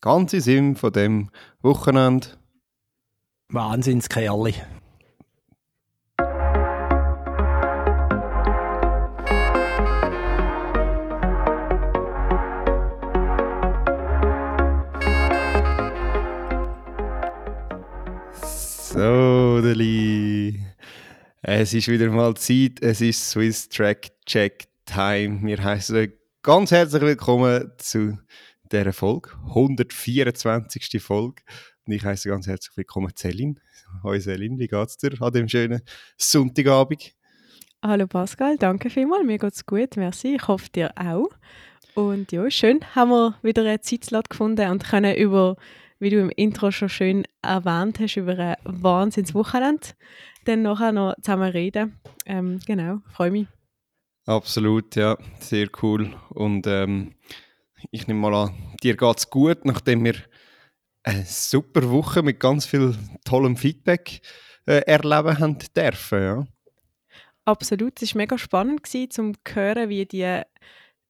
ganze 0.00 0.40
Sinn 0.40 0.76
von 0.76 0.92
dem 0.92 1.30
Wochenende. 1.60 2.28
Wahnsinnskerli. 3.50 4.54
So, 18.90 19.60
Deli. 19.62 20.60
Es 21.42 21.72
ist 21.72 21.88
wieder 21.88 22.10
mal 22.10 22.34
Zeit. 22.34 22.82
Es 22.82 23.00
ist 23.00 23.30
Swiss 23.30 23.68
Track 23.68 24.10
Check 24.26 24.68
Time. 24.84 25.40
Wir 25.42 25.62
heißen 25.62 26.12
ganz 26.42 26.70
herzlich 26.70 27.02
willkommen 27.02 27.70
zu 27.78 28.18
dieser 28.72 28.92
Folge, 28.92 29.30
124. 29.48 31.02
Folge. 31.02 31.42
Und 31.86 31.92
ich 31.92 32.04
heiße 32.04 32.28
ganz 32.28 32.46
herzlich 32.46 32.76
willkommen 32.76 33.12
Celine. 33.16 33.56
Hallo 34.02 34.18
Celine, 34.20 34.58
wie 34.58 34.68
geht's 34.68 34.96
dir 34.96 35.20
an 35.20 35.32
dem 35.32 35.48
schönen 35.48 35.80
Sonntagabend? 36.16 37.12
Hallo 37.82 38.06
Pascal, 38.06 38.56
danke 38.58 38.90
vielmals. 38.90 39.24
Mir 39.24 39.38
geht's 39.38 39.64
gut, 39.64 39.96
merci. 39.96 40.36
Ich 40.36 40.48
hoffe 40.48 40.68
dir 40.70 40.92
auch. 40.96 41.30
Und 41.94 42.32
ja, 42.32 42.50
schön 42.50 42.80
haben 42.94 43.10
wir 43.10 43.38
wieder 43.42 43.62
eine 43.62 43.80
Zeitslot 43.80 44.30
gefunden 44.30 44.70
und 44.70 44.84
können 44.84 45.16
über 45.16 45.56
wie 46.00 46.10
du 46.10 46.20
im 46.20 46.30
Intro 46.30 46.70
schon 46.70 46.88
schön 46.88 47.24
erwähnt 47.42 47.98
hast, 47.98 48.16
über 48.16 48.38
ein 48.38 48.56
Wahnsinnswochenende 48.64 49.88
dann 50.44 50.62
nachher 50.62 50.92
noch 50.92 51.14
zusammen 51.20 51.50
reden. 51.50 51.98
Ähm, 52.24 52.60
genau, 52.66 53.00
freue 53.12 53.30
mich. 53.30 53.46
Absolut, 54.26 54.94
ja, 54.96 55.16
sehr 55.40 55.68
cool. 55.82 56.14
Und 56.30 56.66
ähm, 56.66 57.14
ich 57.90 58.06
nehme 58.06 58.20
mal 58.20 58.34
an, 58.34 58.76
dir 58.82 58.96
geht 58.96 59.18
es 59.18 59.30
gut, 59.30 59.64
nachdem 59.64 60.04
wir 60.04 60.14
eine 61.02 61.24
super 61.24 61.90
Woche 61.90 62.22
mit 62.22 62.40
ganz 62.40 62.66
viel 62.66 62.96
tollem 63.24 63.56
Feedback 63.56 64.20
äh, 64.66 64.82
erleben 64.86 65.38
haben 65.38 65.58
dürfen. 65.76 66.22
Ja. 66.22 66.46
Absolut, 67.44 68.02
es 68.02 68.14
war 68.14 68.18
mega 68.18 68.36
spannend, 68.36 68.82
um 69.18 69.34
zu 69.34 69.54
hören, 69.54 69.88
wie 69.88 70.04
die 70.04 70.42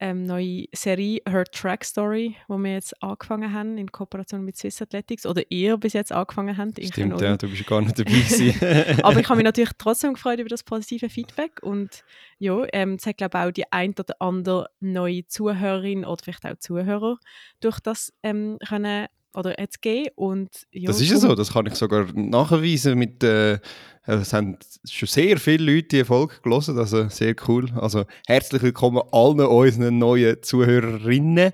ähm, 0.01 0.25
neue 0.25 0.67
Serie 0.73 1.21
Her 1.29 1.45
Track 1.45 1.85
Story, 1.85 2.37
wo 2.47 2.57
wir 2.59 2.73
jetzt 2.73 3.01
angefangen 3.03 3.53
haben 3.53 3.79
in 3.79 3.91
Kooperation 3.91 4.45
mit 4.45 4.57
Swiss 4.57 4.81
Athletics 4.81 5.27
oder 5.27 5.43
ihr 5.51 5.77
bis 5.77 5.93
jetzt 5.93 6.13
angefangen 6.13 6.57
habt. 6.57 6.83
Stimmt, 6.85 7.21
ja, 7.21 7.37
du 7.37 7.49
bist 7.49 7.67
gar 7.67 7.81
nicht 7.81 7.99
dabei 7.99 8.13
Aber 9.03 9.21
ich 9.21 9.29
habe 9.29 9.37
mich 9.37 9.45
natürlich 9.45 9.73
trotzdem 9.79 10.15
gefreut 10.15 10.39
über 10.39 10.49
das 10.49 10.63
positive 10.63 11.09
Feedback 11.09 11.63
und 11.63 12.05
ja, 12.39 12.65
ähm, 12.73 12.95
es 12.95 13.07
hat 13.07 13.17
glaube 13.17 13.39
auch 13.39 13.51
die 13.51 13.71
ein 13.73 13.95
oder 13.99 14.15
andere 14.21 14.69
neue 14.81 15.27
Zuhörerin 15.27 16.05
oder 16.05 16.23
vielleicht 16.23 16.47
auch 16.47 16.59
Zuhörer 16.59 17.19
durch 17.61 17.81
das 17.81 18.13
ähm, 18.23 18.59
können 18.67 19.09
oder 19.39 19.59
jetzt 19.59 19.81
gehen 19.81 20.09
und 20.17 20.49
ja, 20.73 20.89
Das 20.89 21.01
ist 21.01 21.11
ja 21.11 21.17
so, 21.17 21.35
das 21.35 21.53
kann 21.53 21.67
ich 21.67 21.75
sogar 21.75 22.07
nachweisen 22.13 22.99
mit 22.99 23.23
äh, 23.23 23.59
es 24.05 24.33
haben 24.33 24.57
schon 24.89 25.07
sehr 25.07 25.37
viele 25.39 25.71
Leute 25.71 25.89
die 25.89 26.05
Folge 26.05 26.37
gelesen, 26.43 26.79
also 26.79 27.11
sehr 27.11 27.35
cool. 27.47 27.71
Also 27.75 28.07
herzlich 28.27 28.63
willkommen 28.63 29.03
allen 29.13 29.41
unseren 29.41 29.99
neuen 29.99 30.43
Zuhörerinnen. 30.43 31.53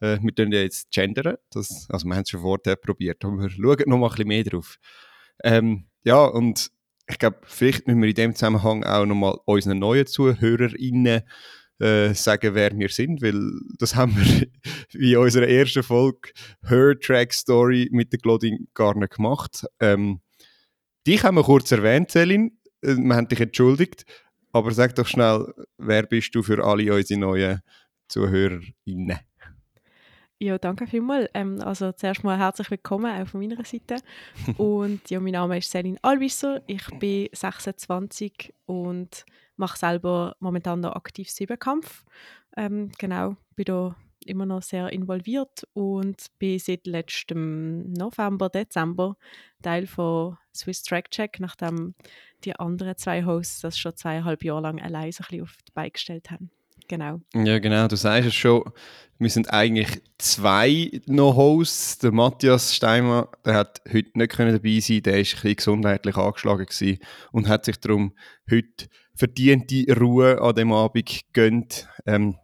Äh, 0.00 0.18
wir 0.22 0.34
tun 0.34 0.52
ja 0.52 0.60
jetzt 0.60 0.92
gendern, 0.92 1.36
das, 1.50 1.88
also 1.90 2.06
wir 2.06 2.14
haben 2.14 2.22
es 2.22 2.30
schon 2.30 2.42
vorher 2.42 2.76
probiert, 2.76 3.24
aber 3.24 3.38
wir 3.38 3.50
schauen 3.50 3.82
noch 3.86 3.98
mal 3.98 4.06
ein 4.06 4.10
bisschen 4.10 4.28
mehr 4.28 4.44
drauf. 4.44 4.76
Ähm, 5.42 5.88
ja, 6.04 6.24
und 6.24 6.70
ich 7.10 7.18
glaube, 7.18 7.38
vielleicht 7.42 7.88
müssen 7.88 8.00
wir 8.00 8.08
in 8.08 8.14
dem 8.14 8.34
Zusammenhang 8.34 8.84
auch 8.84 9.04
noch 9.04 9.16
mal 9.16 9.36
unseren 9.44 9.80
neuen 9.80 10.06
Zuhörerinnen 10.06 11.22
äh, 11.80 12.14
sagen, 12.14 12.54
wer 12.54 12.76
wir 12.76 12.88
sind, 12.88 13.22
weil 13.22 13.40
das 13.78 13.94
haben 13.94 14.16
wir 14.16 14.46
in 14.92 15.16
unserer 15.16 15.48
ersten 15.48 15.82
Folge 15.82 16.30
Her 16.66 16.98
Track 16.98 17.32
Story 17.32 17.88
mit 17.92 18.12
der 18.12 18.20
Claudine 18.20 18.58
gar 18.74 18.96
nicht 18.96 19.14
gemacht. 19.14 19.66
Ähm, 19.80 20.20
Dich 21.08 21.24
haben 21.24 21.36
wir 21.36 21.42
kurz 21.42 21.72
erwähnt, 21.72 22.10
Celine. 22.10 22.50
Äh, 22.82 22.96
wir 22.96 23.16
haben 23.16 23.28
dich 23.28 23.40
entschuldigt. 23.40 24.04
Aber 24.52 24.72
sag 24.72 24.94
doch 24.94 25.06
schnell, 25.06 25.54
wer 25.78 26.02
bist 26.02 26.34
du 26.34 26.42
für 26.42 26.62
alle 26.62 26.92
unsere 26.94 27.18
neuen 27.18 27.60
ZuhörerInnen? 28.08 29.18
Ja, 30.40 30.56
danke 30.56 30.86
vielmals. 30.86 31.28
Ähm, 31.34 31.60
also 31.60 31.90
zuerst 31.90 32.22
mal 32.22 32.38
herzlich 32.38 32.70
willkommen 32.70 33.10
auch 33.10 33.26
von 33.26 33.40
meiner 33.40 33.64
Seite. 33.64 33.96
und 34.56 35.10
ja, 35.10 35.18
mein 35.18 35.32
Name 35.32 35.58
ist 35.58 35.70
Celine 35.70 35.98
Alwisser. 36.02 36.62
Ich 36.68 36.86
bin 37.00 37.28
26 37.32 38.54
und 38.66 39.24
mache 39.56 39.76
selber 39.76 40.36
momentan 40.38 40.80
noch 40.80 40.94
aktiv 40.94 41.28
Siebenkampf. 41.28 42.04
Ähm, 42.56 42.92
genau, 42.98 43.36
bin 43.56 43.64
da 43.64 43.96
immer 44.26 44.46
noch 44.46 44.62
sehr 44.62 44.92
involviert 44.92 45.66
und 45.72 46.26
bin 46.38 46.60
seit 46.60 46.86
letztem 46.86 47.92
November, 47.92 48.48
Dezember 48.48 49.16
Teil 49.60 49.88
von 49.88 50.36
Swiss 50.54 50.84
Track 50.84 51.10
Check, 51.10 51.40
nachdem 51.40 51.96
die 52.44 52.54
anderen 52.54 52.96
zwei 52.96 53.24
Hosts 53.24 53.62
das 53.62 53.76
schon 53.76 53.96
zweieinhalb 53.96 54.44
Jahre 54.44 54.60
lang 54.60 54.80
allein 54.80 55.10
so 55.10 55.24
ein 55.24 55.26
bisschen 55.30 55.42
auf 55.42 55.56
die 55.66 55.72
Beine 55.72 55.90
gestellt 55.90 56.30
haben. 56.30 56.52
Genau. 56.88 57.20
Ja, 57.34 57.58
genau, 57.58 57.86
du 57.86 57.96
sagst 57.96 58.28
es 58.28 58.34
schon. 58.34 58.64
Wir 59.18 59.30
sind 59.30 59.52
eigentlich 59.52 60.00
zwei 60.18 61.00
noch 61.06 61.36
Hosts. 61.36 61.98
Der 61.98 62.12
Matthias 62.12 62.74
Steimer, 62.74 63.28
der 63.44 63.54
hat 63.54 63.82
heute 63.92 64.10
nicht 64.14 64.32
können 64.32 64.52
dabei 64.52 64.80
sein, 64.80 65.02
der 65.02 65.20
ist 65.20 65.34
ein 65.34 65.40
bisschen 65.42 65.56
gesundheitlich 65.56 66.16
angeschlagen 66.16 66.66
gewesen 66.66 66.98
und 67.32 67.48
hat 67.48 67.64
sich 67.64 67.78
darum 67.78 68.14
heute 68.50 68.88
verdiente 69.14 69.84
Ruhe 69.98 70.40
an 70.40 70.54
dem 70.54 70.72
Abend 70.72 71.24
gegönnt. 71.32 71.88
Ähm, 72.06 72.36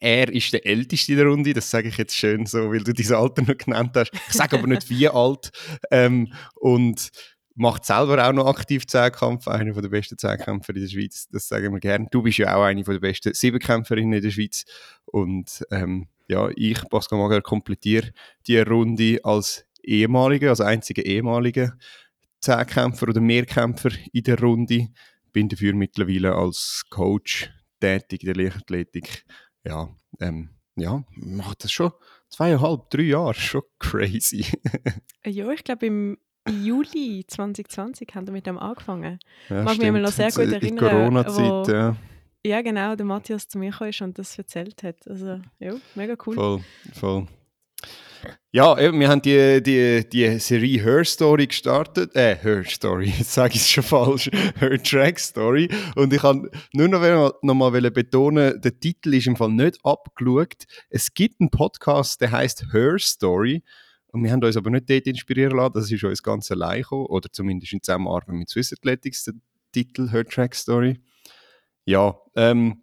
er 0.00 0.32
ist 0.32 0.52
der 0.52 0.66
Älteste 0.66 1.12
in 1.12 1.18
der 1.18 1.26
Runde, 1.26 1.52
das 1.52 1.70
sage 1.70 1.88
ich 1.88 1.96
jetzt 1.96 2.14
schön 2.14 2.46
so, 2.46 2.70
weil 2.70 2.84
du 2.84 2.92
dieses 2.92 3.12
Alter 3.12 3.42
noch 3.42 3.56
genannt 3.56 3.92
hast. 3.94 4.12
Ich 4.28 4.34
sage 4.34 4.58
aber 4.58 4.66
nicht 4.66 4.88
wie 4.90 5.08
alt. 5.08 5.50
Ähm, 5.90 6.32
und 6.54 7.10
macht 7.58 7.84
selber 7.84 8.26
auch 8.26 8.32
noch 8.32 8.46
aktiv 8.46 8.86
Zehnkampf, 8.86 9.48
einer 9.48 9.72
der 9.72 9.88
besten 9.88 10.16
Zehnkämpfer 10.16 10.74
in 10.74 10.82
der 10.82 10.88
Schweiz, 10.88 11.28
das 11.30 11.48
sagen 11.48 11.72
wir 11.72 11.80
gerne. 11.80 12.06
Du 12.10 12.22
bist 12.22 12.38
ja 12.38 12.56
auch 12.56 12.62
eine 12.62 12.82
der 12.82 12.98
besten 13.00 13.34
Siebenkämpferinnen 13.34 14.14
in 14.14 14.22
der 14.22 14.30
Schweiz. 14.30 14.64
Und 15.06 15.64
ähm, 15.70 16.08
ja, 16.28 16.48
ich, 16.54 16.80
Pascal 16.88 17.18
Mager, 17.18 17.42
komplettiere 17.42 18.12
die 18.46 18.58
Runde 18.58 19.18
als 19.24 19.66
ehemaliger, 19.82 20.50
also 20.50 20.64
einziger 20.64 21.04
ehemaliger 21.04 21.76
Zehnkämpfer 22.40 23.08
oder 23.08 23.20
Mehrkämpfer 23.20 23.90
in 24.12 24.22
der 24.22 24.40
Runde. 24.40 24.88
Bin 25.32 25.48
dafür 25.48 25.74
mittlerweile 25.74 26.34
als 26.34 26.84
Coach 26.88 27.50
tätig 27.80 28.22
in 28.22 28.32
der 28.32 28.44
Leichtathletik 28.44 29.24
ja, 29.64 29.88
ähm, 30.20 30.50
ja, 30.76 31.04
macht 31.16 31.64
das 31.64 31.72
schon 31.72 31.92
zweieinhalb, 32.30 32.90
drei 32.90 33.02
Jahre, 33.02 33.34
schon 33.34 33.62
crazy. 33.78 34.46
ja, 35.24 35.50
ich 35.50 35.64
glaube 35.64 35.86
im 35.86 36.18
Juli 36.50 37.24
2020 37.26 38.08
haben 38.14 38.26
wir 38.26 38.32
mit 38.32 38.46
dem 38.46 38.58
angefangen. 38.58 39.18
Ja, 39.48 39.62
Mag 39.62 39.78
mich 39.78 39.90
noch 39.90 40.12
sehr 40.12 40.30
gut 40.30 40.52
erinnern. 40.52 40.90
Corona-Zeit, 40.90 41.68
ja. 41.68 41.96
Ja, 42.46 42.62
genau, 42.62 42.94
der 42.94 43.04
Matthias 43.04 43.48
zu 43.48 43.58
mir 43.58 43.72
kam 43.72 43.90
und 44.00 44.18
das 44.18 44.38
erzählt 44.38 44.82
hat. 44.82 44.96
Also, 45.06 45.40
ja, 45.58 45.74
mega 45.94 46.14
cool. 46.24 46.34
Voll, 46.34 46.60
voll. 46.92 47.26
Ja, 48.50 48.78
eben, 48.78 48.98
wir 48.98 49.08
haben 49.08 49.20
die, 49.20 49.62
die, 49.62 50.08
die 50.08 50.38
Serie 50.38 50.82
Her 50.82 51.04
Story 51.04 51.46
gestartet. 51.46 52.16
Äh, 52.16 52.36
Her 52.36 52.64
Story, 52.64 53.12
jetzt 53.18 53.34
sage 53.34 53.54
ich 53.54 53.60
es 53.60 53.68
schon 53.68 53.84
falsch. 53.84 54.30
Her 54.58 54.82
Track 54.82 55.18
Story. 55.18 55.68
Und 55.94 56.12
ich 56.12 56.22
kann 56.22 56.48
nur 56.72 56.88
noch, 56.88 57.34
noch 57.42 57.54
mal 57.54 57.70
betonen, 57.70 58.60
der 58.60 58.80
Titel 58.80 59.14
ist 59.14 59.26
im 59.26 59.36
Fall 59.36 59.50
nicht 59.50 59.78
abgeschaut. 59.84 60.64
Es 60.88 61.12
gibt 61.12 61.40
einen 61.40 61.50
Podcast, 61.50 62.20
der 62.20 62.32
heißt 62.32 62.72
Her 62.72 62.98
Story. 62.98 63.62
Und 64.10 64.24
wir 64.24 64.32
haben 64.32 64.42
uns 64.42 64.56
aber 64.56 64.70
nicht 64.70 64.88
dort 64.88 65.06
inspirieren 65.06 65.56
lassen. 65.56 65.74
Das 65.74 65.90
ist 65.90 66.04
uns 66.04 66.22
ganz 66.22 66.50
allein 66.50 66.82
gekommen. 66.82 67.06
Oder 67.06 67.30
zumindest 67.30 67.72
in 67.72 67.82
Zusammenarbeit 67.82 68.28
mit 68.28 68.48
Swiss 68.48 68.72
Athletics, 68.72 69.24
der 69.24 69.34
Titel 69.72 70.10
Her 70.10 70.24
Track 70.24 70.54
Story. 70.54 71.00
Ja, 71.84 72.18
ähm, 72.34 72.82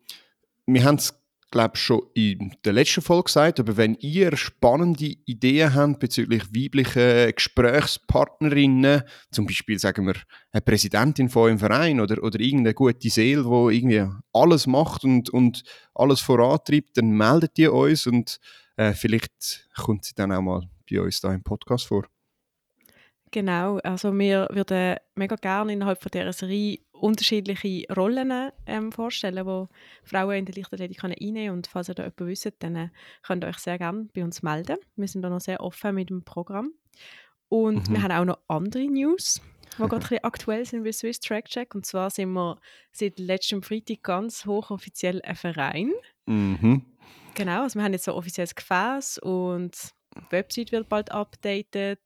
wir 0.66 0.84
haben 0.84 0.96
es 0.96 1.14
glaube 1.56 1.78
schon 1.78 2.02
in 2.16 2.54
der 2.66 2.74
letzten 2.74 3.02
Folge 3.02 3.28
gesagt, 3.28 3.62
aber 3.62 3.78
wenn 3.78 3.96
ihr 4.02 4.36
spannende 4.36 5.16
Ideen 5.26 5.74
habt 5.74 6.00
bezüglich 6.00 6.44
weiblicher 6.54 7.32
Gesprächspartnerinnen, 7.32 9.04
zum 9.32 9.46
Beispiel 9.46 9.80
sagen 9.80 10.06
wir 10.06 10.16
eine 10.52 10.62
Präsidentin 10.62 11.30
von 11.30 11.50
einem 11.50 11.60
Verein 11.60 12.02
oder, 12.02 12.22
oder 12.22 12.42
irgendeine 12.42 12.74
gute 12.74 13.10
Seele, 13.10 13.44
die 13.44 13.78
irgendwie 13.78 14.06
alles 14.34 14.68
macht 14.68 15.06
und, 15.06 15.30
und 15.30 15.64
alles 15.94 16.20
vorantreibt, 16.20 16.98
dann 16.98 17.12
meldet 17.12 17.58
ihr 17.58 17.72
uns 17.72 18.06
und 18.06 18.40
äh, 18.76 18.92
vielleicht 18.92 19.70
kommt 19.78 20.04
sie 20.04 20.14
dann 20.14 20.34
auch 20.34 20.42
mal 20.42 20.70
bei 20.90 21.02
uns 21.02 21.22
da 21.22 21.34
im 21.34 21.44
Podcast 21.44 21.88
vor. 21.88 22.08
Genau, 23.32 23.80
also 23.80 24.18
wir 24.18 24.48
würden 24.52 24.98
mega 25.16 25.36
gerne 25.36 25.74
innerhalb 25.74 26.02
von 26.02 26.10
dieser 26.10 26.32
Serie 26.32 26.80
unterschiedliche 26.94 27.86
Rollen 27.94 28.52
ähm, 28.66 28.92
vorstellen, 28.92 29.46
die 29.46 30.08
Frauen 30.08 30.38
in 30.38 30.46
der 30.46 30.56
Leichtathletik 30.56 31.04
einnehmen 31.04 31.36
können. 31.36 31.50
Und 31.50 31.68
falls 31.68 31.90
ihr 31.90 31.96
da 31.96 32.04
jemanden 32.04 32.28
wisst, 32.28 32.54
dann 32.60 32.76
äh, 32.76 32.90
könnt 33.24 33.44
ihr 33.44 33.50
euch 33.50 33.58
sehr 33.58 33.78
gerne 33.78 34.08
bei 34.14 34.24
uns 34.24 34.42
melden. 34.42 34.78
Wir 34.96 35.08
sind 35.08 35.22
da 35.22 35.30
noch 35.30 35.42
sehr 35.42 35.60
offen 35.60 35.96
mit 35.96 36.10
dem 36.10 36.24
Programm. 36.24 36.72
Und 37.50 37.90
mhm. 37.90 37.94
wir 37.94 38.04
haben 38.04 38.12
auch 38.12 38.26
noch 38.26 38.40
andere 38.48 38.86
News, 38.86 39.42
die 39.74 39.78
gerade 39.80 39.96
ein 39.96 40.00
bisschen 40.00 40.24
aktuell 40.24 40.66
sind 40.66 40.84
bei 40.84 40.92
Swiss 40.92 41.20
Track 41.20 41.46
Check. 41.46 41.76
Und 41.76 41.86
zwar 41.86 42.10
sind 42.12 42.32
wir 42.32 42.60
seit 42.92 43.20
letztem 43.20 43.62
Freitag 43.64 44.04
ganz 44.04 44.46
hochoffiziell 44.46 45.22
ein 45.24 45.36
Verein. 45.36 45.92
Mhm. 46.26 46.86
Genau, 47.34 47.64
also 47.64 47.78
wir 47.78 47.84
haben 47.84 47.92
jetzt 47.92 48.06
so 48.06 48.16
offizielles 48.16 48.56
Gefäß 48.56 49.18
und 49.18 49.76
Website 50.30 50.72
wird 50.72 50.90
bald 50.90 51.12
updated. 51.12 52.00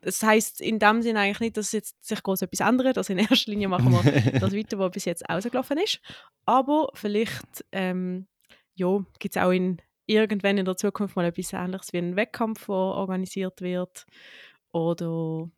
Das 0.00 0.22
heißt 0.22 0.60
in 0.60 0.78
dem 0.78 1.02
Sinne 1.02 1.20
eigentlich 1.20 1.40
nicht, 1.40 1.56
dass 1.56 1.72
jetzt 1.72 2.04
sich 2.04 2.22
groß 2.22 2.42
etwas 2.42 2.60
ändert. 2.60 2.98
Also 2.98 3.12
in 3.12 3.20
erster 3.20 3.50
Linie 3.50 3.68
machen 3.68 3.92
wir 3.92 4.02
das 4.40 4.52
weiter, 4.52 4.78
was 4.78 4.90
bis 4.90 5.04
jetzt 5.04 5.28
rausgelaufen 5.28 5.78
ist. 5.78 6.00
Aber 6.44 6.90
vielleicht 6.94 7.64
ähm, 7.72 8.26
ja, 8.74 9.04
gibt 9.18 9.36
es 9.36 9.42
auch 9.42 9.50
in, 9.50 9.78
irgendwann 10.06 10.58
in 10.58 10.64
der 10.64 10.76
Zukunft 10.76 11.16
mal 11.16 11.24
etwas 11.24 11.52
Ähnliches 11.52 11.92
wie 11.92 11.98
einen 11.98 12.16
Wettkampf, 12.16 12.66
der 12.66 12.74
organisiert 12.74 13.60
wird. 13.60 14.06
Oder 14.72 15.48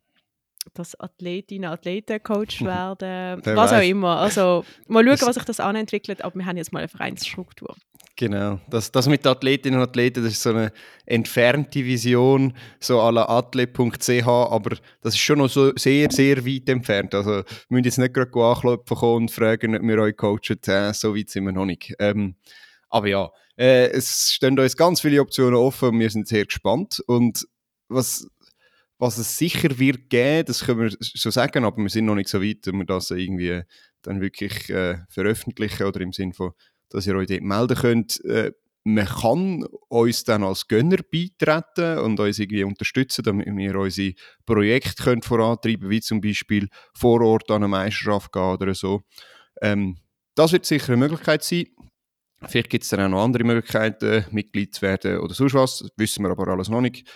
dass 0.73 0.99
Athletinnen 0.99 1.69
Athleten 1.69 2.21
Coach 2.21 2.61
werden, 2.65 3.41
was 3.45 3.71
auch 3.71 3.81
immer. 3.81 4.17
Also 4.17 4.65
mal 4.87 5.03
schauen, 5.03 5.27
was 5.27 5.35
sich 5.35 5.45
das 5.45 5.59
anentwickelt, 5.59 6.23
aber 6.23 6.35
wir 6.35 6.45
haben 6.45 6.57
jetzt 6.57 6.73
mal 6.73 6.79
eine 6.79 6.87
Vereinsstruktur. 6.87 7.75
Genau, 8.17 8.61
das, 8.69 8.93
das 8.93 9.09
mit 9.09 9.27
Athletinnen 9.27 9.77
und 9.77 9.89
Athleten, 9.89 10.23
das 10.23 10.33
ist 10.33 10.43
so 10.43 10.51
eine 10.51 10.71
entfernte 11.05 11.83
Vision, 11.83 12.53
so 12.79 13.01
à 13.01 13.11
la 13.11 13.27
atlet.ch, 13.27 14.25
aber 14.25 14.77
das 15.01 15.15
ist 15.15 15.19
schon 15.19 15.39
noch 15.39 15.49
so 15.49 15.73
sehr, 15.75 16.09
sehr 16.09 16.45
weit 16.45 16.69
entfernt. 16.69 17.13
Also 17.13 17.31
wir 17.31 17.43
müssen 17.67 17.83
jetzt 17.83 17.97
nicht 17.97 18.13
gerade 18.13 18.31
anklopfen 18.33 18.97
und 18.97 19.31
fragen, 19.31 19.75
ob 19.75 19.81
wir 19.81 19.97
euch 19.99 20.15
coachen, 20.15 20.57
äh, 20.67 20.93
so 20.93 21.13
weit 21.13 21.29
sind 21.29 21.43
wir 21.43 21.51
noch 21.51 21.65
nicht. 21.65 21.93
Ähm, 21.99 22.35
aber 22.89 23.07
ja, 23.07 23.29
äh, 23.57 23.87
es 23.87 24.31
stehen 24.31 24.57
uns 24.57 24.77
ganz 24.77 25.01
viele 25.01 25.19
Optionen 25.19 25.55
offen 25.55 25.89
und 25.89 25.99
wir 25.99 26.09
sind 26.09 26.29
sehr 26.29 26.45
gespannt 26.45 27.03
und 27.07 27.45
was 27.89 28.25
was 28.97 29.17
es 29.17 29.37
sicher 29.37 29.77
wird 29.77 30.09
geben, 30.09 30.45
das 30.45 30.63
können 30.63 30.79
wir 30.79 30.97
schon 31.01 31.31
sagen, 31.33 31.65
aber 31.65 31.81
wir 31.81 31.89
sind 31.89 32.05
noch 32.05 32.15
nicht 32.15 32.29
so 32.29 32.41
weit, 32.41 32.65
dass 32.65 32.73
wir 32.73 32.85
das 32.85 33.11
irgendwie 33.11 33.63
dann 34.03 34.21
wirklich 34.21 34.69
äh, 34.69 34.99
veröffentlichen 35.09 35.83
oder 35.83 35.99
im 35.99 36.13
Sinne 36.13 36.33
von, 36.33 36.53
dass 36.95 37.07
ihr 37.07 37.15
euch 37.15 37.27
dort 37.27 37.41
melden 37.41 37.77
könnt. 37.77 38.23
Äh, 38.25 38.51
man 38.83 39.05
kann 39.05 39.65
uns 39.89 40.23
dann 40.23 40.43
als 40.43 40.67
Gönner 40.67 40.97
beitreten 41.11 41.97
und 41.99 42.19
uns 42.19 42.37
irgendwie 42.37 42.63
unterstützen, 42.63 43.23
damit 43.23 43.47
wir 43.47 43.75
unsere 43.75 44.13
Projekte 44.45 45.03
können 45.03 45.23
vorantreiben 45.23 45.89
wie 45.89 46.01
zum 46.01 46.21
Beispiel 46.21 46.67
vor 46.93 47.21
Ort 47.21 47.49
an 47.49 47.63
eine 47.63 47.67
Meisterschaft 47.67 48.31
gehen 48.31 48.43
oder 48.43 48.75
so. 48.75 49.01
Ähm, 49.61 49.97
das 50.35 50.51
wird 50.51 50.65
sicher 50.65 50.93
eine 50.93 50.97
Möglichkeit 50.97 51.43
sein. 51.43 51.65
Vielleicht 52.47 52.69
gibt 52.69 52.83
es 52.83 52.91
dann 52.91 53.01
auch 53.01 53.09
noch 53.09 53.23
andere 53.23 53.43
Möglichkeiten, 53.43 54.25
Mitglied 54.31 54.75
zu 54.75 54.83
werden 54.83 55.19
oder 55.19 55.33
sonst 55.33 55.55
was. 55.55 55.79
Das 55.79 55.89
wissen 55.97 56.23
wir 56.23 56.29
aber 56.29 56.47
alles 56.49 56.69
noch 56.69 56.81
nicht. 56.81 57.09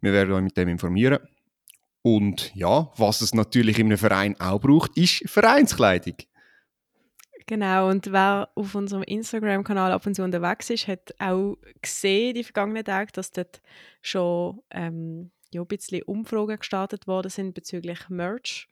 Wir 0.00 0.12
werden 0.12 0.32
euch 0.32 0.42
mit 0.42 0.56
dem 0.56 0.68
informieren. 0.68 1.18
Und 2.02 2.54
ja, 2.54 2.92
was 2.96 3.22
es 3.22 3.34
natürlich 3.34 3.80
in 3.80 3.86
einem 3.86 3.98
Verein 3.98 4.38
auch 4.40 4.60
braucht, 4.60 4.96
ist 4.96 5.28
Vereinskleidung. 5.28 6.14
Genau, 7.48 7.88
und 7.88 8.12
wer 8.12 8.50
auf 8.54 8.74
unserem 8.74 9.02
Instagram-Kanal 9.02 9.90
ab 9.90 10.04
und 10.06 10.14
zu 10.14 10.22
unterwegs 10.22 10.68
ist, 10.68 10.86
hat 10.86 11.14
auch 11.18 11.56
gesehen, 11.80 12.34
die 12.34 12.44
vergangenen 12.44 12.84
Tage, 12.84 13.10
dass 13.12 13.32
dort 13.32 13.62
schon 14.02 14.60
ähm, 14.70 15.30
ja, 15.50 15.62
ein 15.62 15.66
bisschen 15.66 16.02
Umfragen 16.02 16.58
gestartet 16.58 17.06
worden 17.06 17.30
sind 17.30 17.54
bezüglich 17.54 18.10
Merch 18.10 18.68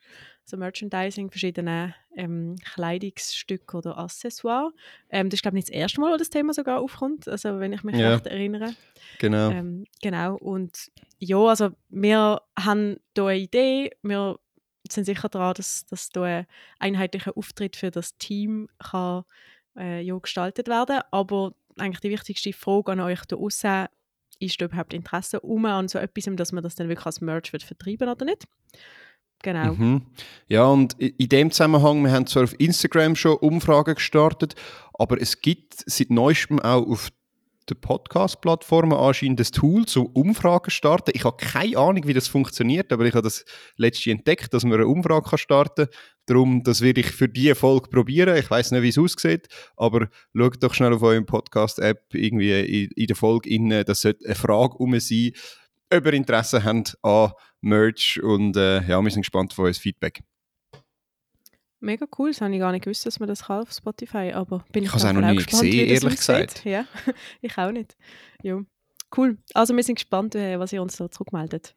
so 0.46 0.56
Merchandising, 0.56 1.30
verschiedene 1.30 1.94
ähm, 2.14 2.56
Kleidungsstücke 2.74 3.76
oder 3.78 3.98
Accessoires. 3.98 4.72
Ähm, 5.10 5.28
das 5.28 5.38
ist, 5.38 5.42
glaube 5.42 5.58
ich, 5.58 5.64
nicht 5.64 5.68
das 5.68 5.80
erste 5.80 6.00
Mal, 6.00 6.12
wo 6.12 6.16
das 6.16 6.30
Thema 6.30 6.54
sogar 6.54 6.80
aufkommt, 6.80 7.26
also 7.28 7.58
wenn 7.58 7.72
ich 7.72 7.82
mich 7.82 7.96
ja. 7.96 8.14
recht 8.14 8.26
erinnere. 8.26 8.74
Genau. 9.18 9.50
Ähm, 9.50 9.86
genau, 10.00 10.36
und 10.36 10.90
ja, 11.18 11.38
also 11.38 11.70
wir 11.88 12.40
haben 12.58 12.96
hier 13.14 13.24
eine 13.24 13.38
Idee, 13.38 13.90
wir 14.02 14.38
sind 14.92 15.04
sicher 15.04 15.28
daran, 15.28 15.54
dass, 15.54 15.86
dass 15.86 16.10
hier 16.12 16.24
ein 16.24 16.46
einheitlicher 16.78 17.36
Auftritt 17.36 17.76
für 17.76 17.90
das 17.90 18.16
Team 18.18 18.68
kann, 18.78 19.24
äh, 19.76 20.00
ja, 20.00 20.16
gestaltet 20.18 20.68
werden 20.68 21.00
aber 21.10 21.52
eigentlich 21.78 22.00
die 22.00 22.10
wichtigste 22.10 22.52
Frage 22.52 22.92
an 22.92 23.00
euch 23.00 23.24
da 23.26 23.36
außen 23.36 23.88
ist 24.38 24.60
da 24.60 24.66
überhaupt 24.66 24.92
Interesse 24.92 25.40
um 25.40 25.64
an 25.64 25.88
so 25.88 25.98
etwas, 25.98 26.28
dass 26.36 26.52
man 26.52 26.62
das 26.62 26.74
dann 26.74 26.88
wirklich 26.88 27.06
als 27.06 27.20
Merch 27.20 27.52
wird 27.52 27.62
vertreiben 27.62 28.08
oder 28.08 28.24
nicht? 28.24 28.46
Genau. 29.42 29.74
Mhm. 29.74 30.02
Ja, 30.48 30.66
und 30.66 30.94
in 30.94 31.28
dem 31.28 31.50
Zusammenhang, 31.50 32.02
wir 32.02 32.12
haben 32.12 32.26
zwar 32.26 32.44
auf 32.44 32.58
Instagram 32.58 33.16
schon 33.16 33.36
Umfragen 33.36 33.94
gestartet, 33.94 34.54
aber 34.94 35.20
es 35.20 35.40
gibt 35.40 35.74
seit 35.86 36.10
neuestem 36.10 36.58
auch 36.58 36.86
auf 36.86 37.10
den 37.68 37.80
Podcast-Plattformen 37.80 38.92
anscheinend 38.92 39.40
das 39.40 39.50
Tool 39.50 39.86
zum 39.86 40.06
Umfragen 40.06 40.70
starten. 40.70 41.10
Ich 41.14 41.24
habe 41.24 41.36
keine 41.36 41.76
Ahnung, 41.78 42.06
wie 42.06 42.14
das 42.14 42.28
funktioniert, 42.28 42.92
aber 42.92 43.04
ich 43.04 43.14
habe 43.14 43.24
das 43.24 43.44
letztens 43.76 44.18
entdeckt, 44.18 44.54
dass 44.54 44.64
man 44.64 44.74
eine 44.74 44.86
Umfrage 44.86 45.36
starten 45.38 45.86
kann. 45.86 45.94
Darum, 46.26 46.62
das 46.64 46.80
werde 46.80 47.00
ich 47.00 47.06
für 47.06 47.28
diese 47.28 47.54
Folge 47.54 47.88
probieren. 47.88 48.36
Ich 48.36 48.50
weiß 48.50 48.72
nicht, 48.72 48.82
wie 48.82 48.88
es 48.88 48.98
aussieht, 48.98 49.48
aber 49.76 50.08
schaut 50.36 50.62
doch 50.62 50.74
schnell 50.74 50.92
auf 50.92 51.02
eurem 51.02 51.26
Podcast-App 51.26 52.14
irgendwie 52.14 52.88
in, 52.96 53.06
der 53.06 53.16
Folge 53.16 53.50
rein. 53.50 53.84
Das 53.86 54.00
sollte 54.00 54.26
eine 54.26 54.34
Frage 54.34 54.74
um 54.78 54.98
sein 54.98 55.32
ob 55.92 56.04
ihr 56.04 56.14
Interesse 56.14 56.64
habt 56.64 56.96
an 57.02 57.32
Merch 57.60 58.20
und 58.20 58.56
äh, 58.56 58.82
ja, 58.88 59.00
wir 59.00 59.10
sind 59.10 59.22
gespannt 59.22 59.52
auf 59.52 59.58
euer 59.60 59.72
Feedback. 59.72 60.22
Mega 61.80 62.06
cool, 62.18 62.30
das 62.30 62.40
habe 62.40 62.54
ich 62.54 62.60
gar 62.60 62.72
nicht 62.72 62.84
gewusst, 62.84 63.04
dass 63.04 63.20
man 63.20 63.28
das 63.28 63.44
kann 63.44 63.62
auf 63.62 63.72
Spotify, 63.72 64.32
aber 64.32 64.64
bin 64.72 64.82
ich, 64.82 64.88
ich 64.88 64.92
habe 64.92 64.98
es 64.98 65.04
auch 65.04 65.12
noch 65.12 65.30
nie 65.30 65.36
gesehen, 65.36 65.88
ehrlich 65.88 66.16
gesagt. 66.16 66.64
Ja, 66.64 66.86
ich 67.42 67.58
auch 67.58 67.70
nicht. 67.70 67.96
Ja. 68.42 68.60
Cool, 69.16 69.38
also 69.54 69.76
wir 69.76 69.82
sind 69.82 69.96
gespannt, 69.96 70.34
äh, 70.34 70.58
was 70.58 70.72
ihr 70.72 70.82
uns 70.82 70.96
da 70.96 71.10
zurückmeldet. 71.10 71.74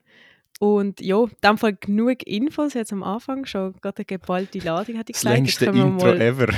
Und 0.59 0.99
ja, 0.99 1.23
in 1.23 1.31
dem 1.41 1.57
Fall 1.57 1.75
genug 1.75 2.23
Infos 2.23 2.73
jetzt 2.73 2.91
am 2.91 3.01
Anfang, 3.01 3.45
schon 3.45 3.73
gerade 3.81 3.99
eine 3.99 4.05
geballte 4.05 4.59
Ladung, 4.59 4.97
hätte 4.97 5.11
ich 5.11 5.17
gesagt. 5.17 5.33
Das 5.33 5.37
längste 5.37 5.65
Intro 5.67 5.87
mal, 5.87 6.21
ever. 6.21 6.49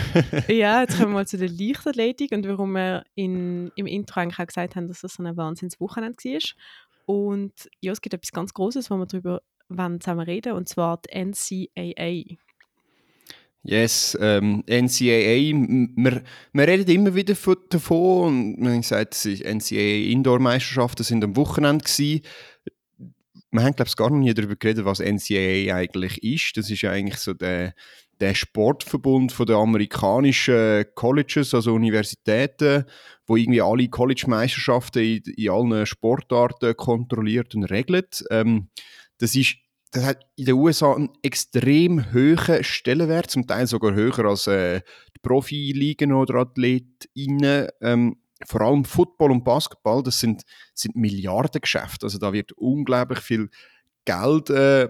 ja, 0.52 0.82
jetzt 0.82 0.98
kommen 0.98 1.12
wir 1.12 1.20
mal 1.20 1.28
zu 1.28 1.38
der 1.38 1.50
Leichtathletik 1.50 2.32
und 2.32 2.48
warum 2.48 2.72
wir 2.72 3.04
in, 3.14 3.72
im 3.76 3.86
Intro 3.86 4.22
eigentlich 4.22 4.40
auch 4.40 4.48
gesagt 4.48 4.76
haben, 4.76 4.88
dass 4.88 5.02
das 5.02 5.14
so 5.14 5.24
ein 5.24 5.38
Wahnsinnswochenende 5.38 6.18
war. 6.18 6.40
Und 7.06 7.70
ja, 7.80 7.92
es 7.92 8.02
gibt 8.02 8.16
etwas 8.16 8.32
ganz 8.32 8.54
Großes, 8.54 8.90
wo 8.90 8.98
wir 8.98 9.06
darüber 9.06 9.42
zusammen 9.70 10.26
reden, 10.26 10.54
und 10.54 10.68
zwar 10.68 10.98
die 10.98 11.24
NCAA. 11.24 12.38
Yes, 13.64 14.18
ähm, 14.20 14.64
NCAA, 14.68 15.54
wir, 15.96 16.24
wir 16.52 16.68
reden 16.68 16.90
immer 16.90 17.14
wieder 17.14 17.36
davon 17.70 18.26
und 18.26 18.60
man 18.60 18.74
hat 18.74 18.82
gesagt, 18.82 19.26
NCAA 19.26 20.12
Indoor-Meisterschaften 20.12 21.04
sind 21.04 21.24
am 21.24 21.36
Wochenende 21.36 21.84
gewesen. 21.84 22.22
Wir 23.52 23.64
haben, 23.64 23.76
glaube 23.76 23.90
ich, 23.90 23.96
gar 23.96 24.10
noch 24.10 24.18
nie 24.18 24.34
darüber 24.34 24.56
geredet, 24.56 24.86
was 24.86 25.00
NCAA 25.00 25.76
eigentlich 25.76 26.24
ist. 26.24 26.58
Das 26.58 26.72
ist 26.72 26.82
ja 26.82 26.90
eigentlich 26.92 27.20
so 27.20 27.34
der, 27.34 27.76
der 28.20 28.34
Sportverbund 28.34 29.32
von 29.32 29.46
den 29.46 29.58
amerikanischen 29.58 30.86
Colleges, 30.96 31.54
also 31.54 31.74
Universitäten, 31.74 32.86
wo 33.28 33.36
irgendwie 33.36 33.62
alle 33.62 33.90
College-Meisterschaften 33.90 35.04
in, 35.04 35.22
in, 35.36 35.50
allen 35.52 35.86
Sportarten 35.86 36.76
kontrolliert 36.76 37.54
und 37.54 37.66
regelt. 37.66 38.24
Ähm, 38.32 38.70
das 39.20 39.36
ist 39.36 39.58
das 39.92 40.06
hat 40.06 40.26
in 40.36 40.46
den 40.46 40.56
USA 40.56 40.94
einen 40.94 41.10
extrem 41.22 42.14
hohen 42.14 42.64
Stellenwert, 42.64 43.30
zum 43.30 43.46
Teil 43.46 43.68
sogar 43.68 43.94
höher 43.94 44.26
als 44.26 44.48
äh, 44.48 44.82
die 45.16 45.20
Profiligen 45.22 46.14
oder 46.14 46.36
Athletinnen. 46.36 47.68
Ähm, 47.82 48.18
vor 48.46 48.62
allem 48.62 48.86
Football 48.86 49.32
und 49.32 49.44
Basketball, 49.44 50.02
das 50.02 50.20
sind, 50.20 50.44
sind 50.74 50.96
Milliardengeschäfte. 50.96 52.06
Also 52.06 52.18
da 52.18 52.34
wird 52.34 52.54
unglaublich 52.54 53.20
viel 53.20 53.50
Geld 54.06 54.50
äh, 54.50 54.90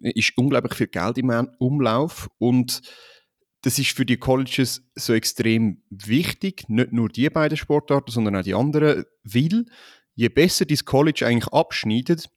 ist 0.00 0.36
unglaublich 0.36 0.74
viel 0.74 0.86
Geld 0.86 1.18
im 1.18 1.48
Umlauf 1.58 2.30
und 2.38 2.82
das 3.62 3.78
ist 3.78 3.96
für 3.96 4.04
die 4.04 4.16
Colleges 4.16 4.82
so 4.96 5.12
extrem 5.12 5.82
wichtig, 5.90 6.68
nicht 6.68 6.92
nur 6.92 7.08
die 7.08 7.30
beiden 7.30 7.56
Sportarten, 7.56 8.10
sondern 8.10 8.36
auch 8.36 8.42
die 8.42 8.54
anderen, 8.54 9.04
weil 9.22 9.66
je 10.14 10.28
besser 10.28 10.64
das 10.64 10.84
College 10.84 11.26
eigentlich 11.26 11.52
abschneidet, 11.52 12.28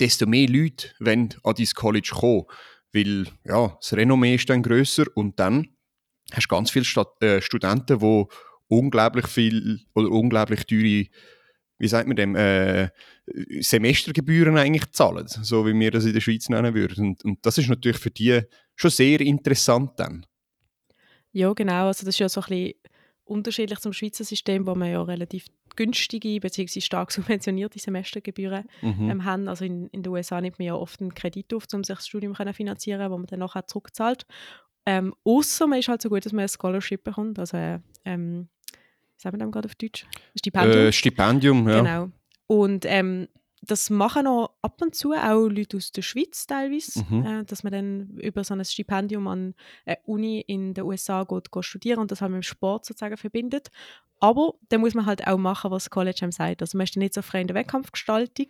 desto 0.00 0.26
mehr 0.26 0.48
Leute 0.48 0.88
wollen 1.00 1.34
an 1.42 1.54
dieses 1.54 1.74
College 1.74 2.12
kommen, 2.14 2.44
weil 2.92 3.26
ja, 3.44 3.76
das 3.80 3.92
Renommee 3.92 4.36
ist 4.36 4.48
dann 4.48 4.62
grösser 4.62 5.04
und 5.14 5.38
dann 5.38 5.68
hast 6.32 6.44
du 6.44 6.54
ganz 6.54 6.70
viele 6.70 6.84
Stat 6.84 7.22
äh, 7.22 7.40
Studenten, 7.40 7.98
die 7.98 8.24
unglaublich 8.68 9.26
viel 9.26 9.80
oder 9.94 10.10
unglaublich 10.10 10.64
teure 10.64 11.06
wie 11.78 11.88
sagt 11.88 12.06
man 12.06 12.16
dem, 12.16 12.36
äh, 12.36 12.88
Semestergebühren 13.60 14.56
eigentlich 14.56 14.90
zahlen, 14.92 15.26
so 15.26 15.66
wie 15.66 15.78
wir 15.78 15.90
das 15.90 16.04
in 16.04 16.12
der 16.12 16.20
Schweiz 16.20 16.48
nennen 16.48 16.74
würden. 16.74 17.08
Und, 17.08 17.24
und 17.24 17.44
das 17.44 17.58
ist 17.58 17.68
natürlich 17.68 17.98
für 17.98 18.10
die 18.10 18.42
schon 18.76 18.90
sehr 18.90 19.20
interessant 19.20 19.92
dann. 19.96 20.24
Ja, 21.32 21.52
genau. 21.52 21.88
Also 21.88 22.04
das 22.04 22.14
ist 22.14 22.20
ja 22.20 22.28
so 22.28 22.40
ein 22.42 22.46
bisschen 22.46 22.74
unterschiedlich 23.24 23.80
zum 23.80 23.92
Schweizer 23.92 24.24
System, 24.24 24.66
wo 24.66 24.74
man 24.74 24.90
ja 24.90 25.02
relativ 25.02 25.46
günstige 25.76 26.40
bzw. 26.40 26.80
stark 26.80 27.10
subventionierte 27.12 27.78
Semestergebühren 27.78 28.64
mhm. 28.82 29.10
ähm, 29.10 29.24
haben. 29.24 29.48
Also 29.48 29.64
in, 29.64 29.88
in 29.88 30.02
den 30.02 30.12
USA 30.12 30.40
nimmt 30.40 30.58
man 30.58 30.66
ja 30.66 30.74
oft 30.74 31.00
einen 31.00 31.14
Kredit 31.14 31.52
auf, 31.54 31.64
um 31.72 31.84
sich 31.84 31.96
das 31.96 32.06
Studium 32.06 32.34
zu 32.34 32.52
finanzieren, 32.52 33.10
wo 33.10 33.16
man 33.16 33.26
dann 33.26 33.40
nachher 33.40 33.66
zurückzahlt. 33.66 34.26
Ähm, 34.86 35.14
Außer 35.24 35.66
man 35.66 35.78
ist 35.78 35.88
halt 35.88 36.02
so 36.02 36.10
gut, 36.10 36.24
dass 36.24 36.32
man 36.32 36.42
ein 36.42 36.48
Scholarship 36.48 37.04
bekommt, 37.04 37.38
also 37.38 37.56
äh, 37.56 37.78
ähm, 38.04 38.48
sagen 39.16 39.38
wir 39.38 39.44
das 39.44 39.52
gerade 39.52 39.66
auf 39.66 39.74
Deutsch? 39.76 40.06
Stipendium. 40.36 40.86
Äh, 40.86 40.92
Stipendium, 40.92 41.68
ja. 41.68 41.78
Genau. 41.80 42.08
Und 42.46 42.84
ähm, 42.86 43.28
das 43.66 43.90
machen 43.90 44.26
auch 44.26 44.50
ab 44.62 44.80
und 44.82 44.94
zu 44.94 45.12
auch 45.12 45.48
Leute 45.48 45.76
aus 45.76 45.92
der 45.92 46.02
Schweiz 46.02 46.46
teilweise, 46.46 47.04
Mhm. 47.08 47.24
äh, 47.26 47.44
dass 47.44 47.62
man 47.62 47.72
dann 47.72 48.08
über 48.18 48.44
so 48.44 48.54
ein 48.54 48.64
Stipendium 48.64 49.26
an 49.28 49.54
eine 49.86 49.98
Uni 50.04 50.40
in 50.46 50.74
den 50.74 50.84
USA 50.84 51.24
geht, 51.24 51.50
geht 51.50 51.64
studieren 51.64 51.98
und 52.00 52.10
das 52.10 52.20
halt 52.20 52.30
mit 52.30 52.38
dem 52.40 52.42
Sport 52.42 52.84
sozusagen 52.84 53.16
verbindet. 53.16 53.68
Aber 54.20 54.54
dann 54.68 54.80
muss 54.80 54.94
man 54.94 55.06
halt 55.06 55.26
auch 55.26 55.36
machen, 55.36 55.70
was 55.70 55.84
das 55.84 55.90
College 55.90 56.20
einem 56.22 56.32
sagt. 56.32 56.62
Also 56.62 56.78
man 56.78 56.84
ist 56.84 56.96
dann 56.96 57.00
nicht 57.02 57.14
so 57.14 57.20
frei 57.20 57.40
in 57.42 57.46
der 57.46 57.56
Wettkampfgestaltung. 57.56 58.46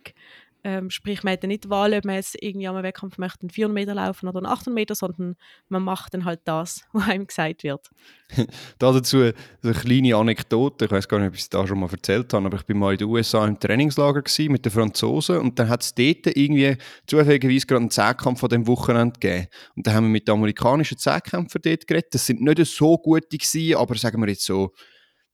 Ähm, 0.67 0.89
sprich, 0.89 1.21
man 1.21 1.33
hat 1.33 1.43
dann 1.43 1.49
nicht 1.49 1.65
die 1.65 1.69
Wahl, 1.69 1.93
ob 1.93 2.05
man 2.05 2.15
jetzt 2.15 2.41
irgendwie 2.41 2.67
am 2.67 2.81
Wettkampf 2.81 3.19
möchte 3.19 3.41
einen 3.41 3.51
400 3.51 3.75
Meter 3.75 3.93
laufen 3.93 4.27
oder 4.27 4.37
einen 4.37 4.47
800 4.47 4.73
Meter, 4.73 4.95
sondern 4.95 5.35
man 5.69 5.83
macht 5.83 6.15
dann 6.15 6.25
halt 6.25 6.39
das, 6.45 6.81
was 6.91 7.07
einem 7.07 7.27
gesagt 7.27 7.63
wird. 7.63 7.87
Da 8.79 8.91
dazu 8.91 9.31
eine 9.61 9.73
kleine 9.73 10.15
Anekdote. 10.15 10.85
Ich 10.85 10.91
weiß 10.91 11.07
gar 11.07 11.19
nicht, 11.19 11.27
ob 11.27 11.35
ich 11.35 11.41
es 11.41 11.49
da 11.49 11.67
schon 11.67 11.79
mal 11.79 11.89
erzählt 11.91 12.33
habe, 12.33 12.47
aber 12.47 12.57
ich 12.57 12.65
bin 12.65 12.79
mal 12.79 12.93
in 12.93 12.97
den 12.97 13.07
USA 13.07 13.45
im 13.45 13.59
Trainingslager 13.59 14.23
gewesen 14.23 14.51
mit 14.51 14.65
den 14.65 14.71
Franzosen 14.71 15.37
und 15.37 15.59
dann 15.59 15.69
hat 15.69 15.83
es 15.83 15.93
dort 15.93 16.35
irgendwie 16.35 16.75
zufälligerweise 17.05 17.67
gerade 17.67 17.81
einen 17.81 17.91
Zehnkampf 17.91 18.39
von 18.39 18.49
dem 18.49 18.65
Wochenende 18.65 19.19
gegeben. 19.19 19.47
Und 19.75 19.85
dann 19.85 19.93
haben 19.93 20.05
wir 20.05 20.09
mit 20.09 20.27
den 20.27 20.33
amerikanischen 20.33 20.97
Zehnkämpfern 20.97 21.61
dort 21.63 21.85
geredet. 21.85 22.15
Das 22.15 22.25
sind 22.25 22.41
nicht 22.41 22.65
so 22.65 22.97
gute 22.97 23.37
gewesen, 23.37 23.77
aber 23.77 23.95
sagen 23.95 24.19
wir 24.19 24.29
jetzt 24.29 24.45
so 24.45 24.73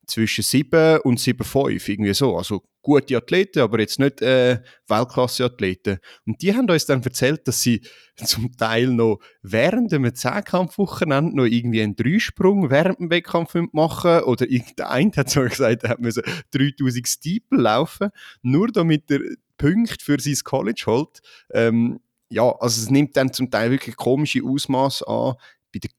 zwischen 0.06 0.44
7 0.44 1.00
und 1.02 1.20
7,5, 1.20 1.90
irgendwie 1.90 2.14
so. 2.14 2.38
Also 2.38 2.64
gute 2.82 3.18
Athleten, 3.18 3.60
aber 3.60 3.80
jetzt 3.80 4.00
nicht 4.00 4.22
äh, 4.22 4.62
Weltklasse-Athleten. 4.88 6.00
Und 6.26 6.42
die 6.42 6.56
haben 6.56 6.70
uns 6.70 6.86
dann 6.86 7.04
erzählt, 7.04 7.48
dass 7.48 7.62
sie 7.62 7.82
zum 8.16 8.56
Teil 8.58 8.88
noch 8.88 9.20
während 9.42 9.94
einem 9.94 10.14
Zehnkampfwochenende 10.14 11.36
noch 11.36 11.46
irgendwie 11.46 11.82
einen 11.82 11.96
Dreisprung 11.96 12.70
während 12.70 13.00
dem 13.00 13.10
Wettkampf 13.10 13.56
machen 13.72 14.22
oder 14.24 14.50
irgendein 14.50 15.12
hat 15.16 15.30
sogar 15.30 15.50
gesagt, 15.50 15.84
er 15.84 16.00
müsse 16.00 16.24
3000 16.52 17.08
Steeple 17.08 17.62
laufen, 17.62 18.10
nur 18.42 18.68
damit 18.70 19.10
er 19.12 19.20
Punkte 19.58 20.04
für 20.04 20.20
sein 20.20 20.36
College 20.44 20.84
holt. 20.88 21.20
Ähm, 21.52 22.00
ja, 22.30 22.44
also 22.60 22.82
es 22.82 22.90
nimmt 22.90 23.16
dann 23.18 23.34
zum 23.34 23.52
Teil 23.52 23.72
wirklich 23.72 23.96
komische 23.96 24.42
Ausmaße 24.44 25.08
an. 25.08 25.36
Bei 25.74 25.80
den 25.80 25.92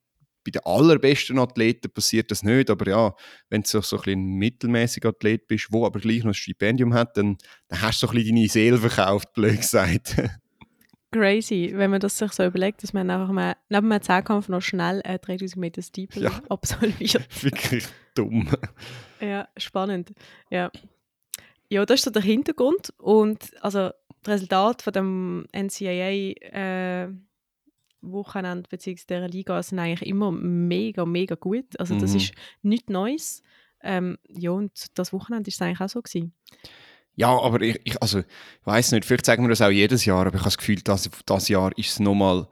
bei 0.44 0.50
den 0.50 0.62
allerbesten 0.64 1.38
Athleten 1.38 1.90
passiert 1.90 2.30
das 2.30 2.42
nicht, 2.42 2.70
aber 2.70 2.88
ja, 2.88 3.14
wenn 3.48 3.62
du 3.62 3.68
so, 3.68 3.80
so 3.80 3.96
ein, 3.96 4.02
bisschen 4.02 4.20
ein 4.20 4.38
mittelmäßiger 4.38 5.10
Athlet 5.10 5.46
bist, 5.46 5.68
wo 5.70 5.86
aber 5.86 6.00
gleich 6.00 6.24
noch 6.24 6.30
ein 6.30 6.34
Stipendium 6.34 6.94
hat, 6.94 7.16
dann, 7.16 7.38
dann 7.68 7.82
hast 7.82 8.02
du 8.02 8.06
so 8.06 8.12
ein 8.12 8.16
bisschen 8.16 8.36
deine 8.36 8.48
Seele 8.48 8.78
verkauft, 8.78 9.32
blöd 9.34 9.60
gesagt. 9.60 10.16
Crazy, 11.12 11.72
wenn 11.74 11.90
man 11.90 12.00
das 12.00 12.16
sich 12.16 12.32
so 12.32 12.42
überlegt, 12.42 12.82
dass 12.82 12.94
man 12.94 13.10
einfach 13.10 13.30
mal 13.30 13.54
neben 13.68 13.92
einem 13.92 14.00
Zehnkampf 14.00 14.48
noch 14.48 14.62
schnell 14.62 15.02
äh, 15.04 15.18
3000 15.18 15.56
Meter 15.56 15.82
Steeple 15.82 16.22
Ja. 16.22 16.30
absolviert. 16.48 17.28
Wirklich 17.42 17.84
dumm. 18.14 18.48
Ja, 19.20 19.46
spannend. 19.58 20.12
Ja. 20.50 20.70
ja, 21.68 21.84
das 21.84 22.00
ist 22.00 22.04
so 22.04 22.10
der 22.10 22.22
Hintergrund. 22.22 22.94
Und 22.96 23.52
also 23.60 23.90
das 24.22 24.34
Resultat 24.34 24.80
von 24.80 24.92
dem 24.94 25.46
NCAA 25.52 27.04
äh, 27.04 27.08
Wochenende 28.02 28.68
bzw. 28.68 29.04
der 29.08 29.28
Liga 29.28 29.62
sind 29.62 29.78
eigentlich 29.78 30.08
immer 30.08 30.30
mega, 30.30 31.04
mega 31.06 31.34
gut. 31.34 31.78
Also 31.78 31.98
das 31.98 32.10
Mhm. 32.10 32.16
ist 32.16 32.32
nichts 32.62 32.88
Neues. 32.90 33.42
Ähm, 33.82 34.18
ja, 34.28 34.50
und 34.50 34.72
das 34.94 35.12
Wochenende 35.12 35.48
ist 35.48 35.54
es 35.54 35.62
eigentlich 35.62 35.80
auch 35.80 35.88
so 35.88 36.02
gewesen. 36.02 36.34
Ja, 37.14 37.28
aber 37.28 37.60
ich, 37.60 37.80
ich 37.84 38.00
also, 38.00 38.20
ich 38.20 38.26
weiß 38.64 38.92
nicht, 38.92 39.04
vielleicht 39.04 39.26
sagen 39.26 39.44
wir 39.44 39.48
das 39.50 39.60
auch 39.60 39.70
jedes 39.70 40.04
Jahr, 40.04 40.20
aber 40.26 40.34
ich 40.34 40.40
habe 40.40 40.44
das 40.44 40.58
Gefühl, 40.58 40.80
dass 40.82 41.10
das 41.26 41.48
Jahr 41.48 41.76
ist 41.76 41.90
es 41.90 42.00
nochmal 42.00 42.48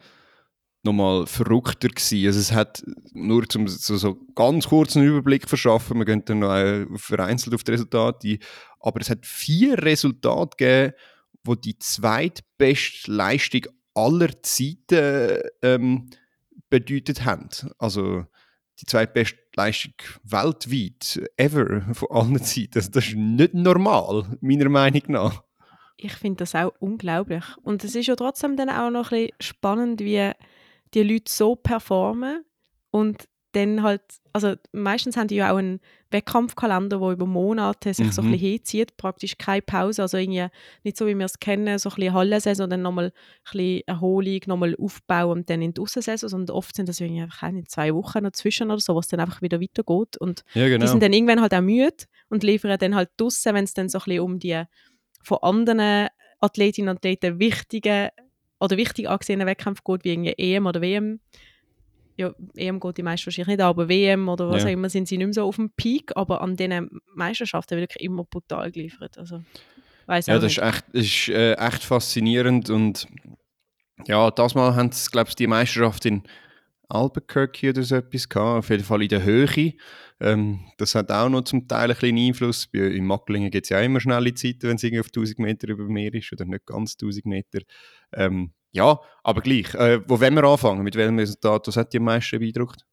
noch 0.83 0.92
mal 0.95 1.26
verrückter 1.26 1.88
gewesen. 1.88 2.26
Also 2.26 2.40
es 2.40 2.52
hat 2.52 2.83
nur 3.12 3.47
zum 3.49 3.69
so, 3.69 3.97
so 3.99 4.16
ganz 4.35 4.66
kurzen 4.69 5.02
Überblick 5.02 5.47
verschaffen, 5.47 5.99
wir 5.99 6.07
gehen 6.07 6.25
dann 6.25 6.38
noch 6.38 6.99
vereinzelt 6.99 7.54
auf 7.54 7.64
die 7.64 7.73
Resultate 7.73 8.38
aber 8.80 9.00
es 9.00 9.11
hat 9.11 9.26
vier 9.26 9.83
Resultate 9.83 10.57
gegeben, 10.57 10.95
wo 11.45 11.54
die 11.54 11.78
zweitbeste 11.78 13.12
Leistung 13.12 13.66
aller 13.94 14.42
Zeiten 14.42 15.40
ähm, 15.62 16.11
bedeutet 16.68 17.25
haben. 17.25 17.49
Also 17.78 18.25
die 18.80 18.87
zweitbeste 18.87 19.38
Leistung 19.56 19.94
weltweit, 20.25 21.20
ever, 21.37 21.82
von 21.94 22.11
allen 22.11 22.42
Zeiten. 22.42 22.78
Also 22.78 22.90
das 22.90 23.09
ist 23.09 23.16
nicht 23.16 23.54
normal, 23.54 24.38
meiner 24.40 24.68
Meinung 24.68 25.02
nach. 25.09 25.42
Ich 25.97 26.14
finde 26.14 26.38
das 26.38 26.54
auch 26.54 26.73
unglaublich. 26.78 27.44
Und 27.62 27.85
es 27.85 27.94
ist 27.94 28.06
ja 28.06 28.16
trotzdem 28.16 28.56
dann 28.56 28.70
auch 28.70 28.90
noch 28.90 29.12
ein 29.12 29.26
bisschen 29.26 29.37
spannend, 29.40 30.00
wie 30.00 30.32
die 30.94 31.02
Leute 31.02 31.30
so 31.30 31.56
performen 31.56 32.44
und 32.90 33.28
dann 33.52 33.83
halt, 33.83 34.02
also 34.33 34.54
meistens 34.73 35.16
haben 35.16 35.28
die 35.28 35.37
ja 35.37 35.52
auch 35.52 35.57
einen 35.57 35.80
Wettkampfkalender, 36.11 36.99
der 36.99 37.11
über 37.11 37.26
Monate 37.26 37.92
sich 37.95 38.12
so 38.12 38.23
ein 38.23 38.28
Mhm. 38.28 38.33
bisschen 38.33 38.49
hinzieht, 38.50 38.97
praktisch 38.97 39.38
keine 39.38 39.62
Pause, 39.62 40.02
also 40.02 40.16
irgendwie 40.19 40.47
nicht 40.85 40.97
so, 40.97 41.07
wie 41.07 41.14
wir 41.16 41.25
es 41.26 41.38
kennen, 41.40 41.78
so 41.78 41.88
ein 41.90 41.95
bisschen 41.97 42.14
Hallensaison, 42.14 42.71
dann 42.71 42.83
nochmal 42.83 43.07
ein 43.07 43.12
bisschen 43.52 43.83
Erholung, 43.87 44.40
nochmal 44.47 44.76
Aufbau 44.78 45.30
und 45.33 45.50
dann 45.50 45.62
in 45.62 45.75
die 45.75 45.80
Aussensaison, 45.80 46.28
sondern 46.28 46.57
oft 46.57 46.75
sind 46.76 46.88
das 46.88 47.00
irgendwie 47.00 47.23
einfach 47.23 47.50
nicht 47.50 47.71
zwei 47.71 47.92
Wochen 47.95 48.23
dazwischen 48.25 48.71
oder 48.71 48.80
so, 48.80 48.95
was 48.95 49.09
dann 49.09 49.21
einfach 49.21 49.42
wieder 49.42 49.61
weitergeht 49.61 50.16
und 50.19 50.45
Ja, 50.54 50.69
genau. 50.69 50.85
die 50.85 50.88
sind 50.90 51.02
dann 51.02 51.12
irgendwann 51.12 51.40
halt 51.40 51.54
auch 51.54 51.61
müde 51.61 52.04
und 52.28 52.42
liefern 52.45 52.78
dann 52.78 52.95
halt 52.95 53.11
draussen, 53.16 53.54
wenn 53.54 53.64
es 53.64 53.75
dann 53.75 53.88
so 53.88 53.99
ein 53.99 54.04
bisschen 54.04 54.21
um 54.21 54.38
die 54.38 54.62
von 55.23 55.38
anderen 55.42 56.09
Athletinnen 56.40 56.88
und 56.88 56.97
Athleten 56.99 57.38
wichtigen 57.38 58.09
oder 58.61 58.76
wichtig 58.76 59.09
angesehenen 59.09 59.47
Wettkämpfe 59.47 59.83
geht, 59.85 60.04
wie 60.04 60.11
irgendwie 60.12 60.35
EM 60.38 60.66
oder 60.66 60.80
WM. 60.80 61.21
Ja, 62.20 62.34
EM 62.54 62.78
geht 62.80 62.98
die 62.98 63.02
meisten 63.02 63.26
wahrscheinlich 63.26 63.56
nicht, 63.56 63.60
aber 63.60 63.88
WM 63.88 64.28
oder 64.28 64.48
was 64.50 64.62
Ja. 64.62 64.68
auch 64.68 64.72
immer 64.72 64.88
sind 64.90 65.08
sie 65.08 65.16
nicht 65.16 65.26
mehr 65.28 65.34
so 65.34 65.44
auf 65.44 65.56
dem 65.56 65.70
Peak, 65.70 66.12
aber 66.16 66.42
an 66.42 66.56
diesen 66.56 67.00
Meisterschaften 67.14 67.76
wird 67.78 67.90
wirklich 67.90 68.04
immer 68.04 68.24
brutal 68.24 68.70
geliefert. 68.70 69.16
Also, 69.16 69.42
weiss 70.06 70.26
Ja, 70.26 70.34
das 70.38 70.52
ist 70.52 70.58
nicht. 70.58 70.66
echt, 70.68 70.84
das 70.92 71.04
ist, 71.04 71.28
äh, 71.30 71.54
echt 71.54 71.82
faszinierend 71.82 72.68
und 72.68 73.08
ja, 74.06 74.30
das 74.30 74.54
Mal 74.54 74.74
haben 74.76 74.92
sie, 74.92 75.10
glaube 75.10 75.28
ich, 75.30 75.34
die 75.34 75.46
Meisterschaft 75.46 76.04
in 76.06 76.22
Albuquerque 76.90 77.70
oder 77.70 77.82
so 77.82 77.97
etwas 77.97 78.28
gehabt, 78.28 78.59
auf 78.59 78.70
jeden 78.70 78.85
Fall 78.85 79.02
in 79.02 79.09
der 79.09 79.23
Höhe. 79.23 79.75
Ähm, 80.20 80.61
das 80.76 80.94
hat 80.94 81.11
auch 81.11 81.28
noch 81.28 81.42
zum 81.42 81.66
Teil 81.66 81.90
ein 81.90 81.97
bisschen 81.97 82.18
Einfluss. 82.18 82.66
Bei, 82.66 82.80
in 82.80 83.06
Macklingen 83.06 83.50
gibt 83.50 83.66
es 83.66 83.70
ja 83.70 83.78
auch 83.78 83.85
immer 83.85 84.00
schnelle 84.00 84.35
Zeiten, 84.35 84.62
wenn 84.68 84.76
es 84.76 84.85
auf 85.00 85.06
1000 85.06 85.38
Meter 85.38 85.68
über 85.68 85.85
dem 85.85 85.92
Meer 85.92 86.12
ist 86.14 86.32
oder 86.32 86.44
nicht 86.44 86.66
ganz 86.66 86.97
1000 87.00 87.26
Meter. 87.26 87.61
Ähm, 88.12 88.52
ja, 88.73 89.00
aber 89.25 89.40
gleich. 89.40 89.75
Äh, 89.75 90.00
wo 90.06 90.20
wollen 90.20 90.35
wir 90.35 90.44
anfangen? 90.44 90.82
Mit 90.82 90.94
welchem 90.97 91.18
Resultat? 91.18 91.66
Was 91.66 91.76
hat 91.76 91.92
dich 91.92 91.99
am 91.99 92.04
meisten 92.04 92.38
beeindruckt? 92.38 92.85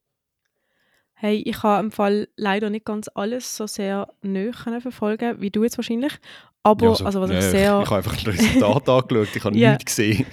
Hey, 1.19 1.41
ich 1.45 1.63
habe 1.63 1.83
im 1.83 1.91
Fall 1.91 2.27
leider 2.35 2.69
nicht 2.69 2.85
ganz 2.85 3.09
alles 3.15 3.55
so 3.55 3.65
sehr 3.65 4.07
näher 4.21 4.53
verfolgen, 4.81 5.41
wie 5.41 5.49
du 5.49 5.63
jetzt 5.63 5.77
wahrscheinlich. 5.77 6.13
Aber 6.61 6.89
also, 6.89 7.21
was 7.21 7.31
ja, 7.31 7.39
ich 7.39 7.45
sehr... 7.45 7.79
ich 7.83 7.89
habe 7.89 7.95
einfach 7.97 8.15
das 8.17 8.27
Resultat 8.27 8.89
angeschaut, 8.89 9.35
ich 9.35 9.43
habe 9.43 9.57
Ja. 9.57 9.69
nichts 9.71 9.85
gesehen. 9.85 10.25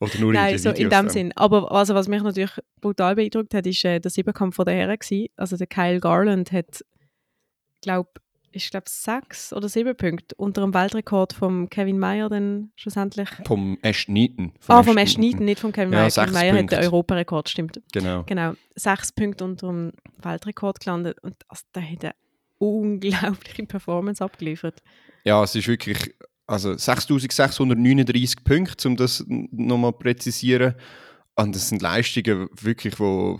Oder 0.00 0.18
nur 0.18 0.32
Nein, 0.32 0.54
in 0.54 0.58
so 0.58 0.70
in 0.70 0.90
dem 0.90 1.08
Sinn. 1.08 1.32
Aber 1.36 1.70
also, 1.70 1.94
was 1.94 2.08
mich 2.08 2.22
natürlich 2.22 2.58
brutal 2.80 3.14
beeindruckt 3.14 3.54
hat, 3.54 3.66
ist 3.66 3.84
äh, 3.84 4.00
der 4.00 4.10
Siebenkampf 4.10 4.56
von 4.56 4.64
der 4.64 4.74
Herren. 4.74 4.98
Gewesen. 4.98 5.28
Also 5.36 5.56
der 5.56 5.66
Kyle 5.68 6.00
Garland 6.00 6.50
hat, 6.52 6.84
glaube 7.82 8.10
ich, 8.54 8.70
glaube 8.70 8.86
sechs 8.88 9.52
oder 9.52 9.68
sieben 9.68 9.96
Punkte 9.96 10.34
unter 10.36 10.60
dem 10.62 10.72
Weltrekord 10.74 11.32
von 11.32 11.68
Kevin 11.68 11.98
Meyer 11.98 12.28
dann 12.28 12.70
schlussendlich. 12.76 13.28
Vom 13.46 13.78
Ashton 13.82 14.16
Eaton. 14.16 14.52
ah, 14.68 14.82
vom 14.82 14.96
Ashton 14.96 15.22
Eaton, 15.24 15.44
nicht 15.44 15.60
von 15.60 15.72
Kevin 15.72 15.92
Ja, 15.92 16.00
Meyer. 16.00 16.10
sechs 16.10 16.32
Kevin 16.32 16.52
Meyer 16.52 16.62
hat 16.62 16.72
den 16.72 16.78
Europarekord, 16.80 17.48
stimmt. 17.48 17.80
Genau. 17.92 18.22
Genau, 18.24 18.54
sechs 18.74 19.12
Punkte 19.12 19.44
unter 19.44 19.66
dem 19.68 19.92
Weltrekord 20.22 20.80
gelandet 20.80 21.18
und 21.22 21.36
also, 21.48 21.62
der 21.74 21.90
hat 21.90 22.04
eine 22.04 22.14
unglaubliche 22.58 23.64
Performance 23.66 24.22
abgeliefert. 24.22 24.82
Ja, 25.24 25.42
es 25.42 25.54
ist 25.54 25.68
wirklich, 25.68 26.14
also 26.46 26.76
6639 26.76 28.44
Punkte, 28.44 28.88
um 28.88 28.96
das 28.96 29.24
nochmal 29.28 29.92
zu 29.92 29.98
präzisieren. 29.98 30.74
Und 31.36 31.54
das 31.54 31.68
sind 31.68 31.82
Leistungen 31.82 32.48
wirklich, 32.60 32.94
die 32.96 33.36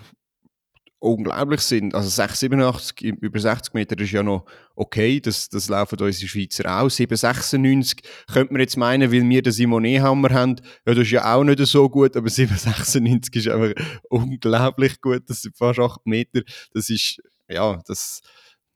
unglaublich 1.04 1.61
sind. 1.61 1.94
Also 1.94 2.08
687 2.08 3.02
im- 3.04 3.16
über 3.16 3.38
60 3.38 3.75
Meter 3.75 3.99
ist 4.00 4.11
ja 4.12 4.23
noch 4.23 4.46
okay, 4.75 5.20
das, 5.20 5.49
das 5.49 5.68
laufen 5.68 5.99
unsere 6.00 6.28
Schweizer 6.28 6.80
auch. 6.80 6.88
796 6.90 8.02
könnte 8.32 8.52
man 8.52 8.61
jetzt 8.61 8.76
meinen, 8.76 9.12
weil 9.12 9.28
wir 9.28 9.42
den 9.42 9.52
Simon 9.52 9.84
Ehammer 9.84 10.30
haben, 10.30 10.56
ja, 10.87 10.94
das 10.94 10.99
ist 11.04 11.11
ja 11.11 11.34
auch 11.34 11.44
nicht 11.44 11.64
so 11.66 11.88
gut, 11.88 12.16
aber 12.16 12.28
796 12.28 13.34
ist 13.37 13.49
einfach 13.49 13.73
unglaublich 14.08 15.00
gut, 15.00 15.23
das 15.28 15.42
sind 15.42 15.56
fast 15.56 15.78
8 15.78 16.06
Meter. 16.06 16.40
Das 16.73 16.88
ist, 16.90 17.20
ja, 17.49 17.80
das, 17.87 18.20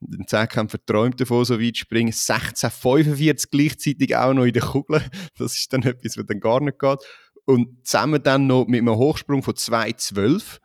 ein 0.00 0.26
Zehnkämpfer 0.28 0.78
träumt 0.86 1.20
davon, 1.20 1.44
so 1.44 1.58
weit 1.60 1.74
zu 1.76 1.80
springen. 1.80 2.12
1645 2.12 3.50
gleichzeitig 3.50 4.16
auch 4.16 4.32
noch 4.34 4.44
in 4.44 4.52
der 4.52 4.62
Kugel. 4.62 5.02
Das 5.36 5.56
ist 5.56 5.72
dann 5.72 5.82
etwas, 5.82 6.16
was 6.16 6.26
dann 6.26 6.40
gar 6.40 6.60
nicht 6.60 6.78
geht. 6.78 6.98
Und 7.46 7.86
zusammen 7.86 8.22
dann 8.22 8.46
noch 8.46 8.66
mit 8.66 8.80
einem 8.80 8.94
Hochsprung 8.96 9.42
von 9.42 9.54
2,12. 9.54 10.58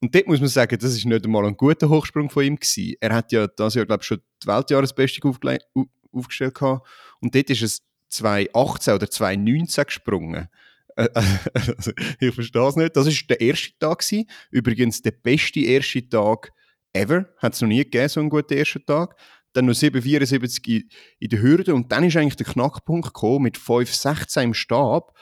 Und 0.00 0.14
dort 0.14 0.26
muss 0.28 0.40
man 0.40 0.48
sagen, 0.48 0.78
das 0.78 0.94
ist 0.94 1.04
nicht 1.04 1.24
einmal 1.24 1.44
ein 1.46 1.56
guter 1.56 1.88
Hochsprung 1.88 2.30
von 2.30 2.44
ihm 2.44 2.56
gewesen. 2.56 2.94
Er 3.00 3.14
hat 3.14 3.32
ja 3.32 3.46
das 3.48 3.74
Jahr, 3.74 3.86
glaube 3.86 4.02
ich, 4.02 4.06
schon 4.06 4.20
die 4.42 4.46
Weltjahresbestung 4.46 5.32
aufgele- 5.32 5.60
au- 5.74 5.86
aufgestellt 6.12 6.54
gehabt. 6.54 6.86
Und 7.20 7.34
dort 7.34 7.50
ist 7.50 7.62
es 7.62 7.82
2,18 8.12 8.94
oder 8.94 9.06
2,19 9.06 9.84
gesprungen. 9.84 10.48
Äh, 10.96 11.08
Also, 11.54 11.92
ich 12.20 12.34
verstehe 12.34 12.68
es 12.68 12.76
nicht. 12.76 12.96
Das 12.96 13.06
ist 13.06 13.28
der 13.28 13.40
erste 13.40 13.76
Tag 13.78 13.98
gewesen. 14.00 14.28
Übrigens 14.50 15.02
der 15.02 15.10
beste 15.12 15.60
erste 15.60 16.08
Tag 16.08 16.52
ever. 16.92 17.26
Hat 17.38 17.54
es 17.54 17.60
noch 17.60 17.68
nie 17.68 17.78
gegeben, 17.84 18.08
so 18.08 18.20
einen 18.20 18.30
guten 18.30 18.54
ersten 18.54 18.84
Tag. 18.86 19.16
dann 19.52 19.66
noch 19.66 19.74
7,74 19.74 20.68
in, 20.68 20.88
in 21.18 21.28
der 21.30 21.40
Hürde 21.42 21.74
und 21.74 21.90
dann 21.90 22.04
ist 22.04 22.16
eigentlich 22.16 22.36
der 22.36 22.46
Knackpunkt 22.46 23.06
gekommen 23.08 23.42
mit 23.44 23.56
5,16 23.58 24.42
im 24.42 24.54
Stab, 24.54 25.16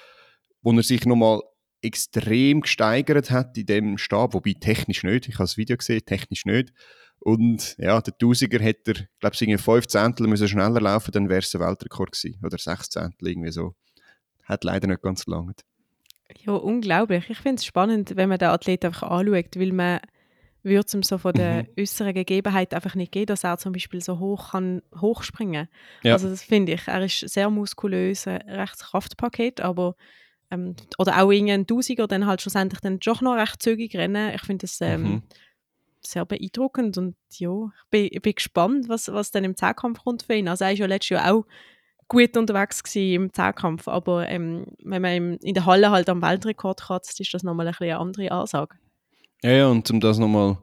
wo 0.63 0.73
er 0.73 0.83
sich 0.83 1.07
nochmal 1.07 1.41
extrem 1.83 2.63
gesteigert 2.63 3.31
hat 3.31 3.57
in 3.59 3.67
dem 3.67 3.99
Stab, 3.99 4.35
wobei 4.35 4.55
technisch 4.59 5.05
nicht, 5.05 5.29
ich 5.29 5.35
habe 5.35 5.45
das 5.45 5.57
Video 5.57 5.77
gesehen, 5.77 6.05
technisch 6.05 6.45
nicht. 6.45 6.73
Und 7.19 7.77
ja, 7.79 8.01
der 8.01 8.17
Tausiger 8.17 8.59
hätte 8.61 8.93
er, 8.93 9.09
glaube 9.21 9.37
ich, 9.39 9.61
5 9.61 9.87
Zehntel 9.87 10.27
müssen 10.27 10.49
schneller 10.49 10.81
laufen, 10.81 11.13
dann 11.13 11.29
wäre 11.29 11.41
es 11.41 11.55
ein 11.55 11.61
Weltrekord 11.61 12.13
gewesen. 12.13 12.39
Oder 12.45 12.59
6 12.59 12.91
Zehntel, 12.91 13.29
irgendwie 13.29 13.53
so. 13.53 13.75
Hat 14.45 14.65
leider 14.65 14.87
nicht 14.87 15.03
ganz 15.03 15.25
gelangt. 15.25 15.63
Ja, 16.45 16.53
unglaublich. 16.53 17.31
Ich 17.31 17.39
finde 17.39 17.57
es 17.57 17.65
spannend, 17.65 18.17
wenn 18.17 18.29
man 18.29 18.39
den 18.39 18.49
Athlet 18.49 18.85
einfach 18.85 19.05
anschaut, 19.05 19.57
weil 19.57 19.73
man 19.73 20.01
würde 20.63 20.85
es 20.87 20.95
ihm 20.95 21.03
so 21.03 21.19
von 21.19 21.33
den 21.33 21.59
mhm. 21.59 21.69
äußeren 21.79 22.13
Gegebenheiten 22.15 22.75
einfach 22.75 22.95
nicht 22.95 23.13
geben, 23.13 23.27
dass 23.27 23.45
er 23.45 23.59
zum 23.59 23.73
Beispiel 23.73 24.03
so 24.03 24.19
hoch 24.19 24.51
kann 24.51 24.83
hochspringen. 25.01 25.69
Ja. 26.03 26.15
Also 26.15 26.29
das 26.29 26.43
finde 26.43 26.73
ich. 26.73 26.87
Er 26.89 27.05
ist 27.05 27.21
sehr 27.21 27.51
muskulös, 27.51 28.27
ein 28.27 28.43
rechtes 28.43 28.85
Kraftpaket, 28.85 29.61
aber 29.61 29.95
ähm, 30.51 30.77
oder 30.99 31.23
auch 31.23 31.31
irgendein 31.31 31.67
Tausiger 31.67 32.07
dann 32.07 32.27
halt 32.27 32.43
schlussendlich 32.43 32.81
dann 32.81 32.99
doch 32.99 33.21
noch 33.21 33.35
recht 33.35 33.63
zügig 33.63 33.97
rennen. 33.97 34.33
Ich 34.35 34.43
finde 34.43 34.67
das 34.67 34.81
ähm, 34.81 35.03
mhm. 35.03 35.23
sehr 36.01 36.25
beeindruckend 36.25 36.99
und 36.99 37.17
ja, 37.33 37.51
ich 37.51 37.91
bin, 37.91 38.09
ich 38.11 38.23
bin 38.23 38.35
gespannt, 38.35 38.89
was, 38.89 39.13
was 39.13 39.31
dann 39.31 39.45
im 39.45 39.57
Zehnkampf 39.57 40.03
kommt 40.03 40.23
für 40.23 40.35
ihn. 40.35 40.49
Also 40.49 40.65
er 40.65 40.73
ist 40.73 40.79
ja 40.79 40.87
letztes 40.87 41.11
Jahr 41.11 41.33
auch 41.33 41.45
gut 42.09 42.37
unterwegs 42.37 42.83
im 42.95 43.33
Zehnkampf, 43.33 43.89
aber 43.89 44.29
ähm, 44.29 44.67
wenn 44.83 45.03
man 45.03 45.37
in 45.39 45.55
der 45.55 45.67
Halle 45.67 45.91
halt 45.91 46.09
am 46.09 46.23
Weltrekord 46.23 46.81
kratzt, 46.81 47.21
ist 47.21 47.35
das 47.35 47.43
nochmal 47.43 47.69
ein 47.69 47.75
eine 47.79 47.99
andere 47.99 48.31
Ansage. 48.31 48.77
Ja, 49.43 49.51
ja, 49.51 49.67
und 49.69 49.91
um 49.91 50.01
das 50.01 50.19
nochmal 50.19 50.59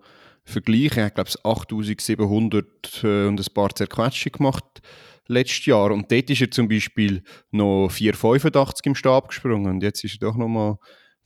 vergleichen, 0.46 1.08
ich 1.08 1.14
glaube 1.14 1.30
es 1.30 1.44
8700 1.46 3.04
äh, 3.04 3.28
und 3.28 3.40
ein 3.40 3.54
paar 3.54 3.74
Zerquetsche 3.74 4.30
gemacht 4.30 4.82
letztes 5.28 5.66
Jahr 5.66 5.92
und 5.92 6.12
dort 6.12 6.30
ist 6.30 6.42
er 6.42 6.52
zum 6.52 6.68
Beispiel 6.68 7.24
noch 7.52 7.88
4,85 7.90 8.86
im 8.88 8.96
Stab 8.96 9.30
gesprungen 9.30 9.72
und 9.72 9.84
jetzt 9.84 10.04
ist 10.04 10.16
er 10.16 10.28
doch 10.28 10.36
nochmal 10.36 10.78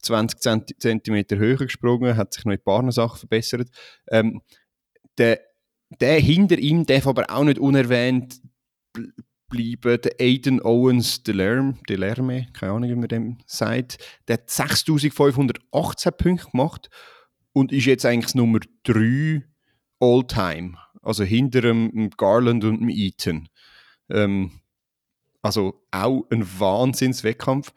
20 0.01 0.79
cm 0.79 1.25
höher 1.31 1.57
gesprungen, 1.57 2.15
hat 2.15 2.33
sich 2.33 2.45
noch 2.45 2.53
in 2.53 2.59
ein 2.59 2.63
paar 2.63 2.91
Sachen 2.91 3.17
verbessert. 3.17 3.69
Ähm, 4.09 4.41
der, 5.17 5.39
der 6.00 6.19
hinter 6.19 6.59
ihm 6.59 6.86
darf 6.86 7.07
aber 7.07 7.25
auch 7.29 7.43
nicht 7.43 7.59
unerwähnt 7.59 8.39
bleiben. 9.50 10.01
Der 10.01 10.15
Aiden 10.19 10.62
Owens 10.62 11.24
Delerme, 11.24 11.77
Delerme 11.89 12.47
keine 12.53 12.74
Ahnung, 12.74 12.89
wie 12.89 12.95
man 12.95 13.07
dem 13.07 13.38
sagt, 13.45 13.97
der 14.27 14.36
hat 14.36 14.50
6518 14.50 16.12
Punkte 16.17 16.51
gemacht 16.51 16.89
und 17.57 17.71
ist 17.71 17.85
jetzt 17.85 18.05
eigentlich 18.05 18.35
Nummer 18.35 18.59
3 18.83 19.43
All-Time. 19.99 20.77
Also 21.01 21.23
hinter 21.23 21.61
dem 21.61 22.11
Garland 22.11 22.63
und 22.63 22.81
dem 22.81 22.89
Eaton. 22.89 23.49
Ähm, 24.11 24.51
also 25.41 25.81
auch 25.89 26.27
ein 26.29 26.45
Wahnsinnswettkampf. 26.59 27.73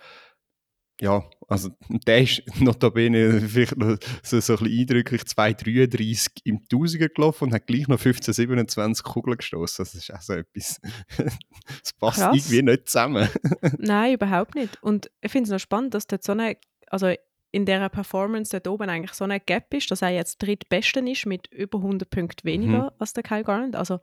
Ja, 1.01 1.25
also 1.49 1.71
der 2.07 2.21
ist 2.21 2.43
notabene 2.61 3.41
vielleicht 3.41 3.79
noch 3.79 3.97
so, 4.23 4.39
so 4.41 4.53
ein 4.53 4.59
bisschen 4.65 4.81
eindrücklich 4.81 5.23
2,33 5.23 6.43
im 6.45 6.63
Tausender 6.69 7.09
gelaufen 7.09 7.45
und 7.45 7.55
hat 7.55 7.67
gleich 7.67 7.89
noch 7.89 7.99
15, 7.99 8.35
27 8.35 9.03
Kugeln 9.03 9.39
gestoßen. 9.39 9.83
Das 9.83 9.95
ist 9.95 10.13
auch 10.13 10.21
so 10.21 10.35
etwas, 10.35 10.79
das 11.17 11.93
passt 11.99 12.19
Krass. 12.19 12.37
irgendwie 12.37 12.63
nicht 12.63 12.87
zusammen. 12.87 13.31
Nein, 13.79 14.13
überhaupt 14.13 14.57
nicht. 14.57 14.83
Und 14.83 15.11
ich 15.23 15.33
finde 15.33 15.45
es 15.45 15.51
noch 15.51 15.59
spannend, 15.59 15.95
dass 15.95 16.07
dort 16.07 16.23
so 16.23 16.33
eine, 16.33 16.59
also 16.89 17.15
in 17.53 17.67
dieser 17.67 17.89
Performance 17.89 18.51
dort 18.53 18.69
oben 18.69 18.89
eigentlich 18.89 19.13
so 19.13 19.25
ein 19.25 19.41
Gap 19.45 19.73
ist, 19.75 19.91
dass 19.91 20.03
er 20.03 20.11
jetzt 20.11 20.39
drittbesten 20.39 21.07
ist 21.07 21.27
mit 21.27 21.49
über 21.49 21.79
100 21.79 22.09
Punkten 22.09 22.47
weniger 22.47 22.85
mhm. 22.85 22.91
als 22.99 23.13
der 23.13 23.23
Kyle 23.23 23.45
Garland. 23.45 23.77
Also 23.77 24.01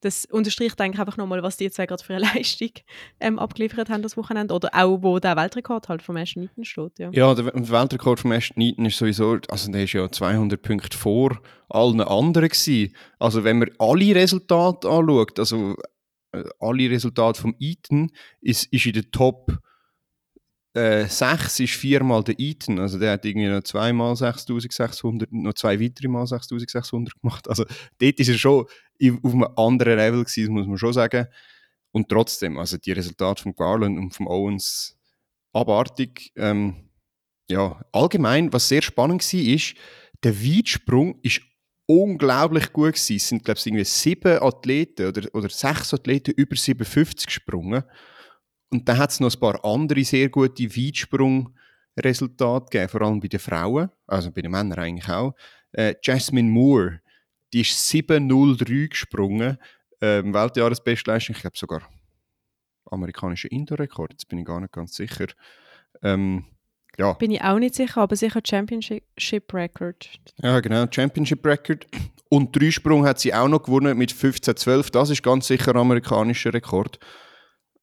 das 0.00 0.26
unterstreicht 0.26 0.80
eigentlich 0.80 1.00
einfach 1.00 1.16
nochmal, 1.16 1.42
was 1.42 1.56
die 1.56 1.70
zwei 1.70 1.86
gerade 1.86 2.02
für 2.02 2.14
eine 2.14 2.24
Leistung 2.34 2.70
ähm, 3.20 3.38
abgeliefert 3.38 3.90
haben 3.90 4.02
das 4.02 4.16
Wochenende. 4.16 4.54
Oder 4.54 4.70
auch, 4.72 5.02
wo 5.02 5.18
der 5.18 5.36
Weltrekord 5.36 5.88
halt 5.88 6.02
vom 6.02 6.16
Ashton 6.16 6.44
Eaton 6.44 6.64
steht. 6.64 6.98
Ja, 6.98 7.10
ja 7.12 7.34
der, 7.34 7.46
Weltrekord 7.46 8.20
vom 8.20 8.32
Ashton 8.32 8.62
Eaton 8.62 8.86
ist 8.86 8.98
sowieso, 8.98 9.38
also 9.48 9.70
der 9.72 9.84
ist 9.84 9.92
ja 9.92 10.10
200 10.10 10.60
Punkte 10.60 10.96
vor 10.96 11.40
allen 11.68 12.00
anderen 12.00 12.48
gewesen. 12.48 12.94
Also 13.18 13.44
wenn 13.44 13.58
man 13.58 13.70
alle 13.78 14.14
Resultate 14.14 14.88
anschaut, 14.88 15.38
also 15.38 15.74
äh, 16.32 16.44
alle 16.60 16.90
Resultate 16.90 17.40
vom 17.40 17.56
Eaton, 17.58 18.10
ist, 18.40 18.72
ist 18.72 18.86
in 18.86 18.92
der 18.92 19.10
Top 19.10 19.58
äh, 20.78 21.08
6 21.08 21.60
ist 21.60 21.74
viermal 21.74 22.22
der 22.22 22.38
Eaton, 22.38 22.78
also 22.78 22.98
der 22.98 23.12
hat 23.12 23.24
irgendwie 23.24 23.48
noch 23.48 23.62
zweimal 23.62 24.14
6600, 24.16 25.32
noch 25.32 25.54
zwei 25.54 25.80
weitere 25.80 26.08
Mal 26.08 26.26
6600 26.26 27.20
gemacht. 27.20 27.48
Also 27.48 27.64
dort 27.98 28.20
ist 28.20 28.28
er 28.28 28.38
schon 28.38 28.64
auf 28.64 29.34
einem 29.34 29.48
anderen 29.56 29.96
Level 29.96 30.24
gewesen, 30.24 30.52
muss 30.52 30.66
man 30.66 30.78
schon 30.78 30.92
sagen. 30.92 31.26
Und 31.90 32.08
trotzdem, 32.08 32.58
also 32.58 32.76
die 32.76 32.92
Resultate 32.92 33.42
von 33.42 33.54
Garland 33.54 33.98
und 33.98 34.14
von 34.14 34.26
Owens 34.26 34.96
abartig. 35.52 36.32
Ähm, 36.36 36.88
ja, 37.50 37.80
allgemein, 37.92 38.52
was 38.52 38.68
sehr 38.68 38.82
spannend 38.82 39.22
war, 39.22 39.40
ist, 39.40 39.74
der 40.22 40.36
Weitsprung 40.42 41.18
ist 41.22 41.40
unglaublich 41.86 42.72
gut 42.72 42.94
gewesen. 42.94 43.16
Es 43.16 43.28
sind, 43.28 43.44
glaube 43.44 43.58
ich, 43.58 43.66
irgendwie 43.66 43.84
sieben 43.84 44.42
Athleten 44.42 45.06
oder, 45.06 45.28
oder 45.32 45.48
sechs 45.48 45.94
Athleten 45.94 46.32
über 46.32 46.54
57 46.54 47.26
gesprungen. 47.26 47.84
Und 48.70 48.88
dann 48.88 48.98
hat 48.98 49.10
es 49.10 49.20
noch 49.20 49.32
ein 49.32 49.40
paar 49.40 49.64
andere 49.64 50.04
sehr 50.04 50.28
gute 50.28 50.64
Weitsprung-Resultate 50.64 52.66
gegeben, 52.70 52.88
vor 52.88 53.02
allem 53.02 53.20
bei 53.20 53.28
den 53.28 53.40
Frauen, 53.40 53.90
also 54.06 54.30
bei 54.30 54.42
den 54.42 54.50
Männern 54.50 54.78
eigentlich 54.78 55.08
auch. 55.08 55.34
Äh, 55.72 55.94
Jasmine 56.02 56.50
Moore, 56.50 57.00
die 57.52 57.62
ist 57.62 57.90
7.03 57.90 58.88
gesprungen, 58.88 59.58
ähm, 60.00 60.34
Weltjahresbestleistung, 60.34 61.34
ich 61.34 61.42
glaube 61.42 61.58
sogar 61.58 61.82
amerikanischer 62.90 63.50
Indoor-Rekord, 63.50 64.12
jetzt 64.12 64.28
bin 64.28 64.38
ich 64.38 64.46
gar 64.46 64.60
nicht 64.60 64.72
ganz 64.72 64.94
sicher. 64.94 65.26
Ähm, 66.02 66.44
ja. 66.96 67.12
Bin 67.12 67.30
ich 67.30 67.42
auch 67.42 67.58
nicht 67.58 67.74
sicher, 67.74 68.00
aber 68.00 68.16
sicher 68.16 68.40
Championship 68.44 69.54
Record. 69.54 70.10
Ja, 70.42 70.60
genau, 70.60 70.86
Championship 70.90 71.44
Record. 71.46 71.86
Und 72.28 72.54
Dreisprung 72.54 73.06
hat 73.06 73.20
sie 73.20 73.32
auch 73.32 73.48
noch 73.48 73.62
gewonnen 73.62 73.96
mit 73.96 74.12
15-12. 74.12 74.90
Das 74.90 75.10
ist 75.10 75.22
ganz 75.22 75.46
sicher 75.46 75.72
ein 75.72 75.78
amerikanischer 75.78 76.52
Rekord. 76.52 76.98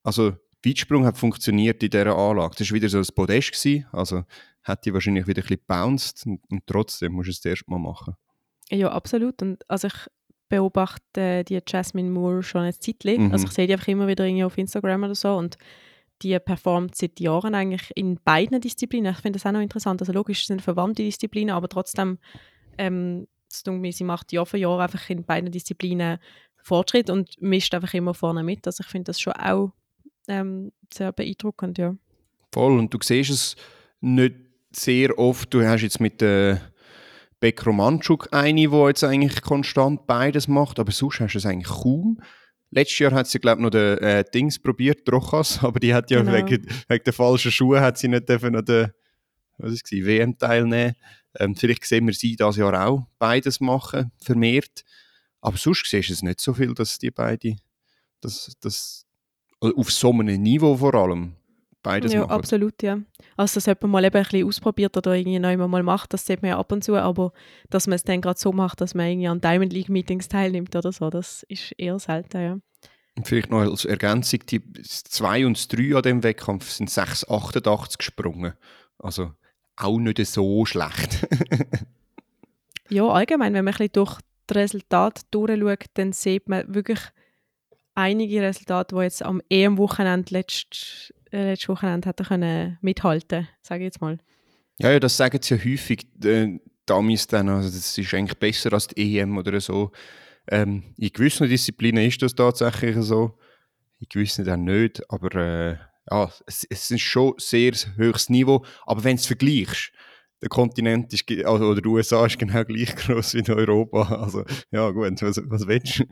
Also 0.04 0.34
Weitsprung 0.66 1.06
hat 1.06 1.18
funktioniert 1.18 1.82
in 1.84 1.90
dieser 1.90 2.16
Anlage. 2.16 2.56
Das 2.58 2.70
war 2.70 2.76
wieder 2.76 2.90
so 2.90 2.98
ein 2.98 3.08
Podest, 3.16 3.52
gewesen, 3.52 3.86
also 3.92 4.24
hat 4.64 4.86
die 4.86 4.94
wahrscheinlich 4.94 5.28
wieder 5.28 5.42
ein 5.42 5.48
bisschen 5.48 5.64
bounced 5.68 6.26
und, 6.26 6.42
und 6.50 6.66
trotzdem 6.66 7.14
musst 7.14 7.28
du 7.28 7.32
es 7.32 7.46
erst 7.46 7.70
mal 7.70 7.80
machen. 7.80 8.16
Ja, 8.72 8.92
absolut. 8.92 9.42
Und 9.42 9.70
also 9.70 9.88
ich 9.88 10.08
beobachte 10.50 11.44
die 11.44 11.60
Jasmine 11.66 12.10
Moore 12.10 12.44
schon 12.44 12.62
ein 12.62 12.74
Zeitchen. 12.74 13.28
Mhm. 13.28 13.32
Also 13.32 13.46
ich 13.46 13.52
sehe 13.52 13.68
die 13.68 13.74
einfach 13.74 13.88
immer 13.88 14.08
wieder 14.08 14.26
irgendwie 14.26 14.44
auf 14.44 14.58
Instagram 14.58 15.04
oder 15.04 15.16
so 15.16 15.36
und 15.36 15.58
die 16.22 16.38
performt 16.40 16.96
seit 16.96 17.20
Jahren 17.20 17.56
eigentlich 17.56 17.92
in 17.96 18.20
beiden 18.24 18.62
Disziplinen. 18.62 19.14
Ich 19.14 19.20
finde 19.20 19.38
das 19.38 19.46
auch 19.46 19.52
noch 19.52 19.60
interessant. 19.60 20.02
Also 20.02 20.14
logisch 20.14 20.42
es 20.42 20.48
sind 20.48 20.62
verwandte 20.62 21.04
Disziplinen, 21.04 21.54
aber 21.54 21.68
trotzdem 21.68 22.20
ähm, 22.78 23.28
sie 23.50 24.04
macht 24.04 24.32
Jahr 24.32 24.46
für 24.46 24.58
Jahr 24.58 24.80
einfach 24.80 25.10
in 25.10 25.26
beiden 25.26 25.52
Disziplinen 25.52 26.20
Fortschritt 26.64 27.10
und 27.10 27.40
mischt 27.42 27.74
einfach 27.74 27.94
immer 27.94 28.14
vorne 28.14 28.44
mit. 28.44 28.66
Also 28.66 28.82
ich 28.82 28.88
finde 28.88 29.10
das 29.10 29.20
schon 29.20 29.34
auch 29.34 29.72
ähm, 30.28 30.72
sehr 30.94 31.12
beeindruckend, 31.12 31.78
ja. 31.78 31.96
Voll, 32.52 32.80
und 32.80 32.94
du 32.94 32.98
siehst 33.02 33.30
es 33.30 33.56
nicht 34.02 34.36
sehr 34.72 35.18
oft. 35.18 35.54
Du 35.54 35.66
hast 35.66 35.82
jetzt 35.82 36.00
mit 36.00 36.22
der 36.22 36.52
äh, 36.52 36.58
Beck 37.40 37.66
Romanchuk 37.66 38.30
eine, 38.32 38.70
die 38.70 38.84
jetzt 38.88 39.04
eigentlich 39.04 39.42
konstant 39.42 40.08
beides 40.08 40.48
macht, 40.48 40.80
aber 40.80 40.92
sonst 40.92 41.20
hast 41.20 41.34
du 41.34 41.38
es 41.38 41.46
eigentlich 41.46 41.68
kaum. 41.68 42.22
Letztes 42.72 43.00
Jahr 43.00 43.12
hat 43.14 43.28
sie, 43.28 43.40
glaube 43.40 43.60
ich, 43.60 43.64
noch 43.64 43.70
den 43.70 43.98
äh, 44.00 44.24
Dings 44.34 44.60
probiert, 44.60 45.10
Rochas, 45.12 45.60
aber 45.64 45.80
die 45.80 45.94
hat 45.94 46.12
ja 46.12 46.22
genau. 46.22 46.34
wegen, 46.34 46.68
wegen 46.88 47.04
der 47.04 47.14
falschen 47.14 47.52
Schuhe 47.52 47.82
hat 47.82 47.98
sie 47.98 48.08
nicht 48.08 48.28
dürfen 48.28 48.56
an 48.56 48.66
der 48.66 48.94
was 49.58 49.74
ist 49.74 49.92
es, 49.92 50.06
WM 50.06 50.38
teilnehmen. 50.38 50.96
Ähm, 51.38 51.56
vielleicht 51.56 51.86
sehen 51.86 52.08
wir 52.08 52.14
sie 52.14 52.36
dieses 52.36 52.58
Jahr 52.58 52.88
auch 52.88 53.08
beides 53.20 53.60
machen, 53.60 54.12
vermehrt. 54.22 54.84
Aber 55.42 55.58
sonst 55.58 55.86
siehst 55.90 56.10
du 56.10 56.14
es 56.14 56.24
nicht 56.24 56.42
so 56.42 56.54
viel, 56.54 56.74
dass 56.74 56.98
die 56.98 57.12
beiden 57.12 57.60
das, 58.22 58.56
auf 59.76 59.92
so 59.92 60.12
einem 60.12 60.42
Niveau 60.42 60.76
vor 60.78 60.96
allem 60.96 61.34
beides 61.86 62.14
ja, 62.14 62.22
machen. 62.22 62.32
absolut, 62.32 62.82
ja. 62.82 63.00
Also, 63.38 63.56
dass 63.56 63.68
jemand 63.68 63.92
mal 63.92 64.04
eben 64.04 64.16
ein 64.16 64.24
bisschen 64.24 64.48
ausprobiert 64.48 64.98
oder 64.98 65.14
irgendwie 65.14 65.40
neu 65.40 65.56
mal 65.58 65.84
macht, 65.84 66.14
das 66.14 66.26
sieht 66.26 66.42
man 66.42 66.50
ja 66.50 66.58
ab 66.58 66.72
und 66.72 66.84
zu, 66.84 66.96
aber 66.96 67.32
dass 67.70 67.88
man 67.88 67.96
es 67.96 68.04
dann 68.04 68.22
gerade 68.22 68.40
so 68.40 68.52
macht, 68.52 68.82
dass 68.82 68.96
man 68.96 69.08
irgendwie 69.08 69.28
an 69.28 69.42
Diamond 69.42 69.72
League 69.72 69.90
Meetings 69.90 70.28
teilnimmt 70.28 70.76
oder 70.76 70.92
so, 70.92 71.10
das 71.10 71.44
ist 71.48 71.72
eher 71.78 72.00
selten, 72.00 72.42
ja. 72.42 72.58
Und 73.18 73.28
vielleicht 73.28 73.50
noch 73.50 73.60
als 73.60 73.86
Ergänzung, 73.86 74.42
die 74.50 74.62
2 74.82 75.46
und 75.46 75.72
3 75.72 75.96
an 75.96 76.02
dem 76.02 76.24
Wettkampf 76.24 76.70
sind 76.70 76.90
6,88 76.90 77.98
gesprungen. 77.98 78.54
Also 79.00 79.32
auch 79.78 80.00
nicht 80.00 80.26
so 80.26 80.66
schlecht. 80.66 81.26
ja, 82.90 83.08
allgemein, 83.08 83.54
wenn 83.54 83.64
man 83.64 83.74
ein 83.74 83.78
bisschen 83.78 83.94
durch 83.94 84.20
das 84.48 84.58
Resultat 84.58 85.22
durchschaut, 85.32 85.86
dann 85.94 86.12
sieht 86.12 86.50
man 86.50 86.74
wirklich 86.74 87.00
einige 87.96 88.42
Resultate, 88.42 88.96
die 88.96 89.02
jetzt 89.02 89.24
am 89.24 89.42
EM-Wochenende 89.50 90.34
letztes, 90.34 91.14
äh, 91.32 91.52
letztes 91.52 91.70
Wochenende 91.70 92.08
hätten 92.08 92.26
können 92.26 92.78
mithalten, 92.82 93.48
sage 93.62 93.84
ich 93.84 93.88
jetzt 93.88 94.02
mal. 94.02 94.18
Ja, 94.78 94.92
ja, 94.92 95.00
das 95.00 95.18
sagen 95.18 95.40
sie 95.42 95.56
ja 95.56 95.64
häufig, 95.64 96.06
äh, 96.24 96.60
Damis 96.86 97.26
dann, 97.28 97.50
also 97.50 97.70
das 97.70 97.98
ist 97.98 98.14
eigentlich 98.14 98.38
besser 98.38 98.74
als 98.74 98.88
die 98.88 99.18
EM 99.18 99.38
oder 99.38 99.60
so. 99.60 99.92
Ähm, 100.48 100.84
in 100.98 101.10
gewissen 101.12 101.50
Disziplinen 101.50 102.06
ist 102.06 102.22
das 102.22 102.36
tatsächlich 102.36 102.96
so, 103.00 103.38
in 104.00 104.08
gewissen 104.10 104.46
dann 104.46 104.66
nicht, 104.66 105.02
aber 105.10 105.36
äh, 105.36 105.78
ja, 106.12 106.32
es, 106.46 106.68
es 106.70 106.92
ist 106.92 107.02
schon 107.02 107.34
sehr 107.38 107.72
höchstes 107.96 108.30
Niveau, 108.30 108.64
aber 108.86 109.04
wenn 109.04 109.16
du 109.16 109.22
es 109.22 109.26
vergleichst, 109.26 109.92
der 110.42 110.50
Kontinent 110.50 111.14
ist, 111.14 111.30
also, 111.46 111.66
oder 111.66 111.82
die 111.82 111.88
USA 111.88 112.26
ist 112.26 112.38
genau 112.38 112.64
gleich 112.64 112.96
groß 112.96 113.36
wie 113.36 113.52
Europa. 113.52 114.16
Also, 114.16 114.44
ja, 114.72 114.90
gut, 114.92 115.22
was, 115.22 115.42
was 115.46 115.68
willst 115.68 116.00
du? 116.00 116.06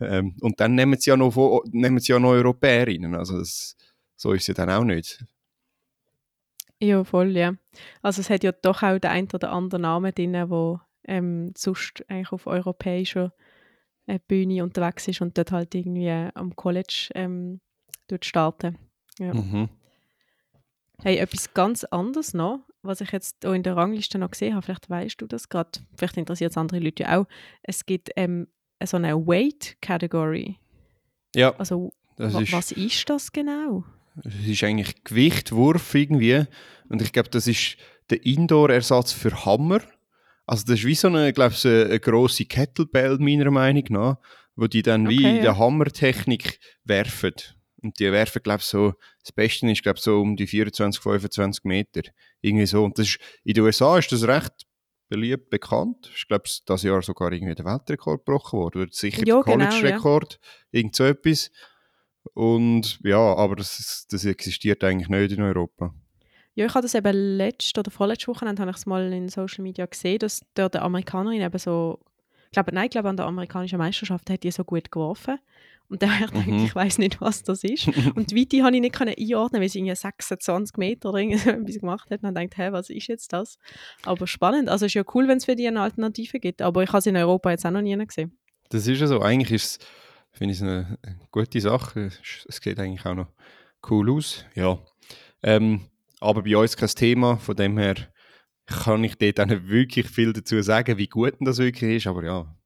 Ähm, 0.00 0.36
und 0.40 0.60
dann 0.60 0.74
nehmen 0.74 0.98
sie 0.98 1.10
ja 1.10 1.16
noch, 1.16 1.62
nehmen 1.70 1.98
sie 1.98 2.12
ja 2.12 2.18
noch 2.18 2.30
Europäerinnen. 2.30 3.14
Also, 3.14 3.38
das, 3.38 3.76
so 4.16 4.32
ist 4.32 4.42
es 4.42 4.46
ja 4.48 4.54
dann 4.54 4.70
auch 4.70 4.84
nicht. 4.84 5.24
Ja, 6.80 7.04
voll, 7.04 7.36
ja. 7.36 7.54
Also, 8.02 8.20
es 8.20 8.30
hat 8.30 8.44
ja 8.44 8.52
doch 8.52 8.82
auch 8.82 8.98
den 8.98 9.10
einen 9.10 9.28
oder 9.32 9.52
anderen 9.52 9.82
Namen 9.82 10.14
drin, 10.14 10.32
der 10.32 10.80
ähm, 11.06 11.52
sonst 11.56 12.04
eigentlich 12.08 12.32
auf 12.32 12.46
europäischer 12.46 13.32
äh, 14.06 14.18
Bühne 14.26 14.62
unterwegs 14.62 15.08
ist 15.08 15.20
und 15.20 15.36
dort 15.36 15.52
halt 15.52 15.74
irgendwie 15.74 16.10
am 16.10 16.54
College 16.56 17.10
ähm, 17.14 17.60
dort 18.08 18.24
starten. 18.24 18.78
Ja. 19.18 19.34
Mhm. 19.34 19.68
Hey, 21.02 21.18
etwas 21.18 21.52
ganz 21.52 21.84
anderes 21.84 22.34
noch 22.34 22.60
was 22.84 23.00
ich 23.00 23.12
jetzt 23.12 23.44
auch 23.46 23.52
in 23.52 23.62
der 23.62 23.76
Rangliste 23.76 24.18
noch 24.18 24.30
gesehen 24.30 24.54
habe, 24.54 24.64
vielleicht 24.64 24.90
weißt 24.90 25.20
du 25.20 25.26
das 25.26 25.48
gerade, 25.48 25.70
vielleicht 25.96 26.16
interessiert 26.16 26.52
es 26.52 26.56
andere 26.56 26.80
Leute 26.80 27.04
ja 27.04 27.20
auch, 27.20 27.26
es 27.62 27.86
gibt 27.86 28.10
ähm, 28.16 28.48
so 28.84 28.96
eine 28.96 29.14
Weight-Category. 29.14 30.58
Ja. 31.34 31.54
Also, 31.56 31.92
ist, 32.18 32.52
was 32.52 32.72
ist 32.72 33.08
das 33.10 33.32
genau? 33.32 33.84
Es 34.22 34.46
ist 34.46 34.62
eigentlich 34.62 35.02
Gewichtwurf 35.02 35.94
irgendwie 35.94 36.44
und 36.88 37.02
ich 37.02 37.12
glaube, 37.12 37.30
das 37.30 37.46
ist 37.46 37.76
der 38.10 38.24
Indoor-Ersatz 38.24 39.12
für 39.12 39.44
Hammer. 39.44 39.80
Also 40.46 40.64
das 40.66 40.80
ist 40.80 40.84
wie 40.84 40.94
so 40.94 41.08
eine, 41.08 41.32
glaube 41.32 41.54
ich, 41.54 41.64
eine, 41.66 41.98
grosse 41.98 42.44
Kettlebell, 42.44 43.18
meiner 43.18 43.50
Meinung 43.50 43.84
nach, 43.88 44.18
wo 44.56 44.66
die 44.66 44.82
dann 44.82 45.06
okay, 45.06 45.18
wie 45.18 45.24
in 45.24 45.42
der 45.42 45.58
Hammertechnik 45.58 46.60
werfen. 46.84 47.32
Und 47.82 47.98
die 47.98 48.12
werfen, 48.12 48.42
glaube 48.42 48.60
ich, 48.60 48.66
so, 48.66 48.94
das 49.22 49.32
Beste 49.32 49.70
ist, 49.70 49.82
glaube 49.82 49.98
ich, 49.98 50.04
so 50.04 50.20
um 50.20 50.36
die 50.36 50.46
24, 50.46 51.02
25 51.02 51.64
Meter. 51.64 52.02
Irgendwie 52.44 52.66
so. 52.66 52.84
Und 52.84 52.98
das 52.98 53.06
ist, 53.06 53.18
in 53.42 53.54
den 53.54 53.64
USA 53.64 53.96
ist 53.96 54.12
das 54.12 54.28
recht 54.28 54.52
beliebt, 55.08 55.48
bekannt. 55.48 56.10
Ich 56.14 56.28
glaube, 56.28 56.44
das 56.66 56.82
Jahr 56.82 57.00
sogar 57.00 57.32
irgendwie 57.32 57.54
der 57.54 57.64
Weltrekord 57.64 58.26
gebrochen 58.26 58.58
worden. 58.58 58.82
Oder 58.82 58.92
sicher 58.92 59.26
ja, 59.26 59.42
der 59.42 59.56
genau, 59.56 59.70
College-Rekord. 59.70 60.38
Ja. 60.40 60.78
Irgend 60.78 60.94
so 60.94 61.04
etwas. 61.04 61.50
Und 62.34 63.00
ja, 63.02 63.18
aber 63.18 63.56
das, 63.56 64.06
das 64.10 64.26
existiert 64.26 64.84
eigentlich 64.84 65.08
nicht 65.08 65.32
in 65.32 65.42
Europa. 65.42 65.94
Ja, 66.54 66.66
ich 66.66 66.74
habe 66.74 66.82
das 66.82 66.94
eben 66.94 67.16
letzte 67.16 67.80
oder 67.80 67.90
vorletzte 67.90 68.28
Wochenende 68.28 68.60
habe 68.60 68.70
ich 68.70 68.76
es 68.76 68.86
mal 68.86 69.10
in 69.10 69.28
Social 69.30 69.62
Media 69.62 69.86
gesehen, 69.86 70.18
dass 70.18 70.42
dort 70.52 70.76
eine 70.76 70.84
Amerikanerin 70.84 71.40
eben 71.40 71.58
so, 71.58 71.98
ich 72.46 72.52
glaube, 72.52 72.74
nein, 72.74 72.84
ich 72.84 72.90
glaube 72.90 73.08
an 73.08 73.16
der 73.16 73.26
amerikanischen 73.26 73.78
Meisterschaft 73.78 74.28
hat 74.28 74.42
die 74.42 74.50
so 74.50 74.64
gut 74.64 74.92
geworfen. 74.92 75.38
Und 75.88 76.02
dann 76.02 76.14
habe 76.14 76.24
ich 76.24 76.30
gedacht, 76.30 76.46
mhm. 76.46 76.64
ich 76.64 76.74
weiß 76.74 76.98
nicht, 76.98 77.20
was 77.20 77.42
das 77.42 77.62
ist. 77.62 77.88
Und 78.16 78.30
die 78.30 78.36
Weite 78.36 78.64
habe 78.64 78.74
ich 78.74 78.80
nicht 78.80 79.00
einordnen, 79.00 79.60
weil 79.60 79.68
sie 79.68 79.80
irgendwie 79.80 79.94
26 79.94 80.76
Meter 80.76 81.10
oder 81.10 81.18
irgendwas 81.18 81.78
gemacht 81.78 82.10
hat. 82.10 82.22
Und 82.22 82.34
dann 82.34 82.34
dachte 82.34 82.48
ich, 82.52 82.58
hey, 82.58 82.72
was 82.72 82.90
ist 82.90 83.06
jetzt 83.06 83.32
das? 83.32 83.58
Aber 84.04 84.26
spannend. 84.26 84.68
Also 84.68 84.86
es 84.86 84.90
ist 84.90 84.94
ja 84.94 85.04
cool, 85.14 85.28
wenn 85.28 85.38
es 85.38 85.44
für 85.44 85.56
die 85.56 85.68
eine 85.68 85.82
Alternative 85.82 86.40
gibt. 86.40 86.62
Aber 86.62 86.82
ich 86.82 86.88
habe 86.88 86.98
es 86.98 87.06
in 87.06 87.16
Europa 87.16 87.50
jetzt 87.50 87.66
auch 87.66 87.70
noch 87.70 87.82
nie 87.82 87.96
gesehen. 87.96 88.36
Das 88.70 88.86
ist 88.86 89.00
ja 89.00 89.06
so. 89.06 89.20
Eigentlich 89.20 89.52
ist 89.52 89.82
es, 89.82 89.86
finde 90.32 90.54
ich, 90.54 90.62
eine 90.62 90.98
gute 91.30 91.60
Sache. 91.60 92.10
Es 92.48 92.60
geht 92.60 92.78
eigentlich 92.78 93.04
auch 93.04 93.14
noch 93.14 93.28
cool 93.90 94.10
aus. 94.10 94.44
Ja. 94.54 94.78
Ähm, 95.42 95.82
aber 96.20 96.42
bei 96.42 96.56
uns 96.56 96.76
kein 96.76 96.88
Thema. 96.88 97.36
Von 97.36 97.56
dem 97.56 97.76
her 97.78 97.96
kann 98.66 99.04
ich 99.04 99.16
dort 99.16 99.40
auch 99.40 99.46
nicht 99.46 99.68
wirklich 99.68 100.08
viel 100.08 100.32
dazu 100.32 100.60
sagen, 100.62 100.96
wie 100.96 101.08
gut 101.08 101.34
das 101.40 101.58
wirklich 101.58 101.98
ist. 101.98 102.06
Aber 102.06 102.24
ja, 102.24 102.56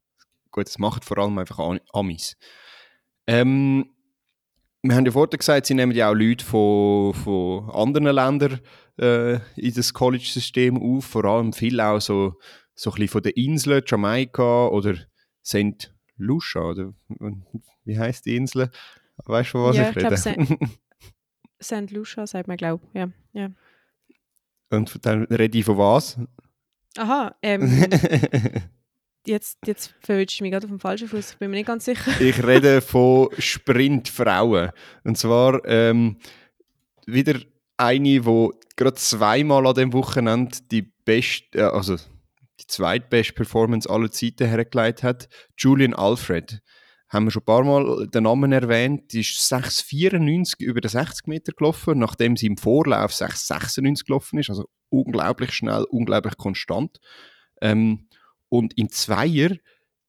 gut, 0.51 0.67
es 0.67 0.79
macht 0.79 1.03
vor 1.03 1.17
allem 1.17 1.37
einfach 1.37 1.59
Amis. 1.93 2.37
Ähm, 3.29 3.85
wir 4.81 4.95
haben 4.95 5.05
ja 5.05 5.11
vorhin 5.11 5.37
gesagt, 5.37 5.67
sie 5.67 5.75
nehmen 5.75 5.91
ja 5.91 6.09
auch 6.09 6.15
Leute 6.15 6.43
von, 6.43 7.13
von 7.13 7.69
anderen 7.69 8.15
Ländern 8.15 8.59
äh, 8.97 9.35
in 9.55 9.73
das 9.75 9.93
College-System 9.93 10.81
auf, 10.81 11.05
vor 11.05 11.25
allem 11.25 11.53
viel 11.53 11.79
auch 11.79 11.99
so, 11.99 12.39
so 12.73 12.89
ein 12.89 12.93
bisschen 12.95 13.07
von 13.09 13.21
den 13.21 13.33
Inseln, 13.33 13.83
Jamaika 13.85 14.67
oder 14.69 14.95
St. 15.45 15.93
Lucia, 16.17 16.61
oder 16.61 16.91
wie 17.85 17.99
heißt 17.99 18.25
die 18.25 18.35
Insel? 18.35 18.71
Weißt 19.25 19.49
du, 19.49 19.51
von 19.51 19.63
was 19.63 19.77
ja, 19.77 19.91
ich 19.91 19.95
rede? 19.95 20.17
St. 21.61 21.91
Lucia, 21.91 22.25
sagt 22.25 22.47
man, 22.47 22.57
glaube 22.57 22.83
ich. 22.87 22.99
Ja, 22.99 23.09
ja. 23.33 23.51
Und 24.71 25.05
dann 25.05 25.25
rede 25.25 25.55
ich 25.55 25.65
von 25.65 25.77
was? 25.77 26.19
Aha, 26.97 27.35
ähm, 27.43 27.85
jetzt, 29.25 29.57
jetzt 29.65 29.93
verwünsche 30.01 30.35
ich 30.35 30.41
mich 30.41 30.51
gerade 30.51 30.65
auf 30.65 30.71
dem 30.71 30.79
falschen 30.79 31.07
Fuß, 31.07 31.31
ich 31.31 31.37
bin 31.37 31.51
mir 31.51 31.57
nicht 31.57 31.67
ganz 31.67 31.85
sicher. 31.85 32.19
ich 32.19 32.45
rede 32.45 32.81
von 32.81 33.29
Sprintfrauen. 33.37 34.71
Und 35.03 35.17
zwar 35.17 35.63
ähm, 35.65 36.17
wieder 37.05 37.39
eine, 37.77 38.21
die 38.21 38.49
gerade 38.75 38.95
zweimal 38.95 39.67
an 39.67 39.75
dem 39.75 39.93
Wochenende 39.93 40.57
die 40.71 40.81
beste, 40.81 41.59
äh, 41.59 41.63
also 41.63 41.95
die 41.95 42.67
zweitbeste 42.67 43.33
Performance 43.33 43.89
aller 43.89 44.11
Zeiten 44.11 44.47
hergeleitet 44.47 45.03
hat, 45.03 45.29
Julian 45.57 45.93
Alfred. 45.93 46.61
Haben 47.07 47.25
wir 47.25 47.31
schon 47.31 47.41
ein 47.41 47.45
paar 47.45 47.63
Mal 47.63 48.07
den 48.07 48.23
Namen 48.23 48.51
erwähnt. 48.51 49.13
Die 49.13 49.21
ist 49.21 49.51
6,94 49.51 50.61
über 50.61 50.79
den 50.79 50.89
60 50.89 51.25
Meter 51.25 51.53
gelaufen, 51.53 51.97
nachdem 51.97 52.37
sie 52.37 52.45
im 52.45 52.57
Vorlauf 52.57 53.11
6,96 53.11 54.05
gelaufen 54.05 54.37
ist. 54.37 54.49
Also 54.51 54.69
unglaublich 54.89 55.53
schnell, 55.53 55.85
unglaublich 55.89 56.37
konstant. 56.37 56.99
Ähm, 57.61 58.08
und 58.49 58.77
im 58.77 58.89
Zweier 58.89 59.51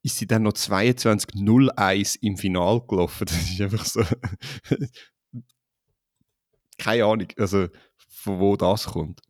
ist 0.02 0.16
sie 0.16 0.26
dann 0.26 0.42
noch 0.42 0.52
22-0-1 0.52 2.18
im 2.22 2.36
Final 2.36 2.80
gelaufen. 2.86 3.26
Das 3.28 3.50
ist 3.50 3.60
einfach 3.60 3.84
so. 3.84 4.02
Keine 6.78 7.04
Ahnung, 7.04 7.28
also 7.36 7.68
von 8.08 8.40
wo 8.40 8.56
das 8.56 8.86
kommt. 8.86 9.20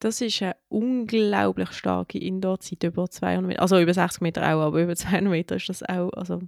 Das 0.00 0.20
ist 0.20 0.42
eine 0.42 0.56
unglaublich 0.68 1.72
starke 1.72 2.18
Indoor-Zeit 2.18 2.84
über 2.84 3.08
200 3.08 3.46
Meter. 3.46 3.62
Also 3.62 3.80
über 3.80 3.94
60 3.94 4.20
Meter 4.20 4.42
auch, 4.42 4.60
aber 4.60 4.82
über 4.82 4.94
200 4.94 5.30
Meter 5.30 5.56
ist 5.56 5.68
das 5.68 5.82
auch 5.82 6.10
also 6.12 6.40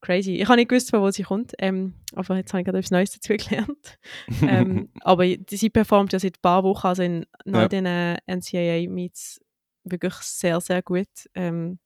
crazy. 0.00 0.36
Ich 0.36 0.48
habe 0.48 0.56
nicht 0.56 0.68
gewusst, 0.68 0.90
von 0.90 1.00
wo 1.00 1.10
sie 1.10 1.22
kommt, 1.22 1.52
ähm, 1.58 1.94
aber 2.14 2.36
jetzt 2.36 2.52
habe 2.52 2.60
ich 2.60 2.66
gerade 2.66 2.78
etwas 2.78 2.90
Neues 2.90 3.12
dazu 3.12 3.34
gelernt. 3.36 3.98
ähm, 4.42 4.90
aber 5.00 5.24
sie 5.48 5.70
performt 5.70 6.12
ja 6.12 6.18
seit 6.18 6.38
ein 6.38 6.42
paar 6.42 6.62
Wochen, 6.64 6.86
also 6.86 7.02
in 7.02 7.26
all 7.46 7.62
ja. 7.62 7.68
den 7.68 8.18
NCAA-Meets 8.26 9.40
wirklich 9.84 10.14
sehr, 10.14 10.60
sehr 10.60 10.82
gut. 10.82 11.08
Ähm, 11.34 11.78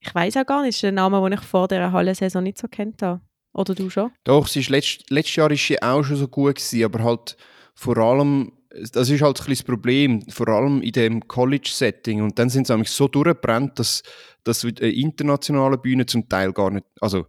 ich 0.00 0.14
weiß 0.14 0.36
auch 0.36 0.46
gar 0.46 0.62
nicht, 0.62 0.76
ist 0.76 0.82
der 0.82 0.92
Name, 0.92 1.20
den 1.22 1.38
ich 1.38 1.44
vor 1.44 1.68
der 1.68 1.92
Halle-Saison 1.92 2.42
nicht 2.42 2.58
so 2.58 2.68
kennt 2.68 3.02
habe. 3.02 3.20
Oder 3.52 3.74
du 3.74 3.88
schon? 3.88 4.12
Doch, 4.24 4.46
sie 4.46 4.60
ist 4.60 4.68
letzt, 4.68 5.10
letztes 5.10 5.36
Jahr 5.36 5.50
ist 5.50 5.66
sie 5.66 5.80
auch 5.80 6.02
schon 6.02 6.16
so 6.16 6.28
gut 6.28 6.56
gewesen, 6.56 6.84
aber 6.84 7.02
halt 7.02 7.36
vor 7.74 7.96
allem, 7.96 8.52
das 8.92 9.08
ist 9.08 9.22
halt 9.22 9.40
ein 9.40 9.50
das 9.50 9.62
Problem, 9.62 10.22
vor 10.28 10.48
allem 10.48 10.82
in 10.82 10.92
dem 10.92 11.26
College-Setting. 11.26 12.22
Und 12.22 12.38
dann 12.38 12.50
sind 12.50 12.66
sie 12.66 12.72
nämlich 12.74 12.90
so 12.90 13.08
durchgebrannt, 13.08 13.78
dass, 13.78 14.02
dass 14.44 14.62
in 14.62 14.76
internationalen 14.76 15.80
Bühnen 15.80 16.06
zum 16.06 16.28
Teil 16.28 16.52
gar 16.52 16.70
nicht, 16.70 16.86
also 17.00 17.26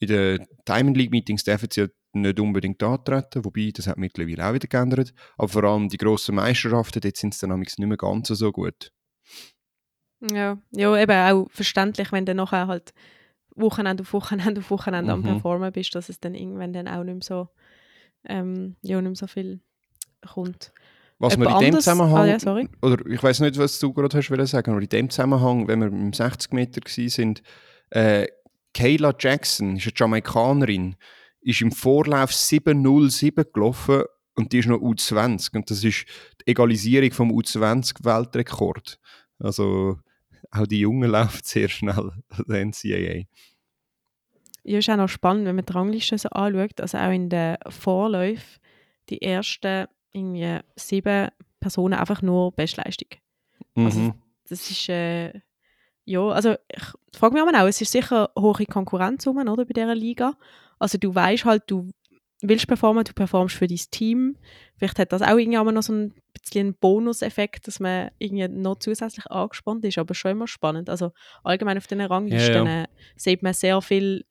in 0.00 0.08
den 0.08 0.46
Diamond 0.66 0.96
League 0.96 1.12
Meetings 1.12 1.44
dürfen 1.44 1.68
sie 1.70 1.88
nicht 2.12 2.40
unbedingt 2.40 2.82
antreten, 2.82 3.44
wobei 3.44 3.70
das 3.72 3.86
hat 3.86 3.98
mittlerweile 3.98 4.46
auch 4.46 4.54
wieder 4.54 4.68
geändert. 4.68 5.14
Aber 5.36 5.48
vor 5.48 5.64
allem 5.64 5.88
die 5.88 5.96
grossen 5.96 6.34
Meisterschaften, 6.34 7.00
dort 7.00 7.16
sind 7.16 7.34
sie 7.34 7.46
dann 7.46 7.60
nicht 7.60 7.78
mehr 7.78 7.96
ganz 7.96 8.28
so 8.28 8.50
gut. 8.52 8.92
Ja, 10.30 10.58
ja, 10.70 10.96
eben 10.96 11.12
auch 11.12 11.50
verständlich, 11.50 12.12
wenn 12.12 12.26
du 12.26 12.34
nachher 12.34 12.68
halt 12.68 12.92
Wochenende 13.56 14.02
auf 14.02 14.12
Wochenende 14.12 14.60
auf 14.60 14.70
Wochenende 14.70 15.16
mhm. 15.16 15.24
am 15.24 15.32
Performen 15.34 15.72
bist, 15.72 15.94
dass 15.94 16.08
es 16.08 16.20
dann 16.20 16.34
irgendwann 16.34 16.72
dann 16.72 16.88
auch 16.88 17.02
nicht 17.02 17.14
mehr 17.14 17.22
so, 17.22 17.48
ähm, 18.24 18.76
ja, 18.82 19.00
nicht 19.00 19.08
mehr 19.08 19.16
so 19.16 19.26
viel 19.26 19.60
kommt. 20.26 20.72
Was 21.18 21.36
man 21.36 21.48
in 21.48 21.72
dem 21.72 21.74
Zusammenhang, 21.74 22.16
ah, 22.16 22.26
ja, 22.26 22.66
oder 22.82 23.06
ich 23.06 23.22
weiß 23.22 23.40
nicht, 23.40 23.56
was 23.56 23.78
du 23.78 23.92
gerade 23.92 24.16
hast 24.16 24.30
wollen 24.30 24.46
sagen, 24.46 24.72
aber 24.72 24.82
in 24.82 24.88
dem 24.88 25.10
Zusammenhang, 25.10 25.68
wenn 25.68 25.80
wir 25.80 25.86
im 25.86 26.12
60 26.12 26.52
Meter 26.52 26.80
sind, 26.86 27.42
äh, 27.90 28.26
Kayla 28.74 29.14
Jackson 29.18 29.76
ist 29.76 29.86
eine 29.86 29.92
Jamaikanerin, 29.94 30.96
ist 31.40 31.60
im 31.60 31.70
Vorlauf 31.70 32.30
7.07 32.30 33.52
gelaufen 33.52 34.02
und 34.34 34.52
die 34.52 34.58
ist 34.58 34.68
noch 34.68 34.78
U20 34.78 35.54
und 35.54 35.70
das 35.70 35.84
ist 35.84 36.06
die 36.40 36.50
Egalisierung 36.50 37.12
vom 37.12 37.30
U20 37.30 38.04
Weltrekord. 38.04 38.98
Also 39.38 39.98
auch 40.52 40.66
die 40.66 40.80
Jungen 40.80 41.10
laufen 41.10 41.40
sehr 41.42 41.68
schnell 41.68 42.12
an 42.28 42.44
der 42.46 42.64
NCAA. 42.64 43.24
Ja, 44.64 44.78
ist 44.78 44.88
auch 44.90 44.96
noch 44.96 45.08
spannend, 45.08 45.46
wenn 45.46 45.56
man 45.56 45.64
die 45.64 45.72
Rangliste 45.72 46.16
so 46.16 46.28
anschaut, 46.28 46.80
also 46.80 46.98
auch 46.98 47.10
in 47.10 47.28
den 47.28 47.56
Vorläufen, 47.68 48.60
die 49.08 49.20
ersten 49.20 49.88
irgendwie 50.12 50.60
sieben 50.76 51.30
Personen 51.58 51.94
einfach 51.94 52.22
nur 52.22 52.52
Bestleistung. 52.52 53.08
Also 53.74 53.98
mhm. 53.98 54.06
Also 54.06 54.14
das 54.48 54.70
ist, 54.70 54.88
äh, 54.88 55.32
ja, 56.04 56.20
also 56.28 56.54
ich 56.68 57.18
frage 57.18 57.34
mich 57.34 57.42
auch, 57.42 57.66
es 57.66 57.80
ist 57.80 57.92
sicher 57.92 58.30
hohe 58.38 58.66
Konkurrenz 58.66 59.26
rum, 59.26 59.38
oder, 59.38 59.64
bei 59.64 59.72
dieser 59.72 59.94
Liga. 59.94 60.34
Also 60.78 60.98
du 60.98 61.14
weißt 61.14 61.44
halt, 61.44 61.64
du 61.68 61.90
willst 62.42 62.66
performen, 62.66 63.04
du 63.04 63.12
performst 63.12 63.54
für 63.54 63.66
dein 63.66 63.80
Team. 63.90 64.36
Vielleicht 64.76 64.98
hat 64.98 65.12
das 65.12 65.22
auch 65.22 65.38
irgendwann 65.38 65.74
noch 65.74 65.82
so 65.82 65.92
einen 65.92 66.14
bisschen 66.42 66.68
ein 66.68 66.74
Bonuseffekt, 66.74 67.66
dass 67.66 67.80
man 67.80 68.10
irgendwie 68.18 68.48
noch 68.48 68.78
zusätzlich 68.78 69.26
angespannt 69.30 69.84
ist, 69.84 69.98
aber 69.98 70.14
schon 70.14 70.32
immer 70.32 70.46
spannend. 70.46 70.90
Also 70.90 71.12
allgemein 71.44 71.78
auf 71.78 71.86
den 71.86 72.00
Ranglisten 72.00 72.66
ja, 72.66 72.78
ja. 72.78 72.82
Äh, 72.84 72.88
sieht 73.16 73.42
man 73.42 73.54
sehr 73.54 73.80
viel 73.80 74.24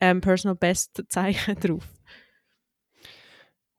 ähm, 0.00 0.20
Personal 0.20 0.56
Best 0.56 1.04
Zeichen 1.08 1.58
drauf. 1.60 1.86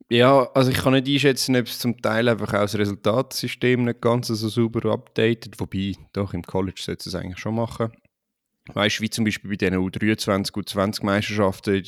Ja, 0.09 0.49
also 0.53 0.71
ich 0.71 0.77
kann 0.77 0.93
nicht 0.93 1.07
einschätzen, 1.07 1.57
ob 1.57 1.65
es 1.65 1.79
zum 1.79 2.01
Teil 2.01 2.29
einfach 2.29 2.53
auch 2.53 2.61
das 2.61 2.77
Resultatsystem 2.77 3.83
nicht 3.83 3.99
ganz 3.99 4.27
so 4.27 4.47
sauber 4.47 4.93
updatet, 4.93 5.59
wobei 5.59 5.95
doch 6.13 6.33
im 6.33 6.43
College 6.43 6.79
sollte 6.81 7.09
es 7.09 7.15
eigentlich 7.15 7.39
schon 7.39 7.55
machen. 7.55 7.91
Weißt 8.73 8.99
du, 8.99 9.03
wie 9.03 9.09
zum 9.09 9.25
Beispiel 9.25 9.49
bei 9.49 9.57
diesen 9.57 9.75
U23, 9.75 10.51
U20 10.51 11.05
Meisterschaften 11.05 11.83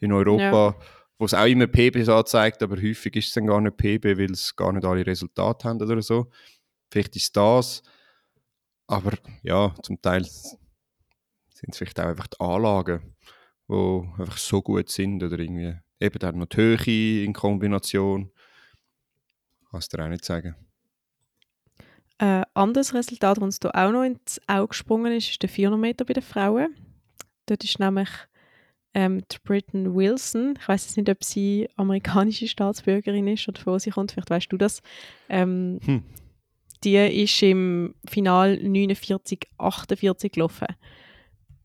in 0.00 0.12
Europa, 0.12 0.76
ja. 0.78 0.86
Wo 1.20 1.26
es 1.26 1.34
auch 1.34 1.46
immer 1.46 1.66
PBs 1.66 2.08
anzeigt, 2.08 2.62
aber 2.62 2.76
häufig 2.76 3.14
ist 3.14 3.28
es 3.28 3.34
dann 3.34 3.46
gar 3.46 3.60
nicht 3.60 3.76
PB, 3.76 4.18
weil 4.18 4.32
es 4.32 4.56
gar 4.56 4.72
nicht 4.72 4.84
alle 4.84 5.06
Resultate 5.06 5.68
haben 5.68 5.80
oder 5.80 6.02
so. 6.02 6.30
Vielleicht 6.90 7.14
ist 7.14 7.36
das, 7.36 7.82
aber 8.88 9.12
ja, 9.42 9.72
zum 9.82 10.00
Teil 10.02 10.24
sind 10.24 11.70
es 11.70 11.76
vielleicht 11.78 12.00
auch 12.00 12.06
einfach 12.06 12.26
die 12.26 12.40
Anlagen, 12.40 13.14
die 13.68 14.02
einfach 14.18 14.38
so 14.38 14.60
gut 14.62 14.88
sind 14.88 15.22
oder 15.22 15.38
irgendwie 15.38 15.76
Eben 16.00 16.18
dann 16.18 16.38
noch 16.38 16.46
die 16.46 16.56
Höhe 16.56 17.24
in 17.24 17.34
Kombination. 17.34 18.32
Kannst 19.70 19.92
du 19.92 19.98
dir 19.98 20.04
auch 20.04 20.08
nicht 20.08 20.24
sagen. 20.24 20.56
Ein 22.16 22.42
äh, 22.42 22.46
anderes 22.54 22.94
Resultat, 22.94 23.36
das 23.36 23.44
uns 23.44 23.58
hier 23.60 23.74
auch 23.74 23.92
noch 23.92 24.02
ins 24.02 24.40
Auge 24.46 24.68
gesprungen 24.68 25.12
ist, 25.12 25.30
ist 25.30 25.42
der 25.42 25.50
400 25.50 25.80
Meter 25.80 26.04
bei 26.06 26.14
den 26.14 26.22
Frauen. 26.22 26.74
Dort 27.46 27.64
ist 27.64 27.78
nämlich 27.78 28.08
ähm, 28.94 29.22
die 29.30 29.36
Britton 29.44 29.94
Wilson, 29.94 30.56
ich 30.60 30.68
weiß 30.68 30.96
nicht, 30.96 31.08
ob 31.08 31.22
sie 31.22 31.68
amerikanische 31.76 32.48
Staatsbürgerin 32.48 33.28
ist 33.28 33.48
oder 33.48 33.60
von 33.60 33.74
wo 33.74 33.78
sie 33.78 33.90
kommt, 33.90 34.12
vielleicht 34.12 34.30
weißt 34.30 34.52
du 34.52 34.56
das. 34.56 34.82
Ähm, 35.28 35.78
hm. 35.84 36.02
Die 36.82 36.96
ist 36.96 37.42
im 37.42 37.94
Final 38.08 38.56
49, 38.56 39.48
48 39.58 40.32
gelaufen, 40.32 40.68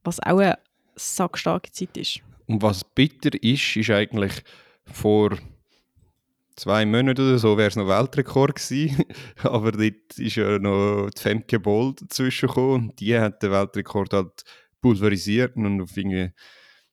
was 0.03 0.19
auch 0.19 0.39
eine 0.39 0.59
sackstarke 0.95 1.71
Zeit 1.71 1.95
ist. 1.97 2.19
Und 2.47 2.61
was 2.61 2.83
bitter 2.83 3.31
ist, 3.41 3.75
ist 3.75 3.89
eigentlich 3.89 4.43
vor 4.85 5.37
zwei 6.55 6.85
Monaten 6.85 7.21
oder 7.21 7.37
so 7.37 7.57
wäre 7.57 7.69
es 7.69 7.75
noch 7.75 7.87
Weltrekord 7.87 8.55
gewesen. 8.55 9.03
Aber 9.43 9.71
dort 9.71 10.17
ist 10.17 10.35
ja 10.35 10.59
noch 10.59 11.09
die 11.09 11.21
Femke 11.21 11.59
Boll 11.59 11.93
dazwischen 11.99 12.47
gekommen 12.47 12.89
und 12.89 12.99
die 12.99 13.17
hat 13.17 13.41
den 13.41 13.51
Weltrekord 13.51 14.13
halt 14.13 14.43
pulverisiert 14.81 15.55
und 15.55 15.81
auf 15.81 15.95
irgendwie 15.95 16.31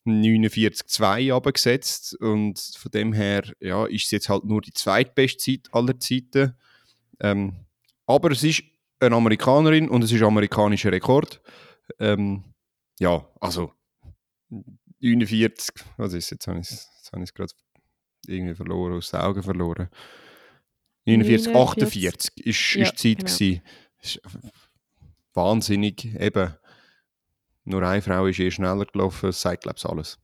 49,2 0.04 1.34
abgesetzt 1.34 2.14
und 2.20 2.58
von 2.76 2.90
dem 2.90 3.12
her 3.12 3.44
ja, 3.60 3.86
ist 3.86 4.06
es 4.06 4.10
jetzt 4.10 4.28
halt 4.28 4.44
nur 4.44 4.60
die 4.60 4.72
zweitbeste 4.72 5.38
Zeit 5.38 5.68
aller 5.72 5.98
Zeiten. 6.00 6.54
Ähm, 7.20 7.54
aber 8.06 8.32
es 8.32 8.42
ist 8.42 8.62
eine 9.00 9.16
Amerikanerin 9.16 9.88
und 9.88 10.02
es 10.02 10.12
ist 10.12 10.20
ein 10.20 10.26
amerikanischer 10.26 10.90
Rekord. 10.92 11.40
Ähm, 11.98 12.44
ja, 12.98 13.26
also 13.40 13.72
49, 15.00 15.74
was 15.96 16.12
ist 16.12 16.30
jetzt? 16.30 16.46
Habe 16.46 16.60
ich 16.60 16.70
es 16.70 17.34
gerade 17.34 17.52
irgendwie 18.26 18.54
verloren, 18.54 18.94
aus 18.94 19.10
den 19.10 19.20
Augen 19.20 19.42
verloren. 19.42 19.88
49, 21.04 21.54
48 21.54 22.46
ist, 22.46 22.74
ja, 22.74 22.82
ist 22.84 23.02
die 23.02 23.16
Zeit. 23.16 23.38
Genau. 23.38 23.62
Ist 24.00 24.20
wahnsinnig. 25.34 26.04
Eben, 26.18 26.54
nur 27.64 27.82
eine 27.82 28.02
Frau 28.02 28.26
ist 28.26 28.40
eh 28.40 28.50
schneller 28.50 28.86
gelaufen, 28.86 29.26
das 29.26 29.40
sagt, 29.40 29.62
glaube 29.62 29.76
ich, 29.78 29.86
alles. 29.86 30.18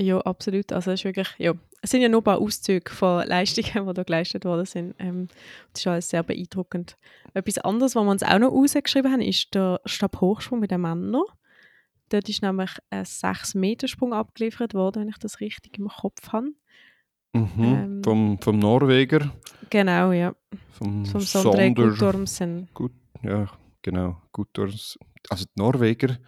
Ja, 0.00 0.18
absolut. 0.20 0.72
Also 0.72 0.92
es, 0.92 1.00
ist 1.00 1.04
wirklich, 1.04 1.28
ja. 1.36 1.52
es 1.82 1.90
sind 1.90 2.00
ja 2.00 2.08
nur 2.08 2.22
ein 2.22 2.24
paar 2.24 2.38
Auszüge 2.38 2.90
von 2.90 3.26
Leistungen, 3.26 3.86
die 3.86 3.94
da 3.94 4.02
geleistet 4.02 4.44
worden 4.46 4.64
sind. 4.64 4.94
Ähm, 4.98 5.28
das 5.72 5.82
ist 5.82 5.86
alles 5.86 6.08
sehr 6.08 6.22
beeindruckend. 6.22 6.96
Etwas 7.34 7.58
anderes, 7.58 7.94
was 7.94 8.04
wir 8.04 8.10
uns 8.10 8.22
auch 8.22 8.38
noch 8.38 8.50
rausgeschrieben 8.50 9.12
haben, 9.12 9.20
ist 9.20 9.54
der 9.54 9.80
Stabhochsprung 9.84 10.60
mit 10.60 10.70
den 10.70 10.80
Männern. 10.80 11.22
Dort 12.08 12.28
ist 12.28 12.42
nämlich 12.42 12.70
ein 12.88 13.04
6-Meter-Sprung 13.04 14.14
abgeliefert 14.14 14.74
worden, 14.74 15.02
wenn 15.02 15.08
ich 15.10 15.18
das 15.18 15.40
richtig 15.40 15.78
im 15.78 15.88
Kopf 15.88 16.32
habe. 16.32 16.48
Mhm, 17.32 17.50
ähm, 17.58 18.02
vom, 18.02 18.38
vom 18.40 18.58
Norweger. 18.58 19.30
Genau, 19.68 20.12
ja. 20.12 20.34
Vom, 20.72 21.04
vom 21.04 21.20
Sondre 21.20 21.72
Guttormsen. 21.72 22.68
Gut, 22.74 22.92
ja, 23.22 23.46
genau. 23.82 24.20
Guttorms. 24.32 24.98
Also 25.28 25.44
die 25.44 25.60
Norweger, 25.60 26.18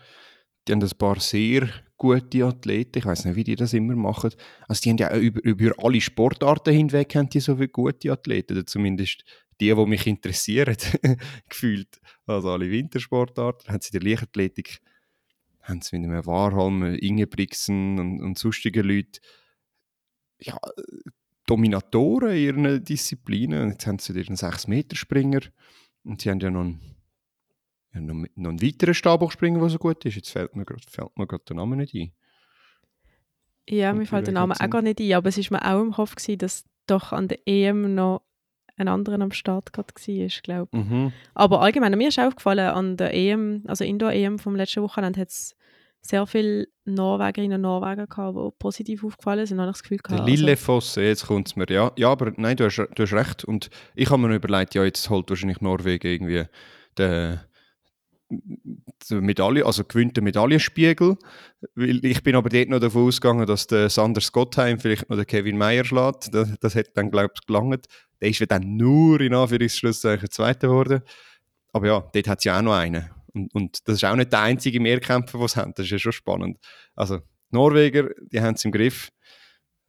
die 0.66 0.72
haben 0.72 0.83
ein 0.83 0.90
paar 0.98 1.18
sehr 1.20 1.68
gute 1.96 2.44
Athleten. 2.44 2.98
Ich 2.98 3.07
weiß 3.07 3.24
nicht, 3.24 3.37
wie 3.37 3.44
die 3.44 3.57
das 3.57 3.72
immer 3.72 3.96
machen. 3.96 4.31
Also 4.68 4.83
die 4.83 4.90
haben 4.90 4.98
ja 4.98 5.16
über, 5.16 5.42
über 5.44 5.72
alle 5.78 6.00
Sportarten 6.00 6.74
hinweg 6.74 7.14
haben 7.14 7.28
die 7.28 7.40
so 7.40 7.57
viele 7.57 7.68
gute 7.68 8.12
Athleten. 8.12 8.55
Oder 8.55 8.66
zumindest 8.66 9.24
die, 9.61 9.74
die 9.74 9.87
mich 9.87 10.07
interessieren, 10.07 10.76
gefühlt. 11.48 12.00
Also 12.26 12.50
alle 12.50 12.70
Wintersportarten 12.70 13.72
haben 13.72 13.81
sie 13.81 13.96
in 13.96 14.00
der 14.00 14.11
Leichtathletik 14.11 14.81
haben 15.62 15.81
sie 15.81 15.98
mit 15.98 16.11
einem 16.11 16.26
Warholm, 16.26 16.83
Ingebrigtsen 16.94 17.98
und, 17.98 18.20
und 18.20 18.38
sonstigen 18.38 18.85
Leuten 18.85 19.20
ja, 20.40 20.59
Dominatoren 21.46 22.31
in 22.31 22.37
ihren 22.37 22.85
Disziplinen. 22.85 23.62
Und 23.62 23.70
jetzt 23.72 23.87
haben 23.87 23.98
sie 23.98 24.12
ihren 24.12 24.37
6-Meter-Springer 24.37 25.40
und 26.05 26.20
sie 26.20 26.31
haben 26.31 26.40
ja 26.40 26.50
noch 26.50 26.62
einen, 26.62 26.81
ja, 27.94 28.00
noch, 28.00 28.26
noch 28.35 28.50
einen 28.50 28.62
weiteren 28.62 28.94
Stabhochspringer, 28.94 29.61
der 29.61 29.68
so 29.68 29.78
gut 29.78 30.05
ist. 30.05 30.16
Jetzt 30.16 30.31
fällt 30.31 30.57
mir 30.57 30.64
gerade 30.64 31.44
der 31.48 31.57
Name 31.57 31.76
nicht 31.76 31.94
ein. 31.94 32.12
Ja, 33.68 33.92
mir 33.92 34.07
fällt 34.07 34.26
der 34.26 34.35
Name 34.35 34.55
auch 34.59 34.70
gar 34.70 34.83
nicht 34.83 35.00
ein, 35.00 35.12
aber 35.12 35.28
es 35.28 35.38
war 35.50 35.61
mir 35.61 35.72
auch 35.74 35.83
im 35.83 35.92
Kopf, 35.92 36.16
gewesen, 36.16 36.38
dass 36.38 36.64
doch 36.87 37.12
an 37.12 37.28
der 37.28 37.38
EM 37.46 37.94
noch 37.94 38.22
ein 38.76 38.88
anderer 38.88 39.20
am 39.20 39.31
Start 39.31 39.72
gerade 39.72 39.94
war, 39.94 40.28
glaube 40.42 40.70
ich. 40.72 40.85
Mhm. 40.85 41.12
Aber 41.35 41.61
allgemein, 41.61 41.96
mir 41.96 42.09
ist 42.09 42.18
aufgefallen, 42.18 42.70
an 42.70 42.96
der 42.96 43.14
EM, 43.14 43.62
also 43.66 43.85
Indoor-EM 43.85 44.38
vom 44.38 44.57
letzten 44.57 44.83
Wochenende 44.83 45.20
hat 45.20 45.28
es 45.28 45.55
sehr 46.00 46.26
viele 46.26 46.66
Norwegerinnen 46.85 47.57
und 47.57 47.62
Norweger 47.62 48.09
gehabt, 48.09 48.37
die 48.37 48.50
positiv 48.59 49.05
aufgefallen 49.05 49.46
sind, 49.46 49.61
habe 49.61 49.70
ich 49.70 49.76
das 49.76 49.83
Gefühl 49.85 49.98
gehabt. 49.98 50.28
Lille 50.28 50.50
also. 50.50 50.64
Fosse, 50.64 51.02
jetzt 51.02 51.26
kommt 51.26 51.48
es 51.48 51.55
mir, 51.55 51.66
ja. 51.70 51.92
Ja, 51.96 52.11
aber 52.11 52.33
nein, 52.37 52.57
du 52.57 52.64
hast, 52.64 52.76
du 52.76 53.02
hast 53.02 53.12
recht. 53.12 53.44
Und 53.44 53.70
ich 53.94 54.11
habe 54.11 54.20
mir 54.20 54.35
überlegt, 54.35 54.74
ja, 54.74 54.83
jetzt 54.83 55.09
holt 55.11 55.31
wahrscheinlich 55.31 55.61
Norwegen 55.61 56.07
irgendwie 56.09 56.44
den, 56.98 57.40
Medaille, 59.11 59.64
also 59.64 59.85
gewinnt 59.85 60.16
den 60.16 60.25
Medaillenspiegel. 60.25 61.16
Ich 61.77 62.23
bin 62.23 62.35
aber 62.35 62.49
dort 62.49 62.68
noch 62.68 62.81
davon 62.81 63.07
ausgegangen, 63.07 63.47
dass 63.47 63.66
der 63.66 63.90
Sander 63.90 64.21
Scottheim 64.21 64.79
vielleicht 64.79 65.09
noch 65.09 65.16
den 65.16 65.27
Kevin 65.27 65.59
Meyer 65.59 65.85
schlägt. 65.85 66.35
Das, 66.35 66.59
das 66.61 66.75
hätte 66.75 66.92
dann, 66.95 67.11
glaube 67.11 67.33
ich, 67.35 67.47
gelangt. 67.47 67.87
Der 68.21 68.29
ist 68.31 68.45
dann 68.51 68.77
nur 68.77 69.21
in 69.21 69.35
Anführungszeichen 69.35 70.31
Zweiter 70.31 70.68
geworden. 70.68 71.03
Aber 71.73 71.87
ja, 71.87 72.01
dort 72.12 72.29
hat 72.29 72.38
es 72.38 72.45
ja 72.45 72.59
auch 72.59 72.62
noch 72.62 72.75
einen. 72.75 73.11
Und, 73.33 73.55
und 73.55 73.88
das 73.88 73.97
ist 73.97 74.05
auch 74.05 74.16
nicht 74.16 74.33
der 74.33 74.40
einzige 74.40 74.81
Mehrkämpfer, 74.81 75.38
den 75.38 75.49
sie 75.49 75.61
haben. 75.61 75.73
Das 75.75 75.87
ist 75.87 75.92
ja 75.92 75.99
schon 75.99 76.12
spannend. 76.12 76.59
Also, 76.95 77.21
Norweger, 77.51 78.11
die 78.31 78.40
haben 78.40 78.55
es 78.55 78.64
im 78.64 78.73
Griff. 78.73 79.11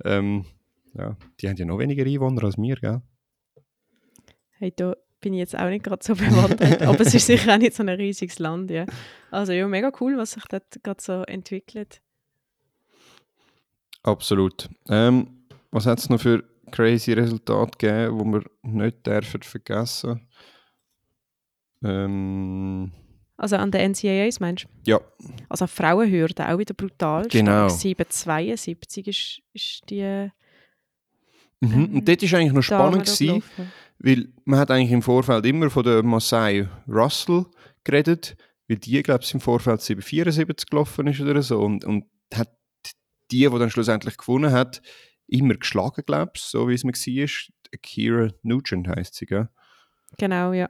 Ähm, 0.04 0.46
ja, 0.94 1.18
die 1.40 1.50
haben 1.50 1.58
ja 1.58 1.66
noch 1.66 1.80
weniger 1.80 2.06
Einwohner 2.06 2.44
als 2.44 2.58
wir, 2.58 2.76
gell? 2.76 3.02
Hey, 4.52 4.74
da 4.76 4.96
bin 5.24 5.34
ich 5.34 5.40
jetzt 5.40 5.58
auch 5.58 5.70
nicht 5.70 5.84
gerade 5.84 6.04
so 6.04 6.14
bewandert, 6.16 6.82
aber 6.82 7.00
es 7.02 7.14
ist 7.14 7.26
sicher 7.26 7.54
auch 7.54 7.58
nicht 7.58 7.74
so 7.74 7.82
ein 7.82 7.90
riesiges 7.90 8.38
Land, 8.40 8.70
ja. 8.70 8.86
Also 9.32 9.54
ja, 9.54 9.68
mega 9.68 9.92
cool, 10.00 10.18
was 10.18 10.34
sich 10.34 10.44
dort 10.50 10.84
gerade 10.84 11.02
so 11.02 11.24
entwickelt. 11.24 12.02
Absolut. 14.04 14.70
Ähm, 14.90 15.46
was 15.72 15.86
hat 15.86 16.00
es 16.00 16.10
noch 16.10 16.20
für 16.20 16.44
crazy 16.72 17.14
Resultate 17.14 17.78
gegeben, 17.78 18.18
die 18.20 18.34
wir 18.34 18.44
nicht 18.64 19.08
dürfen 19.08 19.42
vergessen? 19.42 20.28
Ähm, 21.84 22.92
also 23.38 23.56
an 23.56 23.72
den 23.72 23.92
NCAAs 23.92 24.40
meinst 24.40 24.66
du? 24.66 24.92
Ja. 24.92 25.02
Also 25.50 25.68
Frauenhürde 25.68 26.48
auch 26.48 26.58
wieder 26.58 26.74
brutal. 26.74 27.28
Genau. 27.30 27.70
772 27.70 29.08
ist, 29.08 29.42
ist 29.54 29.90
die. 29.90 30.30
Mhm. 31.62 31.74
Ähm, 31.74 31.96
Und 31.96 32.08
dort 32.08 32.22
war 32.22 32.40
eigentlich 32.40 32.54
noch 32.54 32.62
spannend, 32.62 33.06
gewesen, 33.06 33.44
weil 34.00 34.28
man 34.46 34.60
hat 34.60 34.72
eigentlich 34.72 34.92
im 34.92 35.02
Vorfeld 35.02 35.46
immer 35.46 35.70
von 35.70 35.84
der 35.84 36.04
Masai 36.04 36.68
Russell 36.88 37.46
geredet, 37.84 38.36
weil 38.68 38.78
die, 38.78 39.02
glaube 39.04 39.24
ich, 39.24 39.34
im 39.34 39.40
Vorfeld 39.40 39.82
774 39.82 40.70
gelaufen 40.70 41.08
ist 41.08 41.22
oder 41.22 41.42
so. 41.42 41.60
Und, 41.60 41.86
und 41.86 42.06
hat 42.34 42.50
die, 43.32 43.40
die 43.40 43.50
dann 43.50 43.70
schlussendlich 43.70 44.18
gewonnen 44.18 44.52
hat, 44.52 44.82
immer 45.28 45.56
geschlagen, 45.56 46.04
glaube 46.06 46.34
ich, 46.36 46.42
so 46.42 46.68
wie 46.68 46.74
es 46.74 46.84
mir 46.84 46.94
war. 46.94 47.78
Kira 47.82 48.30
Nugent 48.44 48.88
heisst 48.88 49.16
sie, 49.16 49.26
gell? 49.26 49.50
Genau, 50.18 50.54
ja. 50.54 50.70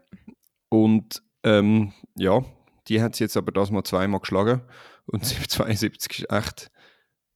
Und 0.69 1.21
ähm, 1.43 1.93
ja, 2.15 2.45
die 2.87 3.01
hat 3.01 3.15
sie 3.15 3.25
jetzt 3.25 3.37
aber 3.37 3.51
das 3.51 3.71
mal 3.71 3.83
zweimal 3.83 4.21
geschlagen. 4.21 4.61
Und 5.05 5.25
72 5.49 6.19
ist 6.19 6.31
echt. 6.31 6.71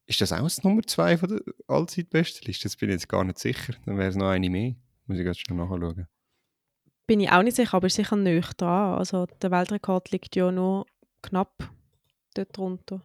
Ist 0.05 0.21
das 0.21 0.31
auch 0.31 0.41
das 0.41 0.63
Nummer 0.63 0.83
2 0.83 1.17
von 1.17 1.29
der 1.29 1.41
Allzeitbestenliste? 1.67 2.63
Das 2.63 2.77
bin 2.77 2.89
ich 2.89 2.93
jetzt 2.93 3.09
gar 3.09 3.25
nicht 3.25 3.39
sicher. 3.39 3.73
Dann 3.85 3.97
wäre 3.97 4.09
es 4.09 4.15
noch 4.15 4.29
eine 4.29 4.49
mehr. 4.49 4.75
Muss 5.07 5.19
ich 5.19 5.25
jetzt 5.25 5.47
schon 5.47 5.57
nachschauen. 5.57 6.07
Bin 7.07 7.21
ich 7.21 7.31
auch 7.31 7.41
nicht 7.41 7.55
sicher, 7.55 7.75
aber 7.75 7.89
sicher 7.89 8.17
nicht 8.17 8.61
dran. 8.61 8.97
Also 8.97 9.25
der 9.41 9.51
Weltrekord 9.51 10.11
liegt 10.11 10.35
ja 10.35 10.51
nur 10.51 10.85
knapp 11.21 11.69
dort 12.33 12.55
drunter. 12.55 13.01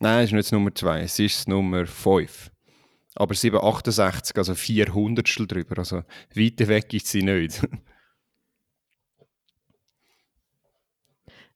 Nein, 0.00 0.24
es 0.24 0.30
ist 0.30 0.32
nicht 0.34 0.52
Nummer 0.52 0.74
2, 0.74 1.02
es 1.02 1.18
ist 1.18 1.46
Nummer 1.46 1.86
5. 1.86 2.50
aber 3.14 3.34
768, 3.34 4.36
also 4.36 4.54
400 4.54 5.52
drüber. 5.52 5.78
Also 5.78 6.02
weiter 6.34 6.68
weg 6.68 6.92
ist 6.94 7.06
sie 7.06 7.22
nicht. 7.22 7.66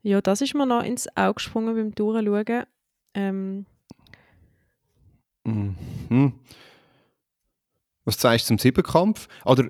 Ja, 0.06 0.20
das 0.20 0.42
ist 0.42 0.54
mir 0.54 0.66
noch 0.66 0.82
ins 0.82 1.08
Auge 1.16 1.36
gesprungen 1.36 1.74
beim 1.74 1.94
Durchschauen. 1.94 2.66
Ähm, 3.14 3.64
mhm. 5.44 6.34
Was 8.04 8.20
sagst 8.20 8.46
du 8.46 8.48
zum 8.48 8.58
Siebenkampf? 8.58 9.28
Oder, 9.44 9.68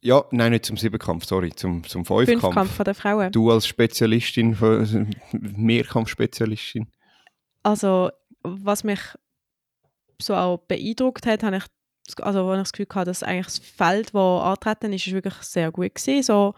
ja, 0.00 0.24
nein, 0.30 0.52
nicht 0.52 0.64
zum 0.64 0.76
Siebenkampf, 0.76 1.24
sorry, 1.24 1.52
zum, 1.54 1.84
zum 1.84 2.04
Fünfkampf. 2.04 2.42
Fünfkampf 2.42 2.74
von 2.74 2.84
der 2.84 2.94
Frauen. 2.94 3.32
Du 3.32 3.50
als 3.50 3.66
Spezialistin, 3.66 4.56
Mehrkampfspezialistin. 5.32 6.86
Also, 7.62 8.10
was 8.42 8.84
mich 8.84 9.00
so 10.20 10.34
auch 10.34 10.58
beeindruckt 10.58 11.26
hat, 11.26 11.42
habe 11.42 11.56
ich, 11.58 11.64
also, 12.22 12.46
wo 12.46 12.52
ich 12.52 12.58
das 12.58 12.72
Gefühl 12.72 12.86
hatte, 12.94 13.10
dass 13.10 13.22
eigentlich 13.22 13.46
das 13.46 13.58
Feld, 13.58 14.14
das 14.14 14.42
antreten 14.42 14.92
ist, 14.92 15.06
ist 15.06 15.12
wirklich 15.12 15.34
sehr 15.34 15.70
gut 15.72 15.94
gewesen. 15.94 16.22
So, 16.22 16.54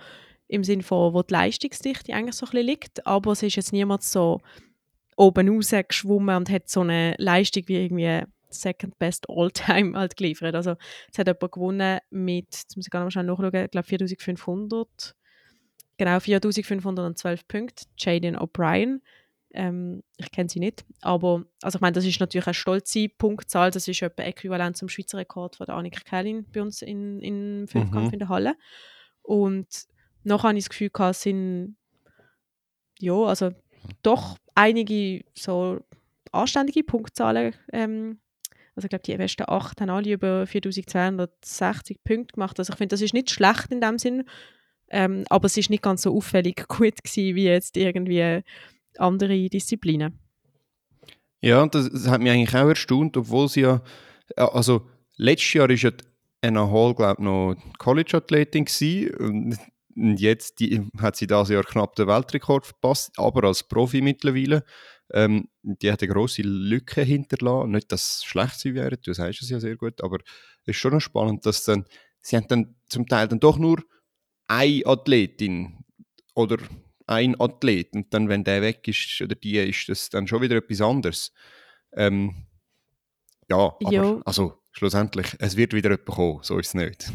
im 0.48 0.64
Sinne 0.64 0.82
von, 0.82 1.12
wo 1.12 1.22
die 1.22 1.32
Leistungsdichte 1.32 2.12
eigentlich 2.14 2.34
so 2.34 2.46
ein 2.46 2.50
bisschen 2.50 2.66
liegt, 2.66 3.06
aber 3.06 3.32
es 3.32 3.42
ist 3.42 3.56
jetzt 3.56 3.72
niemand 3.72 4.02
so 4.02 4.40
oben 5.16 5.48
rausgeschwommen 5.48 6.36
und 6.36 6.50
hat 6.50 6.68
so 6.68 6.80
eine 6.80 7.14
Leistung 7.18 7.64
wie 7.66 7.76
irgendwie 7.76 8.22
Second 8.50 8.98
Best 8.98 9.28
All-Time 9.28 9.96
halt 9.98 10.16
geliefert. 10.16 10.54
Also 10.54 10.76
es 11.10 11.18
hat 11.18 11.26
jemand 11.26 11.52
gewonnen 11.52 11.98
mit, 12.10 12.46
jetzt 12.46 12.76
muss 12.76 12.86
ich 12.86 12.90
gar 12.90 13.04
nicht 13.04 13.14
mal 13.14 13.22
nachschauen, 13.24 13.54
ich 13.54 13.70
glaube 13.70 13.86
4500, 13.86 15.14
genau 15.96 16.20
4512 16.20 17.48
Punkte, 17.48 17.84
Jaden 17.98 18.36
O'Brien. 18.36 19.00
Ähm, 19.54 20.02
ich 20.18 20.30
kenne 20.30 20.50
sie 20.50 20.60
nicht, 20.60 20.84
aber 21.00 21.44
also 21.62 21.78
ich 21.78 21.80
meine, 21.80 21.94
das 21.94 22.04
ist 22.04 22.20
natürlich 22.20 22.46
eine 22.46 22.54
stolze 22.54 23.08
Punktzahl, 23.08 23.70
das 23.70 23.88
ist 23.88 24.02
etwa 24.02 24.22
äquivalent 24.22 24.76
zum 24.76 24.90
Schweizer 24.90 25.16
Rekord 25.16 25.56
von 25.56 25.64
der 25.64 25.74
Annika 25.74 26.00
Kellin 26.00 26.44
bei 26.52 26.60
uns 26.60 26.82
in, 26.82 27.20
in 27.22 27.66
Fünfkampf 27.66 28.08
mhm. 28.08 28.12
in 28.12 28.18
der 28.18 28.28
Halle. 28.28 28.56
Und 29.22 29.86
noch 30.22 30.44
habe 30.44 30.58
ich 30.58 30.64
das 30.64 30.70
Gefühl 30.70 30.90
gehabt, 30.90 31.16
sind 31.16 31.76
ja, 33.00 33.14
also 33.14 33.50
doch 34.02 34.36
einige 34.54 35.24
so 35.34 35.80
anständige 36.32 36.84
Punktzahlen. 36.84 37.54
Ähm, 37.72 38.20
also 38.78 38.86
ich 38.86 38.90
glaube, 38.90 39.02
die 39.02 39.16
besten 39.16 39.44
acht 39.48 39.80
haben 39.80 39.90
alle 39.90 40.12
über 40.12 40.46
4260 40.46 41.98
Punkte 42.04 42.34
gemacht. 42.34 42.60
Also 42.60 42.72
ich 42.72 42.76
finde, 42.76 42.92
das 42.92 43.00
ist 43.00 43.12
nicht 43.12 43.28
schlecht 43.30 43.72
in 43.72 43.80
dem 43.80 43.98
Sinn, 43.98 44.22
ähm, 44.88 45.24
aber 45.30 45.46
es 45.46 45.56
ist 45.56 45.68
nicht 45.68 45.82
ganz 45.82 46.02
so 46.02 46.16
auffällig 46.16 46.64
gut 46.68 47.02
gewesen, 47.02 47.34
wie 47.34 47.44
jetzt 47.44 47.76
irgendwie 47.76 48.42
andere 48.96 49.48
Disziplinen. 49.48 50.16
Ja, 51.40 51.66
das, 51.66 51.90
das 51.90 52.06
hat 52.06 52.20
mich 52.20 52.30
eigentlich 52.30 52.54
auch 52.54 52.68
erstaunt, 52.68 53.16
obwohl 53.16 53.48
sie 53.48 53.62
ja, 53.62 53.82
also 54.36 54.86
letztes 55.16 55.54
Jahr 55.54 55.70
ist 55.70 55.82
ja 55.82 55.90
Anna 56.40 56.70
Hall, 56.70 56.94
glaube 56.94 57.16
ich, 57.18 57.24
noch 57.24 57.56
College-Athletin 57.78 58.64
gewesen. 58.64 59.14
Und 59.16 59.58
jetzt 60.16 60.60
die, 60.60 60.88
hat 60.98 61.16
sie 61.16 61.26
dieses 61.26 61.48
Jahr 61.48 61.64
knapp 61.64 61.96
den 61.96 62.06
Weltrekord 62.06 62.66
verpasst, 62.66 63.12
aber 63.16 63.44
als 63.44 63.62
Profi 63.62 64.00
mittlerweile. 64.00 64.64
Ähm, 65.12 65.48
die 65.62 65.90
hat 65.90 66.02
eine 66.02 66.12
grosse 66.12 66.42
Lücke 66.42 67.02
hinterlassen. 67.02 67.70
Nicht, 67.70 67.90
dass 67.92 68.18
es 68.18 68.24
schlecht 68.24 68.60
sein 68.60 68.74
wäre, 68.74 68.96
du 68.98 69.12
sagst 69.12 69.42
es 69.42 69.50
ja 69.50 69.58
sehr 69.58 69.76
gut, 69.76 70.02
aber 70.02 70.18
es 70.62 70.68
ist 70.68 70.76
schon 70.76 70.92
noch 70.92 71.00
spannend, 71.00 71.46
dass 71.46 71.64
dann, 71.64 71.86
sie 72.20 72.36
haben 72.36 72.46
dann 72.48 72.76
zum 72.88 73.06
Teil 73.06 73.28
dann 73.28 73.40
doch 73.40 73.58
nur 73.58 73.82
eine 74.46 74.82
Athletin 74.84 75.84
oder 76.34 76.58
ein 77.06 77.40
Athlet 77.40 77.94
und 77.94 78.12
dann, 78.12 78.28
wenn 78.28 78.44
der 78.44 78.62
weg 78.62 78.86
ist 78.86 79.20
oder 79.22 79.34
die, 79.34 79.56
ist 79.58 79.88
das 79.88 80.10
dann 80.10 80.26
schon 80.26 80.42
wieder 80.42 80.56
etwas 80.56 80.80
anderes. 80.80 81.32
Ähm, 81.92 82.46
ja, 83.48 83.74
aber 83.82 84.22
also 84.26 84.62
schlussendlich, 84.72 85.34
es 85.38 85.56
wird 85.56 85.72
wieder 85.72 85.90
jemand 85.90 86.06
kommen, 86.06 86.38
so 86.42 86.58
ist 86.58 86.68
es 86.68 86.74
nicht. 86.74 87.12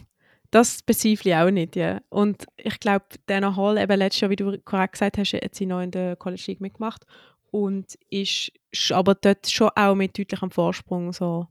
Das 0.54 0.84
bezweifle 0.84 1.32
ich 1.32 1.36
auch 1.36 1.50
nicht, 1.50 1.76
ja. 1.76 2.00
Und 2.10 2.46
ich 2.58 2.80
glaube, 2.80 3.06
Dana 3.26 3.56
Hall, 3.56 3.80
eben 3.80 3.98
letztes 3.98 4.22
Jahr, 4.22 4.30
wie 4.30 4.36
du 4.36 4.56
korrekt 4.60 4.92
gesagt 4.92 5.18
hast, 5.18 5.34
hat 5.34 5.56
sie 5.56 5.66
noch 5.66 5.82
in 5.82 5.89
der 5.89 6.16
College 6.16 6.44
League 6.46 6.62
mitgemacht 6.62 7.08
und 7.50 7.98
ist 8.12 8.52
aber 8.92 9.16
dort 9.16 9.50
schon 9.50 9.72
auch 9.76 9.96
mit 9.96 10.16
deutlichem 10.16 10.52
Vorsprung 10.52 11.12
so 11.12 11.48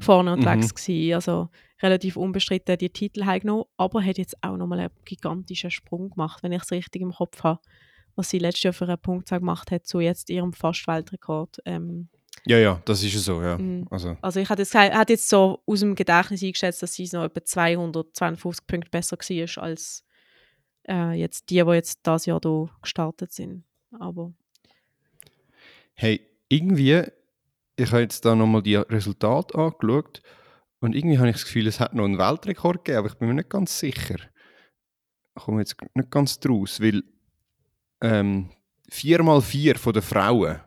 vorne 0.00 0.32
unterwegs 0.32 0.72
mhm. 0.72 0.74
gewesen. 0.74 1.14
Also 1.14 1.48
relativ 1.82 2.16
unbestritten 2.16 2.78
die 2.78 2.88
Titel 2.88 3.26
genommen, 3.38 3.64
aber 3.76 4.02
hat 4.02 4.16
jetzt 4.16 4.42
auch 4.42 4.56
nochmal 4.56 4.80
einen 4.80 4.90
gigantischen 5.04 5.70
Sprung 5.70 6.08
gemacht, 6.08 6.42
wenn 6.42 6.52
ich 6.52 6.62
es 6.62 6.70
richtig 6.70 7.02
im 7.02 7.12
Kopf 7.12 7.42
habe, 7.42 7.60
was 8.14 8.30
sie 8.30 8.38
letztes 8.38 8.62
Jahr 8.62 8.72
für 8.72 8.88
einen 8.88 8.96
Punkt 8.96 9.28
gemacht 9.28 9.70
hat, 9.70 9.86
zu 9.86 10.00
jetzt 10.00 10.30
ihrem 10.30 10.54
fast 10.54 10.88
Weltrekord. 10.88 11.58
Ähm, 11.66 12.08
ja, 12.44 12.58
ja, 12.58 12.80
das 12.84 13.02
ist 13.02 13.24
so, 13.24 13.42
ja. 13.42 13.58
Mhm. 13.58 13.86
Also. 13.90 14.16
also 14.20 14.40
ich 14.40 14.48
hatte 14.48 14.62
jetzt, 14.62 14.74
hatte 14.74 15.12
jetzt 15.12 15.28
so 15.28 15.62
aus 15.66 15.80
dem 15.80 15.94
Gedächtnis 15.94 16.42
eingeschätzt, 16.42 16.82
dass 16.82 16.94
sie 16.94 17.08
noch 17.12 17.24
etwa 17.24 17.44
252 17.44 18.66
Punkte 18.66 18.90
besser 18.90 19.16
war 19.16 19.62
als 19.62 20.04
äh, 20.88 21.12
jetzt 21.12 21.50
die, 21.50 21.62
die 21.62 21.70
jetzt 21.72 22.00
das 22.04 22.26
Jahr 22.26 22.40
hier 22.42 22.70
gestartet 22.82 23.32
sind. 23.32 23.64
Aber 23.98 24.32
hey, 25.94 26.20
irgendwie, 26.48 27.02
ich 27.76 27.90
habe 27.90 28.02
jetzt 28.02 28.24
da 28.24 28.34
nochmal 28.34 28.62
die 28.62 28.76
Resultate 28.76 29.54
angeschaut 29.56 30.22
und 30.80 30.94
irgendwie 30.94 31.18
habe 31.18 31.28
ich 31.28 31.36
das 31.36 31.44
Gefühl, 31.44 31.66
es 31.66 31.80
hat 31.80 31.94
noch 31.94 32.04
einen 32.04 32.18
Weltrekord 32.18 32.84
gegeben, 32.84 32.98
aber 32.98 33.08
ich 33.08 33.14
bin 33.14 33.28
mir 33.28 33.34
nicht 33.34 33.50
ganz 33.50 33.78
sicher. 33.78 34.16
Ich 35.36 35.42
komme 35.42 35.60
jetzt 35.60 35.76
nicht 35.94 36.10
ganz 36.10 36.38
draus, 36.38 36.80
weil 36.80 37.02
ähm, 38.00 38.50
4x4 38.90 39.78
von 39.78 39.92
den 39.92 40.02
Frauen 40.02 40.60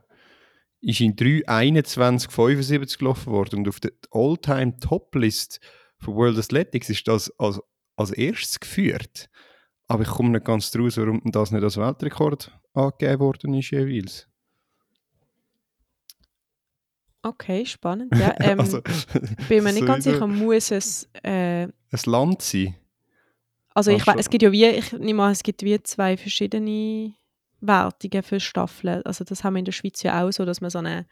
ist 0.81 1.01
in 1.01 1.15
3.21.75 1.15 2.99
gelaufen 2.99 3.31
worden 3.31 3.59
und 3.59 3.67
auf 3.67 3.79
der 3.79 3.91
All-Time-Top-List 4.11 5.59
von 5.97 6.15
World 6.15 6.37
Athletics 6.37 6.89
ist 6.89 7.07
das 7.07 7.31
als, 7.39 7.61
als 7.95 8.11
erstes 8.11 8.59
geführt. 8.59 9.29
Aber 9.87 10.03
ich 10.03 10.09
komme 10.09 10.29
nicht 10.29 10.45
ganz 10.45 10.71
draus, 10.71 10.97
warum 10.97 11.21
das 11.25 11.51
nicht 11.51 11.63
als 11.63 11.77
Weltrekord 11.77 12.51
angegeben 12.73 13.19
worden 13.19 13.53
ist 13.55 13.71
jeweils. 13.71 14.27
Okay, 17.21 17.65
spannend. 17.65 18.15
Ja, 18.15 18.33
ähm, 18.39 18.59
also, 18.59 18.81
bin 19.49 19.63
mir 19.63 19.73
nicht 19.73 19.85
ganz 19.85 20.05
sicher, 20.05 20.25
muss 20.25 20.71
es 20.71 21.09
äh, 21.23 21.63
ein 21.63 21.71
Land 22.05 22.41
sein? 22.41 22.75
Also 23.73 23.91
ich 23.91 24.05
weiß, 24.05 24.15
es 24.17 24.29
gibt 24.29 24.43
ja 24.43 24.51
wie, 24.51 24.65
ich 24.65 24.91
nehme 24.93 25.23
an, 25.23 25.31
es 25.31 25.43
gibt 25.43 25.63
wie 25.63 25.81
zwei 25.83 26.17
verschiedene 26.17 27.13
Wertungen 27.61 28.23
für 28.23 28.39
Staffeln. 28.39 29.03
Also 29.05 29.23
das 29.23 29.43
haben 29.43 29.53
wir 29.53 29.59
in 29.59 29.65
der 29.65 29.71
Schweiz 29.71 30.01
ja 30.03 30.23
auch 30.23 30.31
so, 30.31 30.45
dass 30.45 30.61
man 30.61 30.69
so 30.69 30.79
einen 30.79 31.05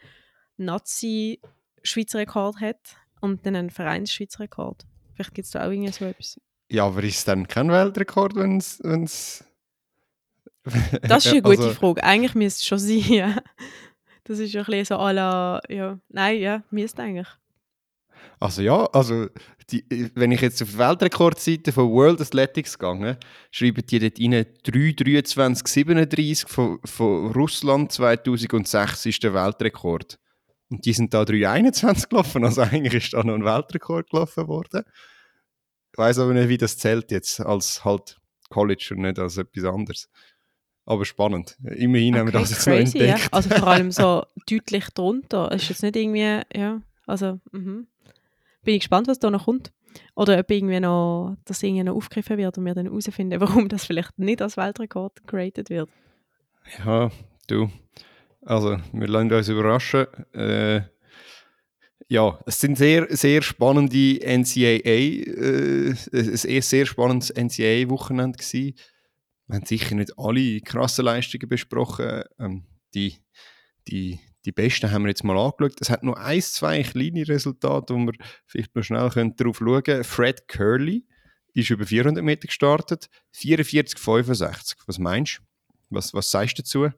Nazi-Schweizer 0.57 2.19
Rekord 2.19 2.59
hat 2.59 2.97
und 3.21 3.45
dann 3.45 3.55
einen 3.55 3.69
Vereins-Schweizer 3.69 4.41
Rekord. 4.41 4.85
Vielleicht 5.13 5.33
gibt 5.33 5.45
es 5.45 5.51
da 5.51 5.65
auch 5.65 5.71
irgendwie 5.71 5.91
so 5.91 6.05
etwas. 6.05 6.39
Ja, 6.69 6.85
aber 6.85 7.03
ist 7.03 7.17
es 7.17 7.25
dann 7.25 7.47
kein 7.47 7.69
Weltrekord, 7.69 8.35
wenn 8.35 8.57
es... 8.57 9.43
das 11.01 11.25
ist 11.25 11.31
eine 11.31 11.41
gute 11.41 11.59
also, 11.59 11.73
Frage. 11.73 12.03
Eigentlich 12.03 12.35
müsste 12.35 12.59
es 12.59 12.65
schon 12.65 12.79
sein, 12.79 13.13
ja. 13.13 13.37
Das 14.25 14.39
ist 14.39 14.53
ein 14.55 14.65
bisschen 14.65 14.85
so 14.85 14.95
à 14.95 15.13
la, 15.13 15.61
ja, 15.69 15.97
nein, 16.09 16.39
ja, 16.39 16.63
müsste 16.69 17.01
eigentlich. 17.01 17.29
Also 18.39 18.61
ja, 18.61 18.85
also 18.85 19.27
die, 19.69 20.11
wenn 20.15 20.31
ich 20.31 20.41
jetzt 20.41 20.61
auf 20.61 20.71
die 20.71 20.77
Weltrekordseite 20.77 21.71
von 21.71 21.91
World 21.91 22.21
Athletics 22.21 22.79
gehe, 22.79 23.17
schreiben 23.51 23.83
die 23.85 23.99
dort 23.99 24.19
rein 24.19 24.45
3,23,37 24.65 26.47
von, 26.47 26.79
von 26.85 27.31
Russland 27.31 27.91
2006 27.91 29.05
ist 29.05 29.23
der 29.23 29.33
Weltrekord. 29.33 30.17
Und 30.69 30.85
die 30.85 30.93
sind 30.93 31.13
da 31.13 31.23
3,21 31.23 32.09
gelaufen, 32.09 32.43
also 32.45 32.61
eigentlich 32.61 32.93
ist 32.93 33.13
da 33.13 33.23
noch 33.23 33.35
ein 33.35 33.45
Weltrekord 33.45 34.09
gelaufen 34.09 34.47
worden. 34.47 34.83
Ich 35.91 35.97
weiß 35.97 36.19
aber 36.19 36.33
nicht, 36.33 36.49
wie 36.49 36.57
das 36.57 36.77
zählt 36.77 37.11
jetzt 37.11 37.39
als 37.39 37.83
halt 37.83 38.17
College 38.49 38.89
und 38.91 39.01
nicht 39.01 39.19
als 39.19 39.37
etwas 39.37 39.63
anderes. 39.63 40.09
Aber 40.85 41.03
spannend. 41.03 41.57
Immerhin 41.63 42.13
okay, 42.13 42.19
haben 42.19 42.27
wir 42.27 42.39
das 42.39 42.49
jetzt 42.51 42.63
crazy, 42.63 42.97
noch 42.97 43.03
entdeckt. 43.03 43.19
Ja. 43.23 43.27
Also 43.31 43.49
vor 43.49 43.67
allem 43.67 43.91
so 43.91 44.25
deutlich 44.49 44.85
drunter. 44.91 45.51
Es 45.51 45.63
ist 45.63 45.69
jetzt 45.69 45.83
nicht 45.83 45.97
irgendwie, 45.97 46.41
ja, 46.55 46.81
also, 47.05 47.39
mhm. 47.51 47.87
Bin 48.67 48.75
ich 48.75 48.81
gespannt, 48.81 49.07
was 49.07 49.17
da 49.17 49.31
noch 49.31 49.45
kommt. 49.45 49.71
Oder 50.13 50.37
ob 50.37 50.51
irgendwie 50.51 50.81
noch, 50.81 51.37
das 51.45 51.63
irgendwie 51.63 51.85
noch 51.85 51.95
aufgegriffen 51.95 52.37
wird 52.37 52.57
und 52.57 52.65
wir 52.65 52.75
dann 52.75 52.85
herausfinden, 52.85 53.39
warum 53.41 53.69
das 53.69 53.85
vielleicht 53.85 54.19
nicht 54.19 54.41
als 54.41 54.57
Weltrekord 54.57 55.25
geratet 55.25 55.69
wird. 55.69 55.89
Ja, 56.85 57.09
du. 57.47 57.71
Also, 58.41 58.77
wir 58.91 59.07
lassen 59.07 59.31
uns 59.31 59.47
überraschen. 59.47 60.05
Äh, 60.33 60.81
ja, 62.09 62.37
es 62.45 62.59
sind 62.59 62.77
sehr, 62.77 63.07
sehr 63.09 63.41
spannende 63.41 64.19
NCAA, 64.21 64.75
äh, 64.85 65.95
ein 66.11 66.61
sehr 66.61 66.85
spannendes 66.85 67.33
NCAA-Wochenende 67.33 68.37
wir 69.49 69.55
haben 69.55 69.65
sicher 69.65 69.95
nicht 69.95 70.11
alle 70.17 70.59
krassen 70.59 71.05
Leistungen 71.05 71.47
besprochen. 71.47 72.23
Ähm, 72.37 72.65
die, 72.93 73.15
die, 73.87 74.19
die 74.47 74.53
besten 74.53 74.89
haben 74.89 75.03
wir 75.03 75.09
jetzt 75.09 75.25
mal 75.25 75.37
angeschaut. 75.37 75.75
Es 75.81 75.89
hat 75.89 76.03
noch 76.03 76.15
ein, 76.15 76.41
zwei 76.41 76.81
kleine 76.81 77.27
Resultate, 77.27 77.93
wo 77.93 77.97
wir 77.97 78.13
vielleicht 78.45 78.73
noch 78.77 78.83
schnell 78.83 79.33
darauf 79.35 79.57
schauen 79.57 79.83
können. 79.83 80.03
Fred 80.05 80.47
Curley 80.47 81.05
ist 81.53 81.69
über 81.69 81.85
400 81.85 82.23
Meter 82.23 82.47
gestartet, 82.47 83.09
44,65. 83.35 84.77
Was 84.85 84.99
meinst 84.99 85.39
du? 85.39 85.43
Was, 85.89 86.13
was 86.13 86.31
sagst 86.31 86.57
du 86.57 86.61
dazu? 86.61 86.89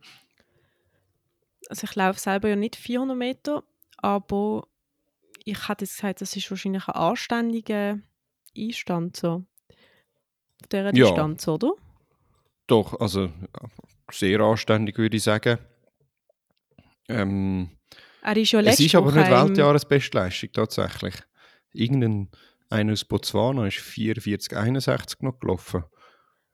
Also 1.69 1.85
ich 1.85 1.95
laufe 1.95 2.19
selber 2.19 2.49
ja 2.49 2.55
nicht 2.55 2.75
400 2.75 3.17
Meter, 3.17 3.63
aber 3.97 4.67
ich 5.43 5.67
hätte 5.67 5.85
jetzt 5.85 5.95
gesagt, 5.95 6.21
das 6.21 6.35
ist 6.35 6.51
wahrscheinlich 6.51 6.87
ein 6.87 6.93
anständiger 6.93 7.97
Einstand 8.55 9.17
so. 9.17 9.43
Auf 10.61 10.67
dieser 10.71 10.95
Ja. 10.95 11.07
Distanz, 11.07 11.47
oder? 11.47 11.71
Doch, 12.67 12.99
also 12.99 13.31
sehr 14.11 14.39
anständig 14.41 14.99
würde 14.99 15.17
ich 15.17 15.23
sagen. 15.23 15.57
Ähm, 17.09 17.69
Er 18.21 18.37
ist 18.37 18.51
ja 18.51 18.59
es 18.61 18.79
ist 18.79 18.95
aber 18.95 19.11
nicht 19.11 19.29
Weltjahresbestleistung 19.29 20.51
tatsächlich. 20.53 21.15
Irgendein 21.73 22.29
einer 22.69 22.93
aus 22.93 23.05
Botswana 23.05 23.67
ist 23.67 23.77
44,61 23.79 25.17
noch 25.21 25.39
gelaufen. 25.39 25.83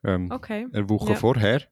Ähm, 0.04 0.30
Okay. 0.30 0.66
Eine 0.72 0.88
Woche 0.88 1.12
Ja. 1.12 1.18
vorher. 1.18 1.62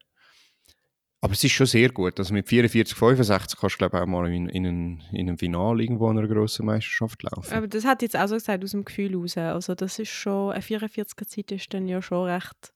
Aber 1.20 1.32
es 1.32 1.43
ist 1.43 1.53
schon 1.53 1.66
sehr 1.66 1.89
gut. 1.91 2.18
Also 2.18 2.35
mit 2.35 2.47
44,65 2.47 3.57
kannst 3.59 3.76
du 3.76 3.78
glaube 3.78 3.97
ich 3.97 4.03
auch 4.03 4.07
mal 4.07 4.30
in, 4.30 4.47
in, 4.51 4.66
ein, 4.66 5.03
in 5.12 5.28
einem 5.28 5.39
Finale 5.39 5.82
irgendwo 5.82 6.09
an 6.09 6.18
einer 6.18 6.28
grossen 6.28 6.66
Meisterschaft 6.66 7.22
laufen. 7.22 7.55
Aber 7.55 7.66
das 7.66 7.87
hat 7.87 8.03
jetzt 8.03 8.14
auch 8.14 8.28
so 8.28 8.35
gesagt 8.35 8.62
aus 8.62 8.72
dem 8.72 8.85
Gefühl 8.85 9.16
raus. 9.16 9.39
Also 9.39 9.74
das 9.74 9.99
ist 9.99 10.11
schon, 10.11 10.53
eine 10.53 10.61
44er 10.62 11.26
Zeit 11.26 11.51
ist 11.53 11.72
dann 11.72 11.89
ja 11.89 12.03
schon 12.03 12.28
recht, 12.28 12.74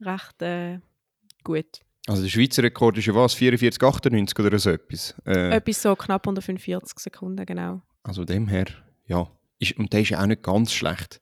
recht 0.00 0.42
äh, 0.42 0.80
gut. 1.44 1.80
Also 2.08 2.22
der 2.22 2.30
Schweizer 2.30 2.62
Rekord 2.62 2.96
ist 2.96 3.06
ja 3.06 3.14
was? 3.14 3.36
44,98 3.36 4.46
oder 4.46 4.58
so 4.58 4.70
etwas. 4.70 5.14
Äh, 5.26 5.50
Etwas 5.50 5.82
so 5.82 5.94
knapp 5.94 6.26
unter 6.26 6.40
45 6.40 6.98
Sekunden, 6.98 7.44
genau. 7.44 7.82
Also 8.02 8.24
dem 8.24 8.48
her, 8.48 8.66
ja. 9.06 9.30
Ist, 9.58 9.76
und 9.76 9.92
der 9.92 10.00
ist 10.00 10.10
ja 10.10 10.22
auch 10.22 10.26
nicht 10.26 10.42
ganz 10.42 10.72
schlecht. 10.72 11.20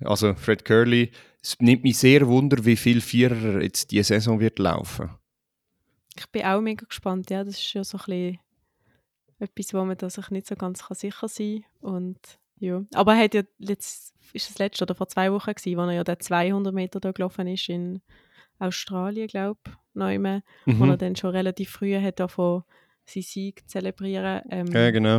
Also 0.00 0.34
Fred 0.34 0.64
Curly, 0.64 1.10
es 1.42 1.56
nimmt 1.58 1.84
mich 1.84 1.98
sehr 1.98 2.26
wunder, 2.26 2.64
wie 2.66 2.76
viel 2.76 3.00
Vierer 3.00 3.54
er 3.54 3.62
jetzt 3.62 3.90
diese 3.92 4.04
Saison 4.04 4.40
wird 4.40 4.58
laufen. 4.58 5.10
Ich 6.16 6.26
bin 6.26 6.44
auch 6.44 6.60
mega 6.60 6.84
gespannt. 6.84 7.30
Ja, 7.30 7.42
das 7.42 7.58
ist 7.58 7.72
ja 7.72 7.82
so 7.82 7.96
ein 7.96 8.04
bisschen 8.04 8.38
etwas, 9.38 9.72
wo 9.72 9.84
man 9.84 9.96
da 9.96 10.10
sich 10.10 10.28
nicht 10.30 10.46
so 10.46 10.54
ganz 10.54 10.84
sicher 10.90 11.28
sein 11.28 11.64
kann. 11.80 11.94
Und, 11.94 12.18
ja. 12.58 12.84
Aber 12.92 13.14
er 13.14 13.24
hat 13.24 13.34
ja 13.34 13.42
letzt, 13.58 14.14
ist 14.34 14.50
das 14.50 14.58
letzte 14.58 14.84
oder 14.84 14.94
vor 14.94 15.08
zwei 15.08 15.32
Wochen 15.32 15.54
gewesen, 15.54 15.78
wo 15.78 15.82
er 15.82 15.92
ja 15.92 16.04
den 16.04 16.20
200 16.20 16.74
Meter 16.74 17.00
da 17.00 17.12
gelaufen 17.12 17.46
ist 17.46 17.70
in 17.70 18.02
Australien, 18.58 19.28
glaube 19.28 19.60
ich, 19.66 19.72
neume, 19.94 20.42
wo 20.66 20.84
er 20.84 20.92
Mhm. 20.92 20.98
dann 20.98 21.16
schon 21.16 21.30
relativ 21.30 21.70
früh 21.70 21.94
hat 22.00 22.20
davon 22.20 22.62
seinen 23.06 23.22
Sieg 23.22 23.68
zelebrieren. 23.68 24.42
Ähm, 24.50 24.66
Ja, 24.68 24.90
genau. 24.90 25.18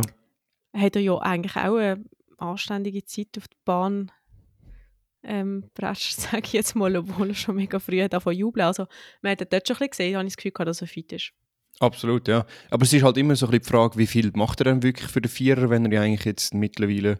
hat 0.74 0.96
er 0.96 1.02
ja 1.02 1.18
eigentlich 1.18 1.56
auch 1.56 1.76
eine 1.76 2.04
anständige 2.38 3.04
Zeit 3.04 3.28
auf 3.36 3.48
die 3.48 3.56
Bahn 3.64 4.10
ähm, 5.24 5.62
geprescht, 5.62 6.16
sage 6.20 6.42
ich 6.46 6.52
jetzt 6.52 6.74
mal, 6.74 6.96
obwohl 6.96 7.28
er 7.28 7.34
schon 7.34 7.56
mega 7.56 7.78
früh 7.78 8.06
davon 8.08 8.34
jubeln. 8.34 8.66
Also 8.66 8.86
man 9.20 9.32
hat 9.32 9.52
dort 9.52 9.66
schon 9.68 9.76
ein 9.76 9.78
bisschen 9.78 9.90
gesehen, 9.90 10.16
habe 10.16 10.26
ich 10.26 10.32
das 10.32 10.36
Gefühl 10.36 10.52
gehabt, 10.52 10.68
dass 10.68 10.80
er 10.80 10.86
fit 10.88 11.12
ist. 11.12 11.32
Absolut, 11.80 12.28
ja. 12.28 12.46
Aber 12.70 12.82
es 12.84 12.92
ist 12.92 13.02
halt 13.02 13.16
immer 13.16 13.34
so 13.36 13.46
ein 13.46 13.50
bisschen 13.50 13.62
die 13.64 13.68
Frage, 13.70 13.98
wie 13.98 14.06
viel 14.06 14.30
macht 14.34 14.60
er 14.60 14.64
denn 14.64 14.82
wirklich 14.82 15.10
für 15.10 15.20
den 15.20 15.30
Vierer, 15.30 15.70
wenn 15.70 15.84
er 15.86 15.92
ja 15.92 16.02
eigentlich 16.02 16.24
jetzt 16.24 16.54
mittlerweile, 16.54 17.18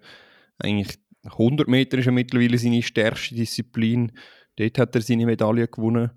eigentlich 0.59 0.99
100 1.25 1.69
Meter 1.69 1.99
ist 1.99 2.07
ja 2.07 2.13
mittlerweile 2.13 2.59
seine 2.59 2.83
stärkste 2.83 3.35
Disziplin. 3.35 4.13
Dort 4.57 4.79
hat 4.79 4.95
er 4.95 5.01
seine 5.03 5.25
Medaille 5.27 5.69
gewonnen. 5.69 6.11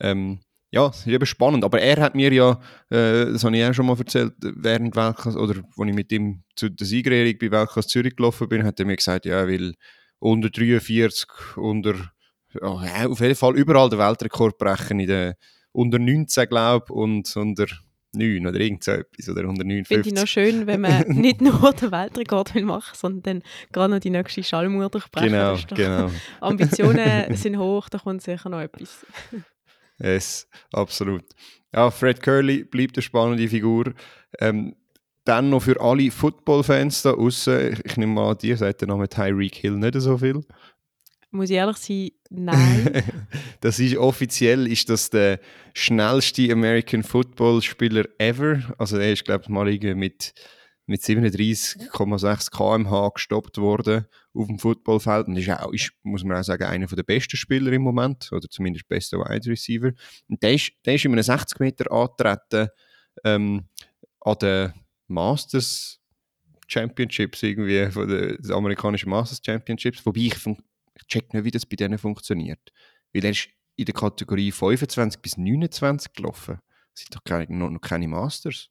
Ähm, 0.00 0.40
ja, 0.72 0.86
es 0.88 1.00
ist 1.00 1.06
eben 1.06 1.26
spannend. 1.26 1.64
Aber 1.64 1.80
er 1.80 2.00
hat 2.00 2.14
mir 2.14 2.32
ja, 2.32 2.52
äh, 2.88 3.26
das 3.26 3.44
habe 3.44 3.56
ich 3.56 3.64
auch 3.64 3.74
schon 3.74 3.86
mal 3.86 3.96
erzählt, 3.96 4.32
während 4.40 4.96
Weltklasse, 4.96 5.38
oder 5.38 5.56
als 5.58 5.88
ich 5.88 5.94
mit 5.94 6.10
ihm 6.10 6.42
zu 6.56 6.70
der 6.70 6.86
Siegerehrung 6.86 7.34
bei 7.38 7.50
Weltklasse 7.50 7.88
Zürich 7.88 8.16
gelaufen 8.16 8.48
bin, 8.48 8.64
hat 8.64 8.80
er 8.80 8.86
mir 8.86 8.96
gesagt, 8.96 9.26
ja, 9.26 9.40
er 9.40 9.48
will 9.48 9.74
unter 10.18 10.48
43, 10.48 11.28
unter, 11.56 11.94
ja, 12.60 13.06
auf 13.06 13.20
jeden 13.20 13.34
Fall 13.34 13.56
überall 13.56 13.90
den 13.90 13.98
Weltrekord 13.98 14.56
brechen, 14.56 14.98
in 14.98 15.08
der, 15.08 15.36
unter 15.72 15.98
19, 15.98 16.48
glaube 16.48 16.86
ich, 16.88 16.90
und 16.90 17.36
unter 17.36 17.66
9 18.14 18.46
oder 18.46 18.58
irgend 18.58 18.84
so 18.84 18.92
etwas, 18.92 19.28
oder 19.28 19.46
unter 19.48 19.62
Finde 19.62 19.80
ich 19.80 20.14
noch 20.14 20.24
59. 20.24 20.30
schön, 20.30 20.66
wenn 20.66 20.80
man 20.80 21.02
nicht 21.08 21.40
nur 21.40 21.72
den 21.72 21.90
Weltrekord 21.90 22.54
will 22.54 22.64
machen 22.64 22.94
sondern 22.94 23.22
dann 23.22 23.42
gerade 23.72 23.94
noch 23.94 24.00
die 24.00 24.10
nächste 24.10 24.42
Schallmauer 24.42 24.90
durchbrechen. 24.90 25.30
Genau, 25.30 25.56
genau. 25.68 26.10
Ambitionen 26.40 27.34
sind 27.34 27.58
hoch, 27.58 27.88
da 27.88 27.98
kommt 27.98 28.22
sicher 28.22 28.48
noch 28.48 28.60
etwas. 28.60 29.06
Yes, 29.98 30.48
absolut. 30.72 31.24
Ja, 31.74 31.90
Fred 31.90 32.22
Curly 32.22 32.64
bleibt 32.64 32.96
eine 32.96 33.02
spannende 33.02 33.48
Figur. 33.48 33.94
Ähm, 34.40 34.74
dann 35.24 35.50
noch 35.50 35.62
für 35.62 35.80
alle 35.80 36.10
Football-Fans 36.10 37.02
da 37.02 37.12
außen, 37.12 37.78
ich, 37.84 37.96
nehme 37.96 38.14
mal 38.14 38.30
an, 38.30 38.38
dir 38.38 38.56
sagt 38.56 38.80
der 38.80 38.88
Name 38.88 39.08
Tyreek 39.08 39.54
Hill 39.54 39.76
nicht 39.76 39.94
so 40.00 40.18
viel. 40.18 40.40
Muss 41.30 41.48
ich 41.48 41.56
ehrlich 41.56 41.78
sein, 41.78 42.10
nein. 42.28 43.02
das 43.60 43.78
ist 43.78 43.96
offiziell 43.96 44.66
ist 44.66 44.90
das 44.90 45.08
der 45.08 45.40
schnellste 45.72 46.52
American 46.52 47.02
Football 47.02 47.62
Spieler 47.62 48.04
ever. 48.18 48.74
Also 48.76 48.98
er 48.98 49.12
ist 49.12 49.24
glaube 49.24 49.44
ich 49.44 49.48
mal 49.48 49.66
irgendwie 49.66 49.94
mit 49.94 50.34
mit 50.86 51.00
37,6 51.00 52.50
km/h 52.50 53.08
gestoppt 53.14 53.58
worden 53.58 54.06
auf 54.34 54.46
dem 54.46 54.58
Footballfeld 54.58 55.28
und 55.28 55.36
ist 55.36 55.48
auch 55.50 55.72
ist, 55.72 55.92
muss 56.02 56.24
man 56.24 56.38
auch 56.38 56.44
sagen 56.44 56.64
einer 56.64 56.86
der 56.86 57.02
besten 57.02 57.36
Spieler 57.36 57.72
im 57.72 57.82
Moment 57.82 58.30
oder 58.32 58.48
zumindest 58.48 58.88
bester 58.88 59.18
Wide 59.18 59.48
Receiver. 59.48 59.92
Und 60.28 60.42
der 60.42 60.54
ist 60.54 60.72
der 60.84 60.94
ist 60.94 61.04
in 61.04 61.12
einem 61.12 61.22
60 61.22 61.60
Meter 61.60 61.90
angetreten 61.92 62.68
ähm, 63.24 63.68
an 64.20 64.38
den 64.40 64.72
Masters 65.08 66.00
Championships 66.66 67.42
irgendwie 67.42 67.90
von 67.90 68.08
den, 68.08 68.50
amerikanischen 68.50 69.10
Masters 69.10 69.40
Championships, 69.44 70.04
wobei 70.04 70.20
ich 70.20 70.36
ich 70.94 71.06
check 71.06 71.32
nicht, 71.32 71.44
wie 71.44 71.50
das 71.50 71.66
bei 71.66 71.76
denen 71.76 71.98
funktioniert. 71.98 72.72
Weil 73.12 73.24
er 73.24 73.30
ist 73.30 73.48
in 73.76 73.84
der 73.84 73.94
Kategorie 73.94 74.52
25 74.52 75.20
bis 75.20 75.36
29 75.36 76.12
gelaufen. 76.12 76.58
Das 76.94 77.02
sind 77.02 77.14
doch 77.14 77.24
keine, 77.24 77.46
noch, 77.48 77.70
noch 77.70 77.80
keine 77.80 78.08
Masters. 78.08 78.68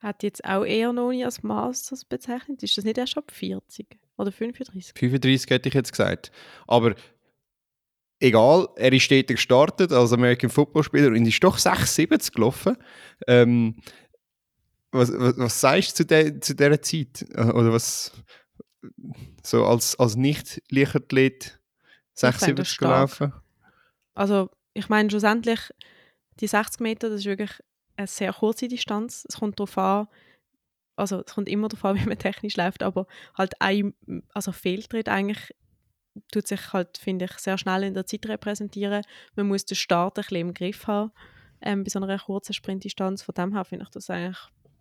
Hat 0.00 0.22
jetzt 0.22 0.44
auch 0.44 0.64
eher 0.64 0.92
noch 0.92 1.10
nie 1.10 1.24
als 1.24 1.42
Masters 1.42 2.04
bezeichnet. 2.04 2.62
Ist 2.62 2.78
das 2.78 2.84
nicht 2.84 2.98
erst 2.98 3.16
ab 3.16 3.30
40 3.32 3.86
oder 4.16 4.30
35? 4.30 4.92
35 4.96 5.50
hätte 5.50 5.68
ich 5.68 5.74
jetzt 5.74 5.90
gesagt. 5.90 6.30
Aber 6.66 6.94
egal, 8.20 8.68
er 8.76 8.92
ist 8.92 9.10
dort 9.10 9.28
gestartet 9.28 9.92
als 9.92 10.12
American 10.12 10.50
Football 10.50 10.84
Spieler 10.84 11.08
und 11.08 11.26
ist 11.26 11.42
doch 11.42 11.58
6,70 11.58 12.32
gelaufen. 12.32 12.76
Ähm, 13.26 13.76
was, 14.92 15.12
was, 15.12 15.36
was 15.36 15.60
sagst 15.60 15.92
du 15.92 16.04
zu, 16.04 16.06
der, 16.06 16.40
zu 16.40 16.54
dieser 16.54 16.80
Zeit? 16.80 17.26
Oder 17.36 17.72
was 17.72 18.12
so 19.42 19.64
als, 19.64 19.98
als 19.98 20.16
Nicht-Leichtathlet 20.16 21.58
fände 22.14 22.54
das 22.54 22.64
6,70 22.64 22.64
stark. 22.64 22.78
gelaufen? 22.78 23.32
Also 24.14 24.50
ich 24.74 24.88
meine 24.88 25.10
schlussendlich, 25.10 25.60
die 26.40 26.46
60 26.46 26.80
Meter, 26.80 27.10
das 27.10 27.20
ist 27.20 27.26
wirklich 27.26 27.62
eine 27.98 28.06
sehr 28.06 28.32
kurze 28.32 28.68
Distanz. 28.68 29.26
Es 29.28 29.36
kommt 29.36 29.58
darauf 29.58 29.76
an, 29.76 30.08
also 30.96 31.22
es 31.26 31.34
kommt 31.34 31.48
immer 31.48 31.68
darauf 31.68 31.84
an, 31.84 31.96
wie 32.00 32.08
man 32.08 32.18
technisch 32.18 32.56
läuft, 32.56 32.82
aber 32.82 33.06
halt 33.36 33.60
ein 33.60 33.94
also 34.32 34.52
Fehltritt 34.52 35.08
eigentlich 35.08 35.54
tut 36.32 36.48
sich 36.48 36.72
halt, 36.72 36.98
finde 36.98 37.26
ich, 37.26 37.32
sehr 37.38 37.58
schnell 37.58 37.84
in 37.84 37.94
der 37.94 38.06
Zeit 38.06 38.26
repräsentieren. 38.26 39.02
Man 39.36 39.46
muss 39.46 39.64
den 39.64 39.76
Start 39.76 40.18
ein 40.18 40.22
bisschen 40.22 40.48
im 40.48 40.54
Griff 40.54 40.86
haben 40.86 41.12
ähm, 41.60 41.84
bei 41.84 41.90
so 41.90 42.00
einer 42.00 42.18
kurzen 42.18 42.52
Sprintdistanz. 42.52 43.22
Von 43.22 43.34
dem 43.34 43.52
her 43.54 43.64
finde 43.64 43.84
ich 43.84 43.90
das 43.90 44.10
eigentlich 44.10 44.38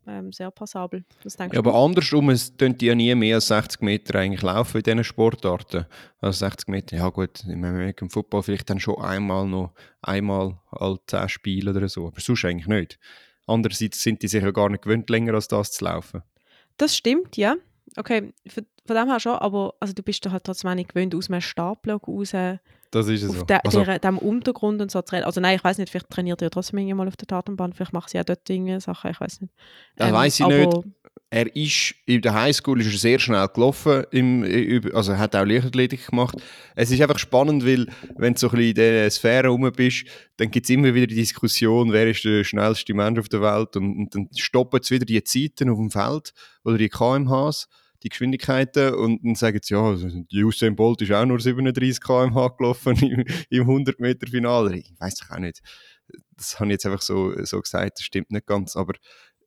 ähm, 0.07 0.31
sehr 0.31 0.51
passabel. 0.51 1.03
Ja, 1.51 1.59
aber 1.59 1.75
andersrum, 1.75 2.29
es 2.29 2.55
tun 2.55 2.77
die 2.77 2.85
ja 2.85 2.95
nie 2.95 3.13
mehr 3.13 3.35
als 3.35 3.47
60 3.47 3.81
Meter 3.81 4.19
eigentlich 4.19 4.41
laufen 4.41 4.77
in 4.77 4.83
diesen 4.83 5.03
Sportarten. 5.03 5.85
Also 6.19 6.39
60 6.39 6.69
Meter, 6.69 6.97
ja 6.97 7.09
gut, 7.09 7.43
im 7.45 7.63
American 7.63 8.09
Football 8.09 8.43
vielleicht 8.43 8.69
dann 8.69 8.79
schon 8.79 9.01
einmal 9.01 9.45
noch, 9.45 9.73
einmal 10.01 10.59
alle 10.71 10.97
10 11.07 11.29
Spiele 11.29 11.71
oder 11.71 11.89
so, 11.89 12.07
aber 12.07 12.21
sonst 12.21 12.45
eigentlich 12.45 12.67
nicht. 12.67 12.99
Andererseits 13.45 14.01
sind 14.01 14.21
die 14.23 14.27
sich 14.27 14.43
ja 14.43 14.51
gar 14.51 14.69
nicht 14.69 14.83
gewöhnt, 14.83 15.09
länger 15.09 15.33
als 15.33 15.47
das 15.47 15.71
zu 15.71 15.85
laufen. 15.85 16.23
Das 16.77 16.95
stimmt, 16.95 17.37
ja. 17.37 17.55
Okay, 17.95 18.33
von, 18.47 18.65
von 18.87 18.95
dem 18.95 19.07
her 19.07 19.19
schon, 19.19 19.33
aber 19.33 19.73
also 19.79 19.93
du 19.93 20.01
bist 20.01 20.25
da 20.25 20.31
halt 20.31 20.43
trotzdem 20.43 20.73
nicht 20.75 20.93
gewöhnt, 20.93 21.13
aus 21.13 21.29
einem 21.29 21.41
Startblock 21.41 22.07
raus 22.07 22.31
Das 22.31 23.07
ist 23.07 23.23
es 23.23 23.29
auf 23.29 23.39
so. 23.39 23.45
de, 23.45 23.59
Also, 23.63 23.83
der, 23.83 23.99
dem 23.99 24.17
Untergrund 24.17 24.81
und 24.81 24.89
so 24.89 25.01
zu. 25.01 25.23
Also 25.23 25.41
nein, 25.41 25.57
ich 25.57 25.63
weiß 25.63 25.77
nicht, 25.77 25.89
vielleicht 25.89 26.09
trainiert 26.09 26.41
ihr 26.41 26.49
trotzdem 26.49 26.79
irgendwie 26.79 26.95
mal 26.95 27.07
auf 27.07 27.17
der 27.17 27.27
Datenbahn, 27.27 27.73
vielleicht 27.73 27.93
macht 27.93 28.09
sie 28.09 28.19
auch 28.19 28.23
dort 28.23 28.49
irgendwie 28.49 28.79
Sachen, 28.79 29.11
ich 29.11 29.19
weiß 29.19 29.41
nicht. 29.41 29.53
Das 29.97 30.11
weiss 30.11 30.39
ich 30.39 30.45
aber 30.45 30.57
nicht. 30.57 30.77
er 31.29 31.53
ist 31.55 31.95
in 32.05 32.21
der 32.21 32.33
Highschool 32.33 32.79
ist 32.79 32.91
er 32.91 32.97
sehr 32.97 33.19
schnell 33.19 33.47
gelaufen, 33.49 34.05
im, 34.11 34.43
also 34.93 35.11
er 35.11 35.19
hat 35.19 35.35
auch 35.35 35.45
Leichtathletik 35.45 36.07
gemacht. 36.07 36.37
Es 36.75 36.89
ist 36.89 37.01
einfach 37.01 37.19
spannend, 37.19 37.65
weil 37.65 37.87
wenn 38.15 38.33
du 38.33 38.39
so 38.39 38.47
ein 38.47 38.55
bisschen 38.55 38.69
in 38.69 38.75
dieser 38.75 39.09
Sphäre 39.09 39.49
rum 39.49 39.69
bist, 39.75 40.05
dann 40.37 40.49
gibt 40.49 40.65
es 40.65 40.69
immer 40.69 40.93
wieder 40.93 41.07
die 41.07 41.15
Diskussion, 41.15 41.91
wer 41.91 42.09
ist 42.09 42.23
der 42.23 42.45
schnellste 42.45 42.93
Mensch 42.93 43.19
auf 43.19 43.27
der 43.27 43.41
Welt 43.41 43.75
und, 43.75 43.97
und 43.97 44.15
dann 44.15 44.29
stoppen 44.35 44.81
sie 44.81 44.95
wieder 44.95 45.05
die 45.05 45.23
Zeiten 45.23 45.69
auf 45.69 45.77
dem 45.77 45.91
Feld 45.91 46.31
oder 46.63 46.77
die 46.77 46.89
KMHs, 46.89 47.67
die 48.03 48.09
Geschwindigkeiten 48.09 48.93
und 48.93 49.23
dann 49.23 49.35
sagen 49.35 49.59
sie, 49.61 49.73
ja, 49.73 49.95
die 49.95 50.43
Usain 50.43 50.75
Bolt 50.75 51.01
ist 51.01 51.11
auch 51.11 51.25
nur 51.25 51.39
37 51.39 52.01
km/h 52.01 52.47
gelaufen 52.57 52.95
im, 53.01 53.25
im 53.49 53.67
100-Meter-Finale. 53.67 54.77
Ich 54.77 54.93
weiß 54.99 55.29
auch 55.29 55.39
nicht. 55.39 55.61
Das 56.35 56.59
habe 56.59 56.69
ich 56.69 56.73
jetzt 56.73 56.85
einfach 56.85 57.01
so, 57.01 57.33
so 57.43 57.59
gesagt, 57.59 57.97
das 57.97 58.05
stimmt 58.05 58.31
nicht 58.31 58.45
ganz, 58.45 58.75
aber 58.75 58.93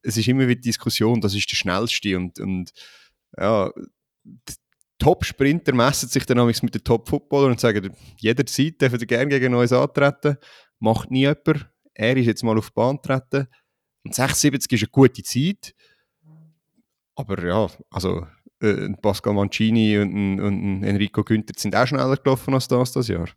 es 0.03 0.17
ist 0.17 0.29
immer 0.29 0.49
wieder 0.49 0.61
Diskussion, 0.61 1.21
das 1.21 1.35
ist 1.35 1.51
der 1.51 1.57
schnellste 1.57 2.17
und, 2.17 2.39
und 2.39 2.73
ja, 3.39 3.71
Top-Sprinter 4.99 5.75
messen 5.75 6.09
sich 6.09 6.27
dann 6.27 6.47
mit 6.47 6.75
den 6.75 6.85
Top-Footballern 6.85 7.53
und 7.53 7.61
sagen, 7.61 7.95
jederzeit 8.19 8.81
dürfen 8.81 8.99
sie 8.99 9.07
gerne 9.07 9.31
gegen 9.31 9.55
uns 9.55 9.73
antreten, 9.73 10.37
macht 10.79 11.11
nie 11.11 11.21
jemand. 11.21 11.71
Er 11.95 12.17
ist 12.17 12.27
jetzt 12.27 12.45
mal 12.45 12.59
auf 12.59 12.69
die 12.69 12.75
Bahn 12.75 12.97
getreten 12.97 13.49
und 14.05 14.15
76 14.15 14.73
ist 14.73 14.83
eine 14.83 14.91
gute 14.91 15.23
Zeit, 15.23 15.75
aber 17.15 17.45
ja, 17.45 17.69
also 17.91 18.27
äh, 18.61 18.91
Pascal 19.01 19.35
Mancini 19.35 19.99
und, 19.99 20.15
ein, 20.15 20.41
und 20.41 20.81
ein 20.81 20.85
Enrico 20.85 21.25
Günther 21.25 21.55
sind 21.57 21.77
auch 21.77 21.87
schneller 21.87 22.17
gelaufen 22.17 22.55
als 22.55 22.69
das 22.69 22.93
das 22.93 23.09
Jahr. 23.09 23.29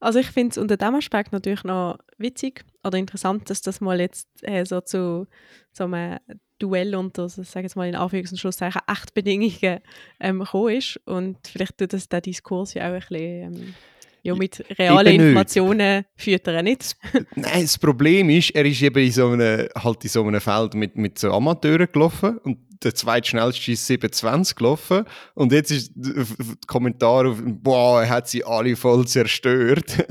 Also 0.00 0.18
ich 0.18 0.26
finde 0.26 0.50
es 0.50 0.58
unter 0.58 0.76
dem 0.76 0.96
Aspekt 0.96 1.32
natürlich 1.32 1.62
noch 1.62 1.98
witzig 2.18 2.64
oder 2.82 2.98
interessant, 2.98 3.48
dass 3.48 3.62
das 3.62 3.80
mal 3.80 4.00
jetzt 4.00 4.28
äh, 4.42 4.64
so 4.64 4.80
zu 4.80 5.28
so 5.72 5.84
einem 5.84 6.18
Duell 6.58 6.94
unter, 6.94 7.22
also 7.22 7.42
sage 7.42 7.66
jetzt 7.66 7.76
mal 7.76 7.88
in 7.88 7.96
Anführungs- 7.96 8.30
und 8.30 8.38
Schlusszeichen, 8.38 8.82
Echtbedingungen 8.86 9.80
ähm, 10.20 10.40
gekommen 10.40 10.76
ist. 10.76 11.00
Und 11.06 11.38
vielleicht 11.46 11.78
tut 11.78 11.92
das 11.92 12.08
den 12.08 12.22
Diskurs 12.22 12.74
ja 12.74 12.88
auch 12.88 12.94
ein 12.94 12.98
bisschen 13.00 13.54
ähm, 13.54 13.74
ja, 14.22 14.34
mit 14.34 14.64
realen 14.78 15.20
Informationen 15.20 16.04
füttern, 16.14 16.64
nicht? 16.64 16.96
Nein, 17.34 17.62
das 17.62 17.78
Problem 17.78 18.30
ist, 18.30 18.50
er 18.50 18.64
ist 18.64 18.80
eben 18.82 19.04
in 19.04 19.12
so 19.12 19.28
einem, 19.28 19.68
halt 19.76 20.04
in 20.04 20.10
so 20.10 20.24
einem 20.24 20.40
Feld 20.40 20.74
mit, 20.74 20.96
mit 20.96 21.18
so 21.18 21.32
Amateuren 21.32 21.88
gelaufen 21.92 22.38
und 22.38 22.58
der 22.84 22.94
zweitschnellste 22.94 23.72
ist 23.72 23.86
27 23.86 24.56
gelaufen 24.56 25.04
und 25.34 25.52
jetzt 25.52 25.70
ist 25.70 25.92
der 25.94 26.24
Kommentar 26.66 27.26
auf, 27.26 27.38
boah, 27.44 28.02
er 28.02 28.08
hat 28.08 28.28
sie 28.28 28.44
alle 28.44 28.74
voll 28.76 29.06
zerstört. 29.06 30.04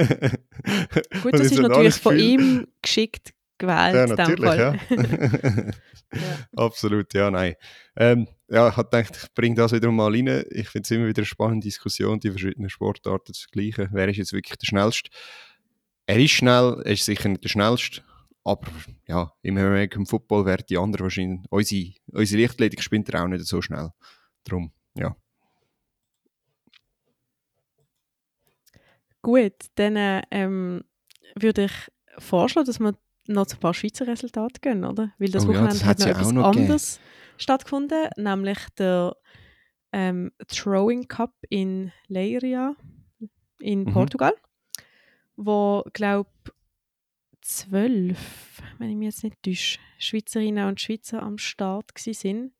Gut, 1.21 1.33
das 1.33 1.41
ist 1.41 1.59
natürlich 1.59 1.95
von 1.95 2.17
ihm 2.17 2.67
geschickt 2.81 3.33
gewählt. 3.57 3.95
Ja, 3.95 4.07
natürlich, 4.07 4.43
ja. 4.43 4.75
ja. 4.89 5.71
Absolut, 6.55 7.13
ja, 7.13 7.31
nein. 7.31 7.55
Ähm, 7.95 8.27
ja, 8.51 8.67
ich 8.67 8.75
habe 8.75 8.89
gedacht, 8.89 9.17
ich 9.23 9.33
bringe 9.33 9.55
das 9.55 9.71
wieder 9.71 9.89
mal 9.91 10.11
rein. 10.11 10.43
Ich 10.49 10.67
finde 10.67 10.83
es 10.83 10.91
immer 10.91 11.07
wieder 11.07 11.21
eine 11.21 11.25
spannende 11.25 11.65
Diskussion, 11.65 12.19
die 12.19 12.29
verschiedenen 12.29 12.69
Sportarten 12.69 13.33
zu 13.33 13.43
vergleichen. 13.43 13.89
Wer 13.93 14.09
ist 14.09 14.17
jetzt 14.17 14.33
wirklich 14.33 14.57
der 14.57 14.65
Schnellste? 14.67 15.09
Er 16.05 16.19
ist 16.19 16.31
schnell, 16.31 16.81
er 16.83 16.91
ist 16.91 17.05
sicher 17.05 17.29
nicht 17.29 17.45
der 17.45 17.49
Schnellste, 17.49 18.01
aber 18.43 18.67
ja, 19.07 19.31
im 19.41 19.57
American 19.57 20.05
Football 20.05 20.45
werden 20.45 20.65
die 20.67 20.77
anderen 20.77 21.03
wahrscheinlich, 21.03 21.39
unsere, 21.49 21.93
unsere 22.11 22.41
Lichtathletik 22.41 22.83
spinnt 22.83 23.15
auch 23.15 23.27
nicht 23.27 23.45
so 23.45 23.61
schnell. 23.61 23.91
Darum, 24.43 24.73
ja. 24.95 25.15
Gut, 29.21 29.53
dann 29.75 30.23
ähm, 30.31 30.83
würde 31.39 31.65
ich 31.65 31.71
vorschlagen, 32.17 32.65
dass 32.65 32.79
wir 32.81 32.97
noch 33.27 33.45
zu 33.45 33.55
ein 33.55 33.59
paar 33.59 33.73
Schweizer 33.73 34.07
Resultate 34.07 34.59
gehen, 34.59 34.83
oder? 34.83 35.13
Weil 35.19 35.29
das 35.29 35.45
Oh 35.45 35.53
ja, 35.53 35.59
Wochenende 35.59 35.77
das 35.77 35.85
hat 35.85 35.99
ja 36.01 36.19
auch 36.19 36.31
noch 36.33 36.51
gegeben. 36.51 36.79
Stattgefunden, 37.41 38.09
nämlich 38.17 38.59
der 38.77 39.15
ähm, 39.91 40.31
Throwing 40.47 41.07
Cup 41.07 41.33
in 41.49 41.91
Leiria 42.07 42.75
in 43.59 43.81
Mhm. 43.81 43.93
Portugal, 43.93 44.33
wo, 45.35 45.83
glaube 45.93 46.29
zwölf, 47.41 48.61
wenn 48.77 48.89
ich 48.89 48.95
mich 48.95 49.07
jetzt 49.07 49.23
nicht 49.23 49.43
täusche, 49.43 49.79
Schweizerinnen 49.97 50.67
und 50.67 50.79
Schweizer 50.79 51.21
am 51.21 51.37
Start 51.37 51.91
sind 51.97 52.53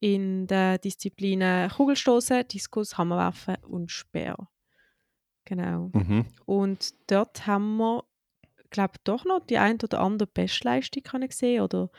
in 0.00 0.46
den 0.46 0.80
Disziplinen 0.80 1.70
Kugelstoßen, 1.70 2.46
Diskus, 2.48 2.98
Hammerwerfen 2.98 3.56
und 3.64 3.90
Speer. 3.90 4.36
Genau. 5.44 5.90
Mhm. 5.92 6.26
Und 6.46 6.94
dort 7.10 7.46
haben 7.46 7.76
wir, 7.76 8.04
glaube 8.70 8.98
doch 9.04 9.24
noch 9.24 9.40
die 9.40 9.58
ein 9.58 9.78
oder 9.82 10.00
andere 10.00 10.26
Bestleistung 10.26 11.02
können 11.02 11.30
sehen 11.30 11.62
oder 11.62 11.90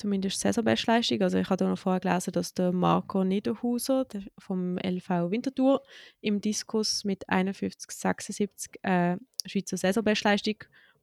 zumindest 0.00 0.40
Saisonbestleistung. 0.40 1.20
Also 1.22 1.38
ich 1.38 1.48
habe 1.50 1.64
noch 1.64 1.78
vorher 1.78 2.00
gelesen, 2.00 2.32
dass 2.32 2.54
der 2.54 2.72
Marco 2.72 3.22
Niederhauser 3.24 4.04
der 4.06 4.22
vom 4.38 4.78
LV 4.78 5.30
Winterthur 5.30 5.82
im 6.20 6.40
Diskus 6.40 7.04
mit 7.04 7.28
51,76 7.28 8.82
äh, 8.82 9.16
Schweizer 9.46 9.76
Saisonbestleistung 9.76 10.56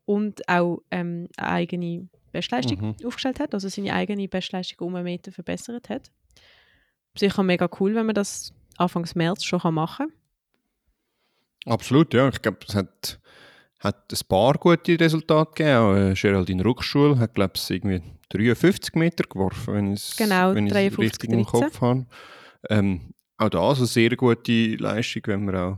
und 0.06 0.48
auch 0.50 0.82
ähm, 0.92 1.28
eine 1.38 1.50
eigene 1.50 2.10
Bestleistung 2.32 2.96
Mhm. 3.00 3.08
aufgestellt 3.08 3.40
hat, 3.40 3.54
also 3.54 3.68
seine 3.70 3.94
eigene 3.94 4.28
Bestleistung 4.28 4.88
um 4.88 4.96
einen 4.96 5.06
Meter 5.06 5.32
verbessert 5.32 5.90
hat. 5.90 6.12
Sicher 7.18 7.44
mega 7.44 7.70
cool, 7.80 7.96
wenn 7.96 8.06
man 8.06 8.16
das 8.16 8.54
Anfangs 8.78 9.16
März 9.16 9.44
schon 9.44 9.74
machen 9.74 10.08
kann. 10.08 11.74
Absolut, 11.74 12.14
ja. 12.14 12.30
Ich 12.30 12.42
glaube, 12.42 12.60
es 12.68 12.76
hat, 12.76 13.20
hat 13.80 14.12
ein 14.12 14.28
paar 14.28 14.54
gute 14.56 15.00
Resultate 15.00 15.52
gegeben. 15.52 15.78
Auch, 15.78 15.96
äh, 15.96 16.14
Geraldine 16.14 16.64
Ruckschul 16.64 17.18
hat, 17.20 17.36
glaube 17.36 17.54
ich, 17.56 17.70
irgendwie 17.70 18.02
53 18.30 18.96
Meter 18.96 19.24
geworfen, 19.24 19.74
wenn 19.74 19.94
ich 19.94 20.00
es 20.00 20.16
Genau, 20.18 20.54
wenn 20.54 20.66
ich's 20.66 20.74
53, 20.74 21.00
richtig 21.00 21.30
im 21.32 21.44
13. 21.44 21.62
Kopf 21.62 21.82
habe. 21.82 22.06
Ähm, 22.70 23.14
auch 23.38 23.50
da 23.50 23.62
also 23.62 23.86
sehr 23.86 24.16
gute 24.16 24.76
Leistung, 24.76 25.24
wenn 25.28 25.46
man 25.46 25.56
auch 25.56 25.78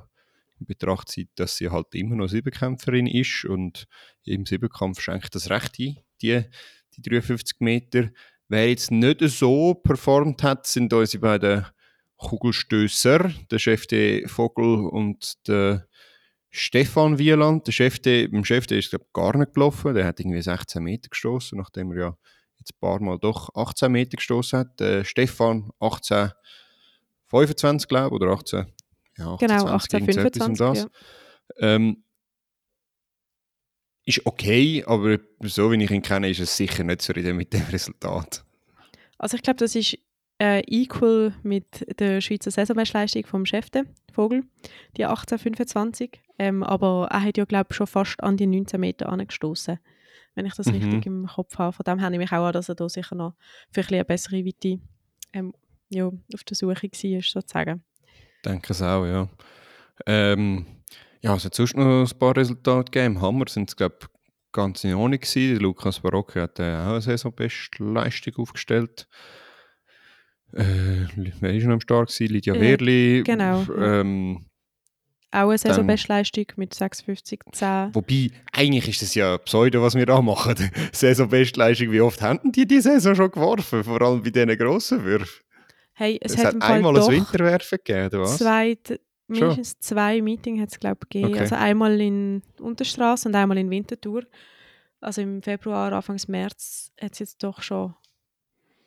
in 0.59 0.65
Betracht 0.65 1.09
zieht, 1.09 1.29
dass 1.35 1.57
sie 1.57 1.69
halt 1.69 1.93
immer 1.93 2.15
noch 2.15 2.27
Siebenkämpferin 2.27 3.07
ist 3.07 3.45
und 3.45 3.85
im 4.23 4.45
Siebenkampf 4.45 5.01
schenkt 5.01 5.35
das 5.35 5.49
recht 5.49 5.79
ein, 5.79 5.97
die, 6.21 6.43
die 6.95 7.01
53 7.01 7.59
Meter. 7.59 8.09
Wer 8.47 8.69
jetzt 8.69 8.91
nicht 8.91 9.21
so 9.21 9.73
performt 9.75 10.41
hat, 10.43 10.65
sind 10.67 10.91
unsere 10.93 11.21
beiden 11.21 11.65
Kugelstößer, 12.17 13.31
der 13.49 13.59
Chef 13.59 13.87
de 13.87 14.27
Vogel 14.27 14.87
und 14.87 15.47
der 15.47 15.87
Stefan 16.51 17.19
Wieland. 17.19 17.67
Der 17.67 17.71
Chef 17.71 17.99
de, 17.99 18.27
beim 18.27 18.43
Chef 18.43 18.67
de 18.67 18.79
ist 18.79 18.89
glaub, 18.89 19.13
gar 19.13 19.37
nicht 19.37 19.53
gelaufen, 19.53 19.93
der 19.93 20.05
hat 20.05 20.19
irgendwie 20.19 20.41
16 20.41 20.81
Meter 20.83 21.09
gestoßen, 21.09 21.57
nachdem 21.57 21.91
er 21.91 21.97
ja 21.97 22.17
jetzt 22.57 22.73
ein 22.73 22.79
paar 22.79 23.01
Mal 23.01 23.19
doch 23.19 23.53
18 23.55 23.91
Meter 23.91 24.17
gestoßen 24.17 24.59
hat. 24.59 24.79
Der 24.79 25.03
Stefan 25.03 25.69
18, 25.79 26.31
25 27.27 27.87
glaube 27.87 28.15
oder 28.15 28.31
18, 28.31 28.65
ja, 29.17 29.33
18, 29.33 29.47
Genau, 29.47 29.65
20, 29.65 29.93
irgend 29.93 30.13
so 30.13 30.19
etwas 30.21 30.47
um 30.47 30.53
1825. 30.53 30.83
das. 30.83 31.61
Ja. 31.61 31.75
Ähm, 31.75 32.03
ist 34.05 34.25
okay, 34.25 34.83
aber 34.87 35.19
so 35.43 35.71
wie 35.71 35.83
ich 35.83 35.91
ihn 35.91 36.01
kenne, 36.01 36.29
ist 36.29 36.39
es 36.39 36.57
sicher 36.57 36.83
nicht 36.83 37.01
zufrieden 37.01 37.37
mit 37.37 37.53
dem 37.53 37.61
Resultat. 37.71 38.43
Also 39.19 39.35
ich 39.35 39.43
glaube, 39.43 39.57
das 39.57 39.75
ist 39.75 39.99
äh, 40.41 40.61
equal 40.67 41.33
mit 41.43 41.85
der 41.99 42.21
Schweizer 42.21 42.51
Saisonbestleistung 42.51 43.25
vom 43.25 43.45
Chef 43.45 43.69
de 43.69 43.83
Vogel, 44.13 44.43
die 44.97 45.05
1825. 45.05 46.21
Ähm, 46.37 46.63
aber 46.63 47.07
er 47.11 47.21
hat 47.23 47.37
ja, 47.37 47.45
glaube 47.45 47.67
ich, 47.71 47.75
schon 47.75 47.87
fast 47.87 48.21
an 48.23 48.37
die 48.37 48.47
19 48.47 48.79
Meter 48.79 49.09
angestoßen, 49.09 49.79
wenn 50.35 50.45
ich 50.45 50.53
das 50.55 50.67
Mhm. 50.67 50.73
richtig 50.73 51.05
im 51.05 51.27
Kopf 51.27 51.57
habe. 51.57 51.73
Von 51.73 51.83
dem 51.83 52.01
habe 52.01 52.13
ich 52.13 52.19
mich 52.19 52.31
auch 52.31 52.45
an, 52.45 52.53
dass 52.53 52.69
er 52.69 52.75
da 52.75 52.87
sicher 52.87 53.15
noch 53.15 53.35
für 53.71 53.81
ein 53.81 53.87
eine 53.89 54.05
bessere 54.05 54.45
Weite 54.45 54.79
ähm, 55.33 55.53
ja, 55.89 56.05
auf 56.05 56.43
der 56.47 56.55
Suche 56.55 56.83
war, 56.83 57.21
sozusagen. 57.21 57.83
denke 58.45 58.71
es 58.73 58.81
auch, 58.81 59.05
ja. 59.05 59.27
Ähm, 60.05 60.65
ja, 61.21 61.35
es 61.35 61.43
hat 61.43 61.55
sonst 61.55 61.75
noch 61.75 62.09
ein 62.09 62.19
paar 62.19 62.37
Resultate 62.37 62.91
gegeben. 62.91 63.15
Im 63.15 63.21
Hammer 63.21 63.45
sind 63.49 63.69
es, 63.69 63.75
glaube 63.75 63.97
ich, 64.01 64.07
ganz 64.53 64.83
in 64.85 64.93
Ordnung 64.93 65.19
gewesen. 65.19 65.59
Lukas 65.59 65.99
Barocke 65.99 66.41
hat 66.43 66.59
äh, 66.59 66.75
auch 66.77 66.91
eine 66.91 67.01
Saisonbestleistung 67.01 68.35
aufgestellt. 68.37 69.07
Äh, 70.53 71.05
wer 71.39 71.53
ist 71.53 71.65
noch 71.65 71.73
am 71.73 71.81
Start 71.81 72.09
gewesen? 72.09 72.33
Lydia 72.33 72.53
Äh, 72.55 72.61
Wehrli. 72.61 73.23
genau, 73.23 73.61
ja. 73.63 74.01
Ähm, 74.01 74.45
Auch 75.31 75.49
eine 75.49 75.57
Saisonbestleistung 75.57 76.45
mit 76.55 76.73
56,10. 76.73 77.93
wobei, 77.93 78.31
eigentlich 78.51 78.87
ist 78.89 79.01
das 79.03 79.13
ja 79.15 79.37
Pseudo, 79.37 79.81
was 79.83 79.93
wir 79.95 80.05
da 80.05 80.21
machen. 80.21 80.55
Saisonbestleistung, 80.91 81.91
wie 81.91 82.01
oft 82.01 82.21
haben 82.21 82.51
die 82.51 82.65
die 82.65 82.81
Saison 82.81 83.13
schon 83.15 83.29
geworfen? 83.31 83.83
Vor 83.83 84.01
allem 84.01 84.23
bei 84.23 84.31
diesen 84.31 84.57
grossen 84.57 85.03
Würfen. 85.03 85.43
Hey, 85.93 86.17
es, 86.21 86.33
Es, 86.33 86.43
hat, 86.43 86.55
hat 86.55 86.61
einmal 86.63 86.97
ein 86.97 87.07
Winterwerfen 87.11 87.77
gegeben, 87.83 88.07
oder 88.07 88.21
was? 88.21 88.37
zwei, 88.37 88.77
mindestens 89.27 89.79
zwei 89.79 90.21
Meetings 90.21 90.61
hat 90.61 90.71
es, 90.71 90.79
glaube 90.79 90.99
ich, 91.03 91.09
gegeben. 91.09 91.31
Okay. 91.33 91.39
Also 91.41 91.55
einmal 91.55 91.99
in 92.01 92.41
Unterstraße 92.59 93.27
und 93.27 93.35
einmal 93.35 93.57
in 93.57 93.69
Winterthur. 93.69 94.23
Also 95.01 95.21
im 95.21 95.41
Februar, 95.43 95.91
Anfang 95.93 96.19
März 96.27 96.91
hat 96.99 97.13
es 97.13 97.19
jetzt 97.19 97.43
doch 97.43 97.61
schon 97.61 97.93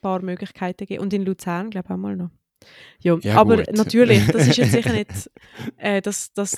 paar 0.02 0.20
Möglichkeiten 0.20 0.78
gegeben. 0.78 1.02
Und 1.02 1.14
in 1.14 1.24
Luzern, 1.24 1.70
glaube 1.70 1.86
ich, 1.88 1.94
auch 1.94 1.96
mal 1.96 2.16
noch. 2.16 2.30
Ja, 3.00 3.16
Ja, 3.22 3.36
aber 3.36 3.56
gut. 3.56 3.72
natürlich, 3.76 4.26
das 4.26 4.48
ist 4.48 4.56
jetzt 4.58 4.72
sicher 4.72 4.92
nicht, 4.92 5.30
äh, 5.78 6.02
das, 6.02 6.32
das, 6.34 6.56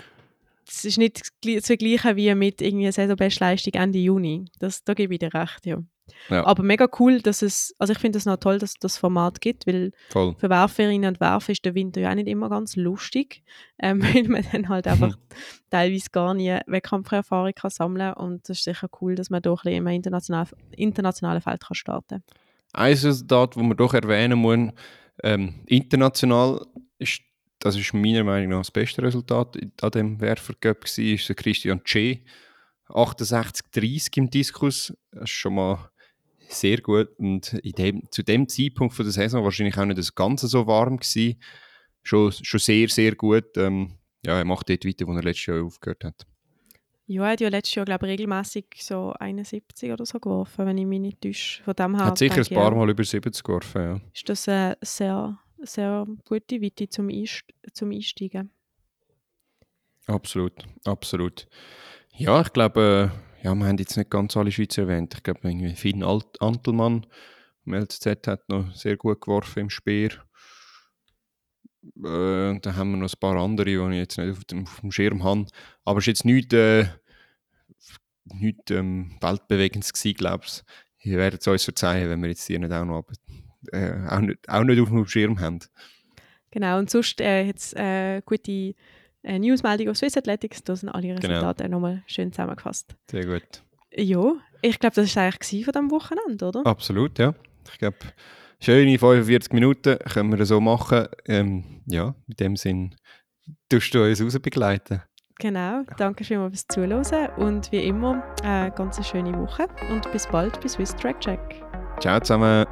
das 0.66 0.84
ist 0.84 0.98
nicht 0.98 1.18
zu 1.18 1.60
vergleichen 1.62 2.16
wie 2.16 2.34
mit 2.34 2.60
irgendwie 2.60 2.90
Saisonbestleistung 2.90 3.74
Ende 3.74 3.98
Juni. 3.98 4.46
Das, 4.58 4.84
da 4.84 4.94
gebe 4.94 5.14
ich 5.14 5.20
dir 5.20 5.32
recht, 5.32 5.64
ja. 5.66 5.78
Ja. 6.28 6.44
Aber 6.44 6.62
mega 6.62 6.86
cool, 6.98 7.20
dass 7.20 7.42
es, 7.42 7.74
also 7.78 7.92
ich 7.92 7.98
finde 7.98 8.18
es 8.18 8.26
noch 8.26 8.36
toll, 8.36 8.58
dass 8.58 8.70
es 8.70 8.78
das 8.78 8.98
Format 8.98 9.40
gibt, 9.40 9.66
weil 9.66 9.92
Voll. 10.10 10.34
für 10.38 10.50
Werferinnen 10.50 11.08
und 11.08 11.20
Werfer 11.20 11.52
ist 11.52 11.64
der 11.64 11.74
Winter 11.74 12.00
ja 12.00 12.10
auch 12.10 12.14
nicht 12.14 12.28
immer 12.28 12.50
ganz 12.50 12.76
lustig, 12.76 13.42
ähm, 13.78 14.02
weil 14.14 14.28
man 14.28 14.44
dann 14.52 14.68
halt 14.68 14.86
einfach 14.86 15.16
teilweise 15.70 16.10
gar 16.12 16.34
nie 16.34 16.58
Wettkampferfahrung 16.66 17.52
kann 17.54 17.70
sammeln 17.70 18.12
und 18.14 18.48
das 18.48 18.58
ist 18.58 18.64
sicher 18.64 18.88
cool, 19.00 19.14
dass 19.14 19.30
man 19.30 19.42
doch 19.42 19.64
ein 19.64 19.70
bisschen 19.70 19.86
im 19.86 19.94
internationalen, 19.94 20.48
internationalen 20.76 21.40
Feld 21.40 21.62
kann 21.62 21.74
starten 21.74 22.22
Ein 22.74 22.92
Resultat, 22.92 23.56
das 23.56 23.62
man 23.62 23.76
doch 23.76 23.94
erwähnen 23.94 24.38
muss, 24.38 24.72
ähm, 25.22 25.62
international, 25.66 26.66
ist, 26.98 27.22
das 27.60 27.76
ist 27.76 27.94
meiner 27.94 28.24
Meinung 28.24 28.50
nach 28.50 28.58
das 28.58 28.70
beste 28.70 29.02
Resultat 29.02 29.56
an 29.80 29.90
dem 29.90 30.20
Werfercup 30.20 30.84
war, 30.84 31.04
ist 31.04 31.28
der 31.28 31.36
Christian 31.36 31.82
Che. 31.84 32.24
68-30 32.88 34.18
im 34.18 34.30
Diskus, 34.30 34.92
das 35.10 35.24
ist 35.24 35.30
schon 35.30 35.54
mal 35.54 35.90
sehr 36.48 36.80
gut 36.80 37.08
und 37.18 37.58
dem, 37.78 38.02
zu 38.10 38.22
dem 38.22 38.48
Zeitpunkt 38.48 38.94
von 38.94 39.04
der 39.04 39.12
Saison 39.12 39.44
wahrscheinlich 39.44 39.78
auch 39.78 39.86
nicht 39.86 39.98
das 39.98 40.14
Ganze 40.14 40.48
so 40.48 40.66
warm 40.66 40.98
gewesen. 40.98 41.40
Schon, 42.02 42.32
schon 42.32 42.60
sehr, 42.60 42.88
sehr 42.88 43.14
gut. 43.14 43.56
Ähm, 43.56 43.94
ja, 44.24 44.36
er 44.36 44.44
macht 44.44 44.68
dort 44.68 44.84
weiter, 44.84 45.06
wo 45.06 45.14
er 45.14 45.22
letztes 45.22 45.46
Jahr 45.46 45.64
aufgehört 45.64 46.04
hat. 46.04 46.26
Ja, 47.06 47.24
er 47.24 47.32
hat 47.32 47.40
ja 47.40 47.48
letztes 47.48 47.74
Jahr, 47.74 47.84
glaube 47.84 48.06
ich, 48.06 48.12
regelmäßig 48.12 48.66
so 48.80 49.12
71 49.18 49.92
oder 49.92 50.06
so 50.06 50.18
geworfen, 50.18 50.66
wenn 50.66 50.78
ich 50.78 50.86
mich 50.86 51.00
nicht 51.00 51.20
täusche. 51.20 51.62
Von 51.62 51.74
dem 51.74 51.96
her 51.96 52.06
hat 52.06 52.18
sicher 52.18 52.38
ein 52.38 52.54
paar 52.54 52.70
ja, 52.72 52.78
Mal 52.78 52.90
über 52.90 53.04
70 53.04 53.42
geworfen, 53.42 53.82
ja. 53.82 54.00
ist 54.12 54.28
das 54.28 54.48
eine 54.48 54.78
sehr 54.80 55.38
sehr 55.66 56.06
gute 56.24 56.60
Weite 56.60 56.88
zum, 56.88 57.08
Einst 57.08 57.44
zum 57.72 57.90
Einsteigen. 57.90 58.50
Absolut, 60.06 60.52
absolut. 60.84 61.48
Ja, 62.16 62.40
ich 62.42 62.52
glaube, 62.52 63.10
äh, 63.40 63.44
ja, 63.44 63.54
wir 63.54 63.66
haben 63.66 63.78
jetzt 63.78 63.96
nicht 63.96 64.10
ganz 64.10 64.36
alle 64.36 64.52
Schweizer 64.52 64.82
erwähnt. 64.82 65.14
Ich 65.14 65.22
glaube, 65.22 65.40
irgendwie 65.44 65.74
Finn 65.74 66.02
Alt 66.02 66.40
Antelmann 66.40 67.06
im 67.64 67.74
LZ 67.74 68.26
hat 68.26 68.48
noch 68.48 68.74
sehr 68.74 68.96
gut 68.96 69.20
geworfen 69.20 69.60
im 69.60 69.70
Speer. 69.70 70.10
Äh, 71.96 72.58
dann 72.60 72.76
haben 72.76 72.90
wir 72.92 72.96
noch 72.98 73.12
ein 73.12 73.20
paar 73.20 73.36
andere, 73.36 73.66
die 73.66 73.72
ich 73.74 73.98
jetzt 73.98 74.18
nicht 74.18 74.30
auf 74.30 74.44
dem, 74.44 74.64
auf 74.64 74.80
dem 74.80 74.92
Schirm 74.92 75.22
habe. 75.22 75.46
Aber 75.84 75.98
es 75.98 76.06
war 76.06 76.10
jetzt 76.10 76.24
nichts, 76.24 76.54
äh, 76.54 76.86
nichts 78.24 78.70
ähm, 78.70 79.16
weltbewegendes 79.20 79.92
gewesen, 79.92 80.16
glaube 80.16 80.44
ich. 80.46 80.62
Ihr 81.04 81.18
werdet 81.18 81.42
es 81.42 81.46
uns 81.46 81.64
verzeihen, 81.64 82.08
wenn 82.08 82.22
wir 82.22 82.30
jetzt 82.30 82.48
die 82.48 82.58
nicht 82.58 82.72
auch 82.72 82.84
noch, 82.84 83.04
äh, 83.72 84.06
auch 84.08 84.20
nicht, 84.20 84.48
auch 84.48 84.64
nicht 84.64 84.80
auf 84.80 84.88
dem 84.88 85.06
Schirm 85.06 85.40
haben. 85.40 85.60
Genau, 86.50 86.78
und 86.78 86.88
sonst 86.88 87.20
äh, 87.20 87.44
jetzt 87.44 87.76
äh, 87.76 88.22
gute 88.24 88.74
äh, 89.22 89.38
Newsmeldung 89.38 89.88
auf 89.88 89.96
Swiss 89.96 90.16
Athletics, 90.16 90.62
da 90.62 90.76
sind 90.76 90.88
alle 90.88 91.16
Resultate 91.16 91.64
genau. 91.64 91.76
nochmal 91.76 92.02
schön 92.06 92.32
zusammengefasst. 92.32 92.94
Sehr 93.10 93.26
gut. 93.26 93.62
Ja, 93.92 94.34
ich 94.62 94.78
glaube, 94.78 94.94
das 94.96 95.14
war 95.16 95.24
eigentlich 95.24 95.64
von 95.64 95.72
diesem 95.72 95.90
Wochenende, 95.90 96.46
oder? 96.46 96.64
Absolut, 96.64 97.18
ja. 97.18 97.34
Ich 97.70 97.78
glaube, 97.78 97.96
schöne 98.64 98.98
45 98.98 99.52
Minuten 99.52 99.98
können 99.98 100.36
wir 100.36 100.44
so 100.46 100.60
machen. 100.60 101.06
Ähm, 101.26 101.82
ja, 101.86 102.14
in 102.26 102.34
dem 102.40 102.56
Sinn 102.56 102.94
tust 103.68 103.94
du 103.94 104.04
uns 104.04 104.22
raus 104.22 104.38
begleiten. 104.40 105.02
Genau, 105.40 105.82
danke 105.96 106.24
vielmals 106.24 106.52
fürs 106.52 106.66
Zuhören 106.68 107.28
und 107.36 107.72
wie 107.72 107.84
immer 107.84 108.22
eine 108.42 108.70
ganz 108.70 109.04
schöne 109.06 109.36
Woche 109.36 109.66
und 109.90 110.10
bis 110.12 110.26
bald 110.28 110.60
bei 110.60 110.68
Swiss 110.68 110.94
Track 110.94 111.20
Check. 111.20 111.40
Ciao 112.00 112.20
zusammen. 112.20 112.64